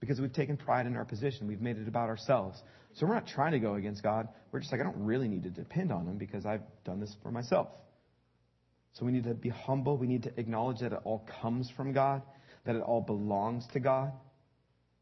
because 0.00 0.20
we've 0.20 0.32
taken 0.32 0.56
pride 0.56 0.86
in 0.86 0.96
our 0.96 1.04
position. 1.04 1.46
We've 1.46 1.60
made 1.60 1.78
it 1.78 1.88
about 1.88 2.08
ourselves. 2.08 2.60
So 2.94 3.06
we're 3.06 3.14
not 3.14 3.26
trying 3.26 3.52
to 3.52 3.58
go 3.58 3.74
against 3.74 4.02
God. 4.02 4.28
We're 4.52 4.60
just 4.60 4.70
like, 4.70 4.80
I 4.80 4.84
don't 4.84 5.04
really 5.04 5.28
need 5.28 5.42
to 5.44 5.50
depend 5.50 5.92
on 5.92 6.06
Him 6.06 6.16
because 6.16 6.46
I've 6.46 6.62
done 6.84 7.00
this 7.00 7.14
for 7.22 7.30
myself. 7.30 7.68
So 8.94 9.04
we 9.04 9.12
need 9.12 9.24
to 9.24 9.34
be 9.34 9.48
humble. 9.48 9.96
We 9.96 10.06
need 10.06 10.22
to 10.24 10.40
acknowledge 10.40 10.78
that 10.80 10.92
it 10.92 11.00
all 11.04 11.26
comes 11.42 11.68
from 11.76 11.92
God, 11.92 12.22
that 12.64 12.76
it 12.76 12.82
all 12.82 13.00
belongs 13.00 13.66
to 13.72 13.80
God. 13.80 14.12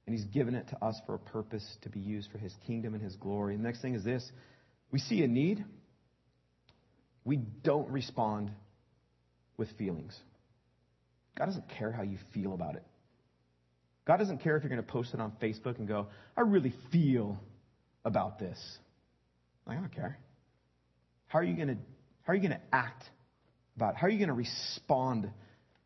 And 0.06 0.16
he's 0.16 0.24
given 0.26 0.54
it 0.54 0.68
to 0.68 0.84
us 0.84 0.98
for 1.06 1.14
a 1.14 1.18
purpose 1.18 1.64
to 1.82 1.88
be 1.90 2.00
used 2.00 2.30
for 2.32 2.38
his 2.38 2.54
kingdom 2.66 2.94
and 2.94 3.02
his 3.02 3.14
glory. 3.16 3.56
The 3.56 3.62
next 3.62 3.82
thing 3.82 3.94
is 3.94 4.02
this 4.02 4.28
we 4.90 4.98
see 4.98 5.22
a 5.22 5.28
need, 5.28 5.64
we 7.24 7.36
don't 7.36 7.88
respond 7.90 8.50
with 9.56 9.68
feelings. 9.78 10.18
God 11.38 11.46
doesn't 11.46 11.68
care 11.68 11.92
how 11.92 12.02
you 12.02 12.18
feel 12.34 12.52
about 12.52 12.74
it. 12.74 12.82
God 14.04 14.16
doesn't 14.16 14.38
care 14.38 14.56
if 14.56 14.64
you're 14.64 14.70
going 14.70 14.84
to 14.84 14.92
post 14.92 15.14
it 15.14 15.20
on 15.20 15.32
Facebook 15.40 15.78
and 15.78 15.86
go, 15.86 16.08
I 16.36 16.40
really 16.40 16.74
feel 16.90 17.38
about 18.04 18.38
this. 18.38 18.58
I 19.66 19.74
don't 19.74 19.94
care. 19.94 20.18
How 21.28 21.38
are 21.38 21.44
you 21.44 21.54
going 21.54 21.68
to, 21.68 21.76
how 22.22 22.32
are 22.32 22.36
you 22.36 22.42
going 22.42 22.58
to 22.58 22.74
act 22.74 23.04
about 23.76 23.94
it? 23.94 23.96
How 23.96 24.06
are 24.06 24.10
you 24.10 24.18
going 24.18 24.28
to 24.28 24.34
respond? 24.34 25.30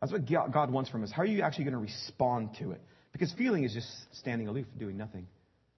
That's 0.01 0.11
what 0.11 0.25
God 0.25 0.71
wants 0.71 0.89
from 0.89 1.03
us. 1.03 1.11
How 1.11 1.21
are 1.21 1.27
you 1.27 1.41
actually 1.41 1.65
going 1.65 1.75
to 1.75 1.79
respond 1.79 2.49
to 2.59 2.71
it? 2.71 2.81
Because 3.11 3.31
feeling 3.37 3.63
is 3.63 3.73
just 3.73 3.87
standing 4.19 4.47
aloof, 4.47 4.65
doing 4.77 4.97
nothing. 4.97 5.27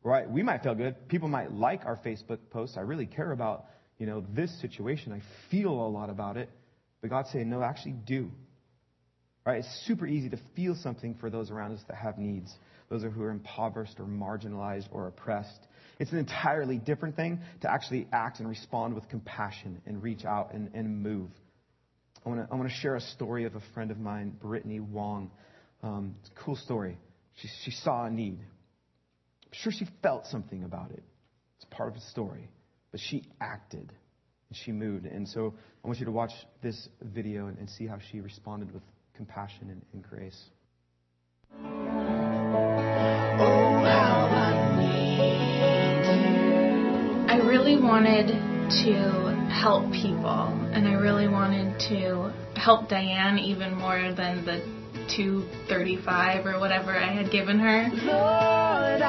Right? 0.01 0.29
We 0.29 0.43
might 0.43 0.63
feel 0.63 0.75
good. 0.75 1.09
People 1.09 1.27
might 1.27 1.51
like 1.51 1.85
our 1.85 1.97
Facebook 1.97 2.39
posts. 2.51 2.77
I 2.77 2.81
really 2.81 3.05
care 3.05 3.31
about, 3.31 3.65
you 3.97 4.05
know, 4.05 4.23
this 4.33 4.49
situation. 4.61 5.11
I 5.11 5.21
feel 5.51 5.71
a 5.71 5.89
lot 5.89 6.09
about 6.09 6.37
it. 6.37 6.49
But 7.01 7.09
God's 7.09 7.31
saying, 7.31 7.49
no, 7.49 7.61
actually 7.61 7.95
do. 8.05 8.31
Right? 9.45 9.59
It's 9.59 9.83
super 9.87 10.07
easy 10.07 10.29
to 10.29 10.39
feel 10.55 10.75
something 10.81 11.15
for 11.19 11.29
those 11.29 11.51
around 11.51 11.73
us 11.73 11.81
that 11.87 11.97
have 11.97 12.17
needs, 12.17 12.53
those 12.89 13.03
who 13.03 13.21
are 13.21 13.29
impoverished 13.29 13.99
or 13.99 14.05
marginalized 14.05 14.87
or 14.91 15.07
oppressed. 15.07 15.67
It's 15.99 16.11
an 16.11 16.17
entirely 16.17 16.77
different 16.77 17.15
thing 17.15 17.39
to 17.61 17.71
actually 17.71 18.07
act 18.11 18.39
and 18.39 18.49
respond 18.49 18.95
with 18.95 19.07
compassion 19.09 19.81
and 19.85 20.01
reach 20.01 20.25
out 20.25 20.53
and, 20.53 20.71
and 20.73 21.03
move. 21.03 21.29
I 22.25 22.29
want 22.29 22.49
to 22.49 22.55
I 22.55 22.81
share 22.81 22.95
a 22.95 23.01
story 23.01 23.45
of 23.45 23.55
a 23.55 23.61
friend 23.73 23.91
of 23.91 23.99
mine, 23.99 24.35
Brittany 24.41 24.79
Wong. 24.79 25.31
Um, 25.83 26.15
it's 26.19 26.29
a 26.29 26.43
cool 26.43 26.55
story. 26.55 26.97
She, 27.35 27.47
she 27.63 27.71
saw 27.71 28.05
a 28.05 28.09
need. 28.09 28.39
I'm 28.39 29.51
sure 29.51 29.71
she 29.71 29.87
felt 30.01 30.25
something 30.27 30.63
about 30.63 30.91
it. 30.91 31.03
It's 31.57 31.65
part 31.69 31.89
of 31.89 31.95
the 31.95 32.01
story. 32.01 32.49
But 32.91 32.99
she 32.99 33.23
acted 33.39 33.91
and 34.49 34.57
she 34.63 34.71
moved. 34.71 35.05
And 35.05 35.27
so 35.27 35.53
I 35.83 35.87
want 35.87 35.99
you 35.99 36.05
to 36.05 36.11
watch 36.11 36.31
this 36.61 36.89
video 37.01 37.47
and, 37.47 37.57
and 37.57 37.69
see 37.69 37.87
how 37.87 37.99
she 38.11 38.19
responded 38.19 38.73
with 38.73 38.83
compassion 39.15 39.69
and, 39.69 39.81
and 39.93 40.03
grace. 40.03 41.88
Wanted 47.89 48.27
to 48.27 49.49
help 49.49 49.91
people, 49.91 50.45
and 50.73 50.87
I 50.87 50.93
really 50.93 51.27
wanted 51.27 51.79
to 51.89 52.31
help 52.55 52.87
Diane 52.87 53.39
even 53.39 53.73
more 53.73 54.13
than 54.13 54.45
the 54.45 54.61
235 55.17 56.45
or 56.45 56.59
whatever 56.59 56.95
I 56.95 57.11
had 57.11 57.31
given 57.31 57.57
her. 57.57 57.89
Lord, 58.05 59.01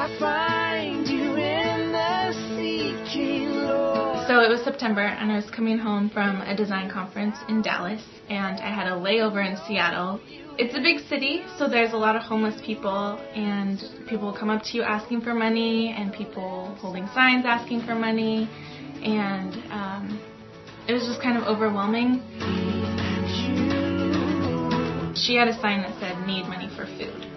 So 4.31 4.39
it 4.39 4.49
was 4.49 4.61
September, 4.61 5.01
and 5.01 5.29
I 5.29 5.35
was 5.35 5.49
coming 5.49 5.77
home 5.77 6.09
from 6.09 6.39
a 6.39 6.55
design 6.55 6.89
conference 6.89 7.35
in 7.49 7.61
Dallas, 7.61 8.01
and 8.29 8.61
I 8.61 8.73
had 8.73 8.87
a 8.87 8.91
layover 8.91 9.45
in 9.45 9.57
Seattle. 9.67 10.21
It's 10.57 10.73
a 10.73 10.79
big 10.79 11.05
city, 11.09 11.43
so 11.57 11.67
there's 11.67 11.91
a 11.91 11.97
lot 11.97 12.15
of 12.15 12.21
homeless 12.21 12.55
people, 12.65 13.19
and 13.35 13.83
people 14.07 14.31
come 14.31 14.49
up 14.49 14.63
to 14.63 14.77
you 14.77 14.83
asking 14.83 15.19
for 15.19 15.33
money, 15.33 15.93
and 15.97 16.13
people 16.13 16.73
holding 16.79 17.07
signs 17.07 17.43
asking 17.45 17.81
for 17.81 17.93
money, 17.93 18.49
and 19.03 19.51
um, 19.69 20.21
it 20.87 20.93
was 20.93 21.03
just 21.03 21.21
kind 21.21 21.37
of 21.37 21.43
overwhelming. 21.43 22.23
She 25.13 25.35
had 25.35 25.49
a 25.49 25.59
sign 25.59 25.81
that 25.81 25.99
said, 25.99 26.25
Need 26.25 26.47
money 26.47 26.69
for 26.77 26.85
food. 26.85 27.27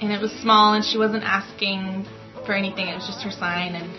And 0.00 0.12
it 0.12 0.22
was 0.22 0.30
small, 0.42 0.74
and 0.74 0.84
she 0.84 0.96
wasn't 0.96 1.24
asking 1.24 2.06
for 2.46 2.52
anything, 2.52 2.86
it 2.86 2.94
was 2.94 3.06
just 3.08 3.24
her 3.24 3.32
sign. 3.32 3.74
And, 3.74 3.90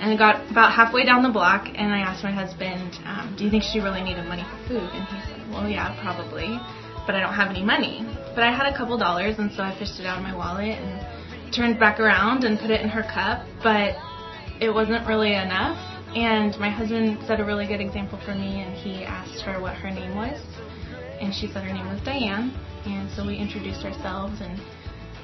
and 0.00 0.12
I 0.12 0.16
got 0.16 0.50
about 0.50 0.72
halfway 0.72 1.04
down 1.04 1.22
the 1.22 1.30
block, 1.30 1.68
and 1.74 1.92
I 1.92 2.00
asked 2.00 2.22
my 2.22 2.32
husband, 2.32 2.98
um, 3.04 3.34
Do 3.36 3.44
you 3.44 3.50
think 3.50 3.62
she 3.62 3.80
really 3.80 4.02
needed 4.02 4.24
money 4.26 4.44
for 4.44 4.68
food? 4.68 4.90
And 4.92 5.04
he 5.08 5.20
said, 5.26 5.50
Well, 5.50 5.68
yeah, 5.68 5.96
probably, 6.02 6.58
but 7.06 7.14
I 7.14 7.20
don't 7.20 7.34
have 7.34 7.50
any 7.50 7.64
money. 7.64 8.04
But 8.34 8.44
I 8.44 8.52
had 8.52 8.72
a 8.72 8.76
couple 8.76 8.98
dollars, 8.98 9.38
and 9.38 9.50
so 9.52 9.62
I 9.62 9.76
fished 9.78 9.98
it 10.00 10.06
out 10.06 10.18
of 10.18 10.22
my 10.22 10.34
wallet 10.36 10.78
and 10.78 11.52
turned 11.54 11.78
back 11.78 12.00
around 12.00 12.44
and 12.44 12.58
put 12.58 12.70
it 12.70 12.80
in 12.80 12.88
her 12.88 13.02
cup, 13.02 13.46
but 13.62 13.96
it 14.60 14.70
wasn't 14.70 15.06
really 15.06 15.34
enough. 15.34 15.78
And 16.14 16.56
my 16.58 16.70
husband 16.70 17.18
set 17.26 17.40
a 17.40 17.44
really 17.44 17.66
good 17.66 17.80
example 17.80 18.18
for 18.24 18.34
me, 18.34 18.62
and 18.62 18.74
he 18.74 19.04
asked 19.04 19.42
her 19.42 19.60
what 19.60 19.74
her 19.74 19.90
name 19.90 20.14
was. 20.14 20.40
And 21.20 21.34
she 21.34 21.46
said 21.46 21.64
her 21.64 21.72
name 21.72 21.88
was 21.88 22.00
Diane. 22.02 22.52
And 22.86 23.10
so 23.10 23.26
we 23.26 23.36
introduced 23.36 23.84
ourselves 23.84 24.40
and 24.40 24.60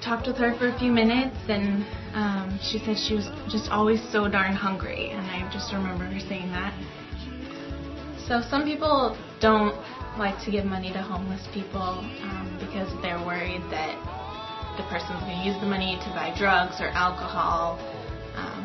talked 0.03 0.27
with 0.27 0.37
her 0.37 0.57
for 0.59 0.69
a 0.69 0.79
few 0.79 0.93
minutes. 0.93 1.37
And 1.49 1.87
um, 2.15 2.59
she 2.63 2.79
said 2.79 2.99
she 2.99 3.15
was 3.15 3.29
just 3.49 3.71
always 3.71 4.01
so 4.11 4.29
darn 4.29 4.55
hungry. 4.55 5.11
And 5.11 5.23
I 5.27 5.49
just 5.53 5.73
remember 5.73 6.05
her 6.05 6.21
saying 6.21 6.51
that. 6.51 6.75
So 8.27 8.41
some 8.49 8.65
people 8.65 9.17
don't 9.41 9.75
like 10.19 10.43
to 10.45 10.51
give 10.51 10.65
money 10.65 10.93
to 10.93 11.03
homeless 11.03 11.47
people 11.53 11.81
um, 11.81 12.59
because 12.61 12.91
they're 13.03 13.23
worried 13.25 13.63
that 13.71 13.97
the 14.77 14.85
person's 14.89 15.21
going 15.21 15.41
to 15.41 15.45
use 15.45 15.59
the 15.61 15.67
money 15.67 15.99
to 16.01 16.09
buy 16.11 16.35
drugs 16.37 16.81
or 16.81 16.89
alcohol. 16.89 17.79
Um, 18.37 18.65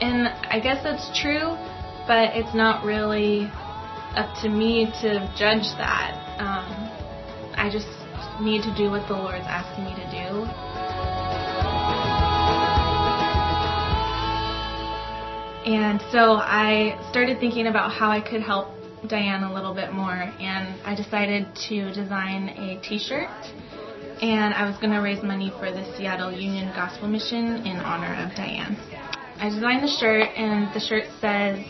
and 0.00 0.28
I 0.50 0.60
guess 0.60 0.82
that's 0.82 1.06
true, 1.20 1.54
but 2.06 2.34
it's 2.34 2.54
not 2.54 2.84
really 2.84 3.50
up 4.14 4.34
to 4.42 4.48
me 4.48 4.86
to 5.02 5.22
judge 5.36 5.66
that. 5.78 6.14
Um, 6.38 6.90
I 7.54 7.68
just 7.70 7.86
need 8.40 8.62
to 8.62 8.74
do 8.74 8.90
what 8.90 9.06
the 9.08 9.14
Lord's 9.14 9.46
asking 9.46 9.84
me 9.84 9.94
to 9.94 10.10
do. 10.10 10.44
And 15.68 16.00
so 16.10 16.36
I 16.36 16.98
started 17.10 17.40
thinking 17.40 17.66
about 17.66 17.92
how 17.92 18.10
I 18.10 18.20
could 18.20 18.40
help 18.40 18.68
Diane 19.06 19.42
a 19.42 19.52
little 19.52 19.74
bit 19.74 19.92
more, 19.92 20.14
and 20.14 20.80
I 20.84 20.94
decided 20.94 21.46
to 21.68 21.92
design 21.92 22.48
a 22.48 22.80
t 22.80 22.98
shirt. 22.98 23.28
And 24.22 24.54
I 24.54 24.66
was 24.66 24.76
going 24.78 24.92
to 24.92 25.00
raise 25.00 25.22
money 25.22 25.52
for 25.60 25.70
the 25.70 25.84
Seattle 25.96 26.32
Union 26.32 26.72
Gospel 26.74 27.06
Mission 27.06 27.66
in 27.66 27.76
honor 27.78 28.14
of 28.24 28.34
Diane. 28.34 28.76
I 29.38 29.50
designed 29.50 29.84
the 29.84 29.94
shirt, 30.00 30.28
and 30.36 30.74
the 30.74 30.80
shirt 30.80 31.04
says, 31.20 31.64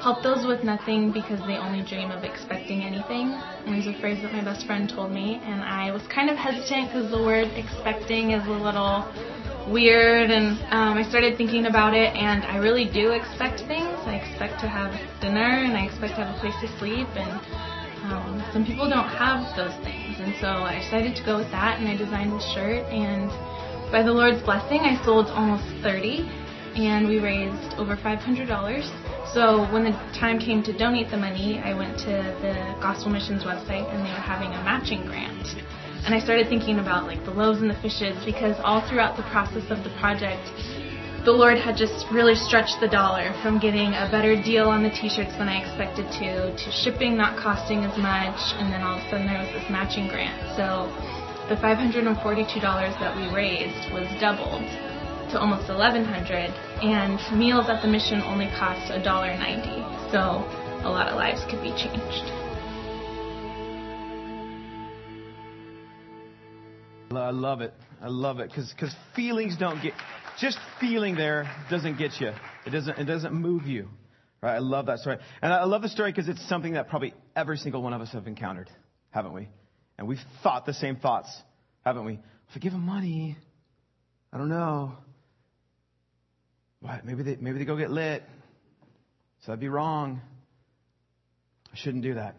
Help 0.00 0.22
those 0.22 0.46
with 0.46 0.64
nothing 0.64 1.12
because 1.12 1.38
they 1.46 1.58
only 1.58 1.82
dream 1.84 2.10
of 2.10 2.24
expecting 2.24 2.82
anything. 2.82 3.28
And 3.66 3.74
it 3.74 3.84
was 3.84 3.86
a 3.86 4.00
phrase 4.00 4.22
that 4.22 4.32
my 4.32 4.42
best 4.42 4.66
friend 4.66 4.88
told 4.88 5.12
me, 5.12 5.40
and 5.44 5.62
I 5.62 5.92
was 5.92 6.02
kind 6.08 6.30
of 6.30 6.36
hesitant 6.36 6.88
because 6.88 7.10
the 7.10 7.22
word 7.22 7.48
expecting 7.54 8.32
is 8.32 8.46
a 8.46 8.50
little 8.50 9.04
weird, 9.70 10.30
and 10.30 10.58
um, 10.72 10.98
I 10.98 11.04
started 11.08 11.36
thinking 11.36 11.66
about 11.66 11.94
it, 11.94 12.16
and 12.16 12.42
I 12.44 12.56
really 12.56 12.90
do 12.90 13.12
expect 13.12 13.60
things. 13.68 13.94
I 14.08 14.16
expect 14.16 14.60
to 14.60 14.68
have 14.68 14.90
dinner, 15.20 15.62
and 15.62 15.76
I 15.76 15.84
expect 15.84 16.16
to 16.16 16.24
have 16.24 16.34
a 16.34 16.40
place 16.40 16.56
to 16.62 16.68
sleep, 16.78 17.06
and 17.14 17.38
um, 18.10 18.42
some 18.52 18.64
people 18.64 18.88
don't 18.88 19.08
have 19.08 19.44
those 19.54 19.76
things. 19.84 20.18
And 20.18 20.34
so 20.40 20.48
I 20.66 20.80
decided 20.82 21.14
to 21.14 21.22
go 21.24 21.36
with 21.36 21.50
that, 21.52 21.78
and 21.78 21.86
I 21.86 21.96
designed 21.96 22.32
the 22.32 22.42
shirt, 22.56 22.82
and 22.90 23.30
by 23.92 24.02
the 24.02 24.10
Lord's 24.10 24.42
blessing, 24.42 24.80
I 24.82 24.98
sold 25.04 25.26
almost 25.28 25.68
30, 25.84 26.26
and 26.74 27.06
we 27.06 27.20
raised 27.20 27.76
over 27.78 27.94
$500 27.94 29.01
so 29.32 29.64
when 29.72 29.84
the 29.84 29.96
time 30.12 30.38
came 30.38 30.62
to 30.62 30.76
donate 30.76 31.10
the 31.10 31.16
money, 31.16 31.58
I 31.58 31.72
went 31.72 31.96
to 32.04 32.12
the 32.44 32.76
Gospel 32.84 33.10
Missions 33.10 33.44
website 33.44 33.88
and 33.88 34.04
they 34.04 34.12
were 34.12 34.20
having 34.20 34.52
a 34.52 34.60
matching 34.60 35.06
grant. 35.06 35.56
And 36.04 36.14
I 36.14 36.20
started 36.20 36.48
thinking 36.48 36.78
about 36.78 37.06
like 37.06 37.24
the 37.24 37.30
loaves 37.30 37.60
and 37.64 37.70
the 37.70 37.80
fishes 37.80 38.12
because 38.26 38.56
all 38.60 38.86
throughout 38.88 39.16
the 39.16 39.24
process 39.32 39.64
of 39.72 39.84
the 39.84 39.92
project, 39.96 40.44
the 41.24 41.32
Lord 41.32 41.56
had 41.56 41.80
just 41.80 42.04
really 42.12 42.34
stretched 42.34 42.76
the 42.80 42.88
dollar 42.88 43.32
from 43.40 43.58
getting 43.58 43.96
a 43.96 44.08
better 44.12 44.36
deal 44.36 44.68
on 44.68 44.82
the 44.82 44.90
t-shirts 44.90 45.32
than 45.40 45.48
I 45.48 45.64
expected 45.64 46.12
to, 46.20 46.52
to 46.52 46.68
shipping 46.84 47.16
not 47.16 47.40
costing 47.40 47.88
as 47.88 47.96
much, 47.96 48.36
and 48.60 48.68
then 48.68 48.82
all 48.82 48.98
of 48.98 49.06
a 49.06 49.08
sudden 49.08 49.24
there 49.24 49.40
was 49.40 49.48
this 49.56 49.64
matching 49.70 50.08
grant. 50.12 50.36
So 50.60 50.92
the 51.48 51.56
$542 51.56 52.04
that 53.00 53.16
we 53.16 53.32
raised 53.32 53.92
was 53.96 54.04
doubled 54.20 54.91
to 55.32 55.40
almost 55.40 55.68
1100 55.68 56.52
and 56.82 57.38
meals 57.38 57.66
at 57.68 57.80
the 57.80 57.88
mission 57.88 58.20
only 58.22 58.46
cost 58.58 58.92
$1.90 58.92 60.10
so 60.12 60.18
a 60.86 60.90
lot 60.90 61.08
of 61.08 61.16
lives 61.16 61.40
could 61.50 61.62
be 61.62 61.70
changed. 61.70 62.30
I 67.16 67.30
love 67.30 67.60
it. 67.60 67.72
I 68.00 68.08
love 68.08 68.40
it 68.40 68.50
because 68.50 68.94
feelings 69.14 69.56
don't 69.56 69.82
get 69.82 69.94
just 70.38 70.58
feeling 70.80 71.14
there 71.14 71.50
doesn't 71.70 71.98
get 71.98 72.20
you. 72.20 72.32
It 72.66 72.70
doesn't 72.70 72.98
it 72.98 73.04
doesn't 73.04 73.32
move 73.32 73.66
you. 73.66 73.88
Right? 74.42 74.56
I 74.56 74.58
love 74.58 74.86
that 74.86 74.98
story. 74.98 75.18
And 75.40 75.52
i 75.52 75.64
love 75.64 75.82
the 75.82 75.88
story 75.88 76.10
because 76.10 76.28
it's 76.28 76.46
something 76.48 76.72
that 76.72 76.88
probably 76.88 77.14
every 77.36 77.56
single 77.56 77.82
one 77.82 77.92
of 77.92 78.00
us 78.00 78.12
have 78.12 78.26
encountered 78.26 78.68
haven't 79.10 79.32
we? 79.32 79.48
And 79.98 80.08
we've 80.08 80.24
thought 80.42 80.66
the 80.66 80.74
same 80.74 80.96
thoughts 80.96 81.30
haven't 81.84 82.04
we? 82.04 82.14
If 82.14 82.56
i 82.56 82.58
give 82.58 82.72
them 82.72 82.84
money 82.84 83.38
i 84.32 84.38
don't 84.38 84.48
know 84.48 84.96
what? 86.82 87.04
Maybe 87.04 87.22
they, 87.22 87.36
maybe 87.40 87.58
they 87.58 87.64
go 87.64 87.76
get 87.76 87.90
lit. 87.90 88.22
So 89.40 89.52
that'd 89.52 89.60
be 89.60 89.68
wrong. 89.68 90.20
I 91.72 91.76
shouldn't 91.76 92.02
do 92.02 92.14
that. 92.14 92.36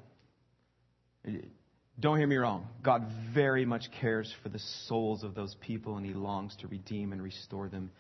Don't 1.99 2.17
hear 2.17 2.27
me 2.27 2.35
wrong. 2.35 2.67
God 2.83 3.07
very 3.33 3.65
much 3.65 3.85
cares 4.01 4.31
for 4.43 4.49
the 4.49 4.59
souls 4.87 5.23
of 5.23 5.33
those 5.33 5.55
people, 5.61 5.95
and 5.97 6.05
He 6.05 6.13
longs 6.13 6.55
to 6.59 6.67
redeem 6.67 7.13
and 7.13 7.21
restore 7.21 7.69
them, 7.69 7.91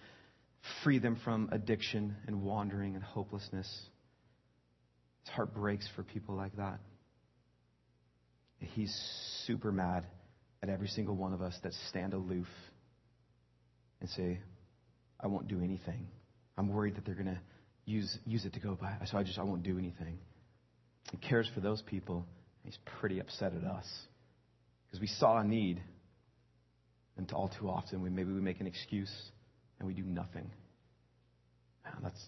free 0.83 0.99
them 0.99 1.17
from 1.23 1.49
addiction 1.51 2.15
and 2.27 2.43
wandering 2.43 2.95
and 2.95 3.03
hopelessness. 3.03 3.67
His 5.23 5.33
heart 5.33 5.53
breaks 5.55 5.87
for 5.95 6.03
people 6.03 6.35
like 6.35 6.55
that. 6.57 6.79
He's 8.59 8.93
super 9.45 9.71
mad 9.71 10.05
at 10.61 10.69
every 10.69 10.87
single 10.87 11.15
one 11.15 11.33
of 11.33 11.41
us 11.41 11.57
that 11.63 11.73
stand 11.89 12.13
aloof 12.13 12.47
and 14.01 14.09
say, 14.09 14.39
I 15.19 15.27
won't 15.27 15.47
do 15.47 15.61
anything. 15.61 16.07
I'm 16.57 16.69
worried 16.69 16.95
that 16.95 17.05
they're 17.05 17.15
going 17.15 17.27
to 17.27 17.39
use, 17.85 18.17
use 18.25 18.45
it 18.45 18.53
to 18.53 18.59
go 18.59 18.77
buy. 18.79 18.95
So 19.05 19.17
I 19.17 19.23
just, 19.23 19.39
I 19.39 19.43
won't 19.43 19.63
do 19.63 19.77
anything. 19.77 20.17
He 21.11 21.17
cares 21.17 21.49
for 21.53 21.59
those 21.59 21.81
people. 21.81 22.25
He's 22.63 22.77
pretty 22.99 23.19
upset 23.19 23.53
at 23.53 23.63
us 23.63 23.85
because 24.87 25.01
we 25.01 25.07
saw 25.07 25.37
a 25.37 25.43
need. 25.43 25.81
And 27.17 27.31
all 27.31 27.51
too 27.59 27.69
often, 27.69 28.01
we, 28.01 28.09
maybe 28.09 28.31
we 28.31 28.41
make 28.41 28.59
an 28.59 28.67
excuse 28.67 29.11
and 29.77 29.87
we 29.87 29.93
do 29.93 30.03
nothing. 30.03 30.49
Man, 31.83 31.93
that's, 32.01 32.19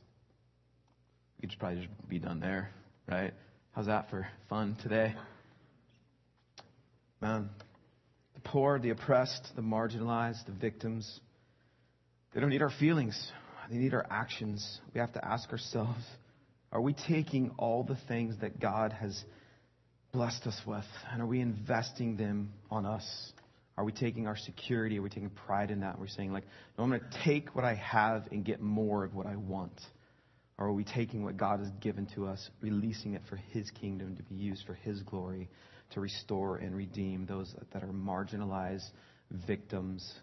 we 1.37 1.41
could 1.41 1.49
just 1.49 1.59
probably 1.59 1.81
just 1.81 2.09
be 2.09 2.19
done 2.19 2.39
there, 2.39 2.69
right? 3.07 3.33
How's 3.71 3.87
that 3.87 4.09
for 4.09 4.27
fun 4.47 4.77
today? 4.83 5.15
Man, 7.21 7.49
the 8.35 8.41
poor, 8.41 8.77
the 8.77 8.91
oppressed, 8.91 9.47
the 9.55 9.61
marginalized, 9.61 10.45
the 10.45 10.51
victims, 10.51 11.19
they 12.33 12.41
don't 12.41 12.49
need 12.49 12.61
our 12.61 12.73
feelings. 12.79 13.31
They 13.69 13.77
need 13.77 13.93
our 13.93 14.05
actions. 14.09 14.79
We 14.93 14.99
have 14.99 15.13
to 15.13 15.25
ask 15.25 15.49
ourselves 15.51 16.03
are 16.71 16.81
we 16.81 16.93
taking 17.07 17.51
all 17.57 17.83
the 17.83 17.97
things 18.07 18.35
that 18.41 18.59
God 18.59 18.91
has 18.91 19.23
blessed 20.11 20.45
us 20.45 20.59
with? 20.65 20.83
And 21.11 21.21
are 21.21 21.25
we 21.25 21.39
investing 21.39 22.17
them 22.17 22.51
on 22.69 22.85
us? 22.85 23.05
Are 23.77 23.85
we 23.85 23.93
taking 23.93 24.27
our 24.27 24.35
security? 24.35 24.99
Are 24.99 25.01
we 25.01 25.09
taking 25.09 25.29
pride 25.29 25.71
in 25.71 25.81
that? 25.81 25.99
We're 25.99 26.07
saying, 26.07 26.33
like, 26.33 26.43
no, 26.77 26.83
I'm 26.83 26.89
going 26.89 27.01
to 27.01 27.23
take 27.23 27.55
what 27.55 27.63
I 27.63 27.75
have 27.75 28.23
and 28.31 28.43
get 28.43 28.61
more 28.61 29.03
of 29.03 29.13
what 29.13 29.25
I 29.25 29.35
want. 29.35 29.79
Or 30.57 30.67
are 30.67 30.73
we 30.73 30.85
taking 30.85 31.23
what 31.23 31.35
God 31.37 31.59
has 31.59 31.69
given 31.81 32.07
to 32.15 32.27
us, 32.27 32.49
releasing 32.61 33.13
it 33.13 33.21
for 33.29 33.35
His 33.35 33.69
kingdom 33.71 34.15
to 34.15 34.23
be 34.23 34.35
used 34.35 34.65
for 34.65 34.73
His 34.73 35.01
glory, 35.03 35.49
to 35.91 35.99
restore 35.99 36.57
and 36.57 36.75
redeem 36.75 37.25
those 37.25 37.53
that 37.73 37.83
are 37.83 37.87
marginalized 37.87 38.89
victims? 39.47 40.13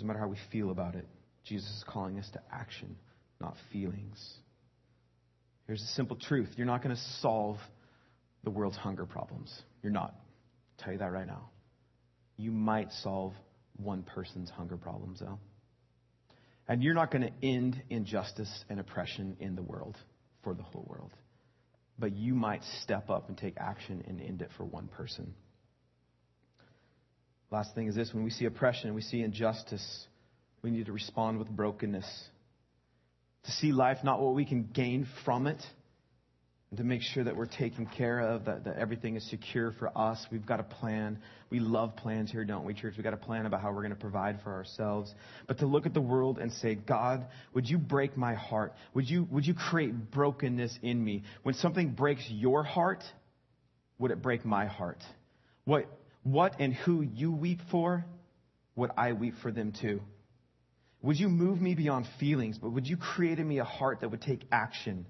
Doesn't 0.00 0.08
matter 0.08 0.20
how 0.20 0.28
we 0.28 0.38
feel 0.50 0.70
about 0.70 0.94
it. 0.94 1.06
Jesus 1.44 1.68
is 1.68 1.84
calling 1.86 2.18
us 2.18 2.26
to 2.32 2.40
action, 2.50 2.96
not 3.38 3.54
feelings. 3.70 4.18
Here's 5.66 5.82
a 5.82 5.88
simple 5.88 6.16
truth 6.16 6.48
you're 6.56 6.66
not 6.66 6.82
going 6.82 6.96
to 6.96 7.02
solve 7.20 7.58
the 8.42 8.48
world's 8.48 8.78
hunger 8.78 9.04
problems. 9.04 9.54
You're 9.82 9.92
not. 9.92 10.14
I'll 10.14 10.84
tell 10.84 10.92
you 10.94 11.00
that 11.00 11.12
right 11.12 11.26
now. 11.26 11.50
You 12.38 12.50
might 12.50 12.90
solve 13.02 13.34
one 13.76 14.02
person's 14.02 14.48
hunger 14.48 14.78
problems, 14.78 15.20
though. 15.20 15.38
And 16.66 16.82
you're 16.82 16.94
not 16.94 17.10
going 17.10 17.24
to 17.24 17.46
end 17.46 17.82
injustice 17.90 18.64
and 18.70 18.80
oppression 18.80 19.36
in 19.38 19.54
the 19.54 19.62
world 19.62 19.98
for 20.42 20.54
the 20.54 20.62
whole 20.62 20.86
world. 20.88 21.10
But 21.98 22.16
you 22.16 22.34
might 22.34 22.62
step 22.82 23.10
up 23.10 23.28
and 23.28 23.36
take 23.36 23.58
action 23.58 24.02
and 24.08 24.18
end 24.18 24.40
it 24.40 24.48
for 24.56 24.64
one 24.64 24.88
person. 24.88 25.34
Last 27.50 27.74
thing 27.74 27.88
is 27.88 27.94
this 27.94 28.12
when 28.14 28.24
we 28.24 28.30
see 28.30 28.44
oppression 28.44 28.94
we 28.94 29.02
see 29.02 29.22
injustice, 29.22 30.06
we 30.62 30.70
need 30.70 30.86
to 30.86 30.92
respond 30.92 31.38
with 31.38 31.48
brokenness 31.48 32.06
to 33.44 33.50
see 33.52 33.72
life 33.72 33.98
not 34.04 34.20
what 34.20 34.34
we 34.34 34.44
can 34.44 34.68
gain 34.72 35.06
from 35.24 35.46
it, 35.46 35.62
and 36.70 36.78
to 36.78 36.84
make 36.84 37.02
sure 37.02 37.24
that 37.24 37.34
we're 37.34 37.46
taken 37.46 37.86
care 37.86 38.20
of, 38.20 38.44
that, 38.44 38.64
that 38.64 38.76
everything 38.76 39.16
is 39.16 39.28
secure 39.28 39.72
for 39.72 39.90
us. 39.98 40.24
We've 40.30 40.46
got 40.46 40.60
a 40.60 40.64
plan. 40.64 41.18
We 41.50 41.58
love 41.58 41.96
plans 41.96 42.30
here, 42.30 42.44
don't 42.44 42.64
we, 42.64 42.74
church? 42.74 42.94
We've 42.96 43.02
got 43.02 43.14
a 43.14 43.16
plan 43.16 43.46
about 43.46 43.60
how 43.60 43.72
we're 43.72 43.82
going 43.82 43.90
to 43.90 43.96
provide 43.96 44.40
for 44.44 44.52
ourselves. 44.52 45.12
But 45.48 45.58
to 45.58 45.66
look 45.66 45.84
at 45.86 45.94
the 45.94 46.00
world 46.00 46.38
and 46.38 46.52
say, 46.52 46.76
God, 46.76 47.26
would 47.54 47.68
you 47.68 47.76
break 47.76 48.16
my 48.16 48.34
heart? 48.34 48.72
Would 48.94 49.10
you, 49.10 49.26
would 49.32 49.46
you 49.46 49.54
create 49.54 50.12
brokenness 50.12 50.78
in 50.80 51.02
me? 51.02 51.24
When 51.42 51.56
something 51.56 51.90
breaks 51.90 52.24
your 52.28 52.62
heart, 52.62 53.02
would 53.98 54.12
it 54.12 54.22
break 54.22 54.44
my 54.44 54.66
heart? 54.66 55.02
What, 55.64 55.86
what 56.22 56.60
and 56.60 56.74
who 56.74 57.02
you 57.02 57.32
weep 57.32 57.60
for, 57.70 58.04
would 58.76 58.90
I 58.96 59.12
weep 59.12 59.34
for 59.42 59.50
them 59.50 59.72
too? 59.78 60.00
Would 61.02 61.18
you 61.18 61.28
move 61.28 61.60
me 61.60 61.74
beyond 61.74 62.06
feelings, 62.18 62.58
but 62.58 62.70
would 62.70 62.86
you 62.86 62.96
create 62.96 63.38
in 63.38 63.48
me 63.48 63.58
a 63.58 63.64
heart 63.64 64.00
that 64.00 64.10
would 64.10 64.20
take 64.20 64.44
action? 64.52 65.06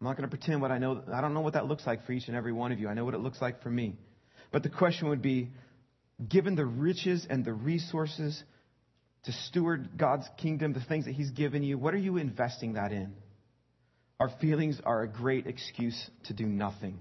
I'm 0.00 0.06
not 0.06 0.16
going 0.16 0.28
to 0.28 0.34
pretend 0.34 0.60
what 0.62 0.70
I 0.70 0.78
know. 0.78 1.02
I 1.12 1.20
don't 1.20 1.34
know 1.34 1.40
what 1.40 1.54
that 1.54 1.66
looks 1.66 1.86
like 1.86 2.06
for 2.06 2.12
each 2.12 2.28
and 2.28 2.36
every 2.36 2.52
one 2.52 2.72
of 2.72 2.78
you. 2.78 2.88
I 2.88 2.94
know 2.94 3.04
what 3.04 3.14
it 3.14 3.20
looks 3.20 3.40
like 3.40 3.62
for 3.62 3.70
me. 3.70 3.96
But 4.52 4.62
the 4.62 4.68
question 4.68 5.08
would 5.08 5.22
be 5.22 5.50
given 6.26 6.54
the 6.54 6.64
riches 6.64 7.26
and 7.28 7.44
the 7.44 7.52
resources 7.52 8.42
to 9.24 9.32
steward 9.32 9.90
God's 9.96 10.26
kingdom, 10.38 10.72
the 10.72 10.80
things 10.80 11.06
that 11.06 11.12
He's 11.12 11.30
given 11.30 11.62
you, 11.62 11.78
what 11.78 11.94
are 11.94 11.98
you 11.98 12.16
investing 12.16 12.74
that 12.74 12.92
in? 12.92 13.14
Our 14.18 14.30
feelings 14.40 14.80
are 14.84 15.02
a 15.02 15.08
great 15.08 15.46
excuse 15.46 16.10
to 16.24 16.32
do 16.32 16.46
nothing. 16.46 17.00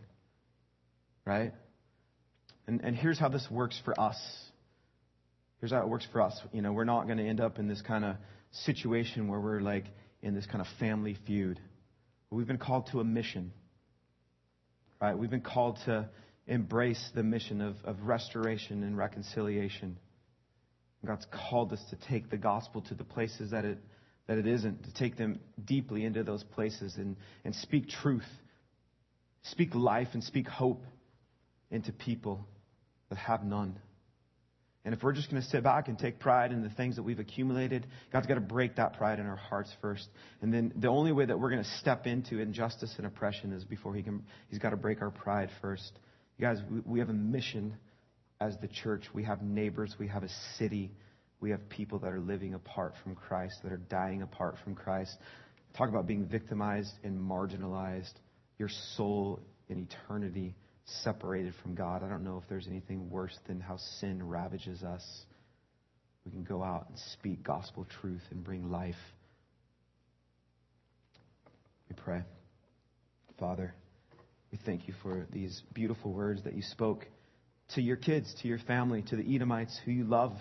Right? 1.25 1.53
And, 2.67 2.81
and 2.83 2.95
here's 2.95 3.19
how 3.19 3.29
this 3.29 3.47
works 3.49 3.79
for 3.85 3.99
us 3.99 4.17
here's 5.59 5.71
how 5.71 5.81
it 5.81 5.89
works 5.89 6.07
for 6.11 6.21
us. 6.21 6.39
You 6.51 6.61
know, 6.61 6.73
we're 6.73 6.83
not 6.83 7.05
going 7.05 7.17
to 7.17 7.27
end 7.27 7.41
up 7.41 7.57
in 7.57 7.67
this 7.67 7.81
kind 7.81 8.05
of 8.05 8.17
situation 8.51 9.27
where 9.27 9.39
we're 9.39 9.61
like 9.61 9.85
in 10.21 10.35
this 10.35 10.45
kind 10.45 10.61
of 10.61 10.67
family 10.79 11.17
feud. 11.25 11.59
We've 12.29 12.47
been 12.47 12.59
called 12.59 12.89
to 12.91 12.99
a 12.99 13.03
mission, 13.03 13.51
right? 15.01 15.17
We've 15.17 15.29
been 15.29 15.41
called 15.41 15.79
to 15.85 16.09
embrace 16.47 17.09
the 17.15 17.23
mission 17.23 17.61
of, 17.61 17.77
of 17.83 18.01
restoration 18.03 18.83
and 18.83 18.95
reconciliation. 18.95 19.97
God's 21.03 21.25
called 21.31 21.73
us 21.73 21.83
to 21.89 21.95
take 22.07 22.29
the 22.29 22.37
gospel 22.37 22.81
to 22.81 22.93
the 22.93 23.03
places 23.03 23.51
that 23.51 23.65
it, 23.65 23.79
that 24.27 24.37
it 24.37 24.45
isn't, 24.45 24.83
to 24.85 24.93
take 24.93 25.17
them 25.17 25.39
deeply 25.63 26.03
into 26.03 26.23
those 26.23 26.43
places 26.43 26.95
and, 26.97 27.15
and 27.43 27.55
speak 27.55 27.89
truth, 27.89 28.27
speak 29.43 29.73
life, 29.73 30.09
and 30.13 30.23
speak 30.23 30.47
hope 30.47 30.83
into 31.71 31.91
people 31.91 32.47
that 33.09 33.17
have 33.17 33.43
none. 33.43 33.79
And 34.85 34.93
if 34.93 35.01
we're 35.01 35.13
just 35.13 35.31
going 35.31 35.41
to 35.41 35.47
sit 35.47 35.63
back 35.63 35.87
and 35.87 35.97
take 35.97 36.19
pride 36.19 36.51
in 36.51 36.61
the 36.61 36.69
things 36.69 36.97
that 36.97 37.03
we've 37.03 37.17
accumulated, 37.17 37.87
God's 38.13 38.27
got 38.27 38.35
to 38.35 38.41
break 38.41 38.75
that 38.75 38.93
pride 38.97 39.19
in 39.19 39.25
our 39.25 39.35
hearts 39.35 39.71
first. 39.81 40.07
And 40.41 40.53
then 40.53 40.73
the 40.75 40.89
only 40.89 41.11
way 41.11 41.25
that 41.25 41.39
we're 41.39 41.49
going 41.49 41.63
to 41.63 41.77
step 41.79 42.05
into 42.05 42.37
injustice 42.37 42.93
and 42.97 43.07
oppression 43.07 43.51
is 43.51 43.63
before 43.63 43.95
he 43.95 44.03
can, 44.03 44.23
he's 44.49 44.59
got 44.59 44.69
to 44.69 44.77
break 44.77 45.01
our 45.01 45.09
pride 45.09 45.49
first. 45.59 45.91
You 46.37 46.45
guys, 46.45 46.59
we, 46.69 46.81
we 46.85 46.99
have 46.99 47.09
a 47.09 47.13
mission 47.13 47.75
as 48.39 48.55
the 48.61 48.67
church. 48.67 49.05
We 49.11 49.23
have 49.23 49.41
neighbors. 49.41 49.95
We 49.99 50.07
have 50.07 50.21
a 50.21 50.29
city. 50.59 50.91
We 51.39 51.49
have 51.49 51.67
people 51.67 51.97
that 51.99 52.11
are 52.11 52.19
living 52.19 52.53
apart 52.53 52.93
from 53.03 53.15
Christ, 53.15 53.55
that 53.63 53.71
are 53.71 53.77
dying 53.77 54.21
apart 54.21 54.55
from 54.63 54.75
Christ. 54.75 55.17
Talk 55.75 55.89
about 55.89 56.05
being 56.05 56.27
victimized 56.27 56.93
and 57.03 57.19
marginalized. 57.19 58.13
Your 58.59 58.69
soul 58.95 59.39
in 59.67 59.87
eternity 59.89 60.53
separated 60.85 61.53
from 61.61 61.75
God. 61.75 62.03
I 62.03 62.09
don't 62.09 62.23
know 62.23 62.39
if 62.41 62.47
there's 62.47 62.67
anything 62.67 63.09
worse 63.09 63.37
than 63.47 63.59
how 63.59 63.77
sin 63.99 64.27
ravages 64.27 64.83
us. 64.83 65.03
We 66.25 66.31
can 66.31 66.43
go 66.43 66.63
out 66.63 66.87
and 66.89 66.97
speak 67.13 67.43
gospel 67.43 67.87
truth 68.01 68.21
and 68.31 68.43
bring 68.43 68.71
life. 68.71 68.95
We 71.89 71.95
pray. 71.95 72.23
Father, 73.39 73.73
we 74.51 74.59
thank 74.65 74.87
you 74.87 74.93
for 75.03 75.27
these 75.31 75.61
beautiful 75.73 76.13
words 76.13 76.43
that 76.43 76.55
you 76.55 76.61
spoke 76.61 77.05
to 77.73 77.81
your 77.81 77.97
kids, 77.97 78.33
to 78.41 78.47
your 78.47 78.59
family, 78.59 79.03
to 79.09 79.15
the 79.15 79.35
Edomites 79.35 79.77
who 79.85 79.91
you 79.91 80.05
love, 80.05 80.33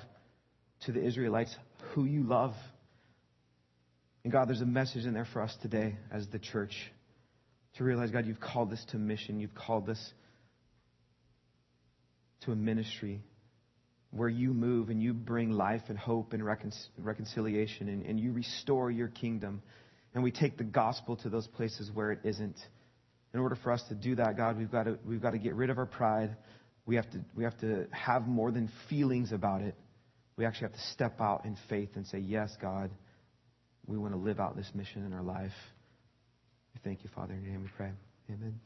to 0.86 0.92
the 0.92 1.02
Israelites 1.02 1.54
who 1.92 2.04
you 2.04 2.22
love. 2.22 2.52
And 4.22 4.32
God, 4.32 4.48
there's 4.48 4.60
a 4.60 4.66
message 4.66 5.04
in 5.04 5.14
there 5.14 5.26
for 5.32 5.42
us 5.42 5.54
today 5.60 5.96
as 6.12 6.26
the 6.28 6.38
church 6.38 6.74
to 7.76 7.84
realize, 7.84 8.10
God, 8.10 8.26
you've 8.26 8.40
called 8.40 8.72
us 8.72 8.84
to 8.90 8.98
mission. 8.98 9.40
You've 9.40 9.54
called 9.54 9.88
us 9.88 10.12
to 12.44 12.52
a 12.52 12.56
ministry 12.56 13.20
where 14.10 14.28
you 14.28 14.54
move 14.54 14.90
and 14.90 15.02
you 15.02 15.12
bring 15.12 15.50
life 15.50 15.82
and 15.88 15.98
hope 15.98 16.32
and 16.32 16.44
recon- 16.44 16.72
reconciliation 16.98 17.88
and, 17.88 18.06
and 18.06 18.20
you 18.20 18.32
restore 18.32 18.90
your 18.90 19.08
kingdom. 19.08 19.60
And 20.14 20.22
we 20.22 20.30
take 20.30 20.56
the 20.56 20.64
gospel 20.64 21.16
to 21.16 21.28
those 21.28 21.48
places 21.48 21.90
where 21.92 22.12
it 22.12 22.20
isn't. 22.24 22.56
In 23.32 23.40
order 23.40 23.56
for 23.56 23.72
us 23.72 23.82
to 23.88 23.96
do 23.96 24.14
that, 24.14 24.36
God, 24.36 24.56
we've 24.56 24.70
got 24.70 24.84
to, 24.84 24.98
we've 25.04 25.20
got 25.20 25.32
to 25.32 25.38
get 25.38 25.54
rid 25.54 25.70
of 25.70 25.78
our 25.78 25.86
pride. 25.86 26.36
We 26.86 26.94
have, 26.94 27.10
to, 27.10 27.20
we 27.34 27.42
have 27.42 27.58
to 27.60 27.88
have 27.90 28.28
more 28.28 28.52
than 28.52 28.70
feelings 28.88 29.32
about 29.32 29.62
it. 29.62 29.74
We 30.36 30.46
actually 30.46 30.68
have 30.68 30.74
to 30.74 30.86
step 30.92 31.20
out 31.20 31.44
in 31.44 31.56
faith 31.68 31.90
and 31.96 32.06
say, 32.06 32.18
Yes, 32.18 32.56
God, 32.60 32.90
we 33.86 33.98
want 33.98 34.12
to 34.12 34.18
live 34.18 34.38
out 34.38 34.56
this 34.56 34.70
mission 34.74 35.04
in 35.04 35.12
our 35.12 35.22
life. 35.22 35.52
We 36.74 36.80
thank 36.84 37.02
you, 37.02 37.10
Father. 37.14 37.34
In 37.34 37.42
your 37.42 37.52
name 37.52 37.62
we 37.62 37.70
pray. 37.76 37.90
Amen. 38.30 38.60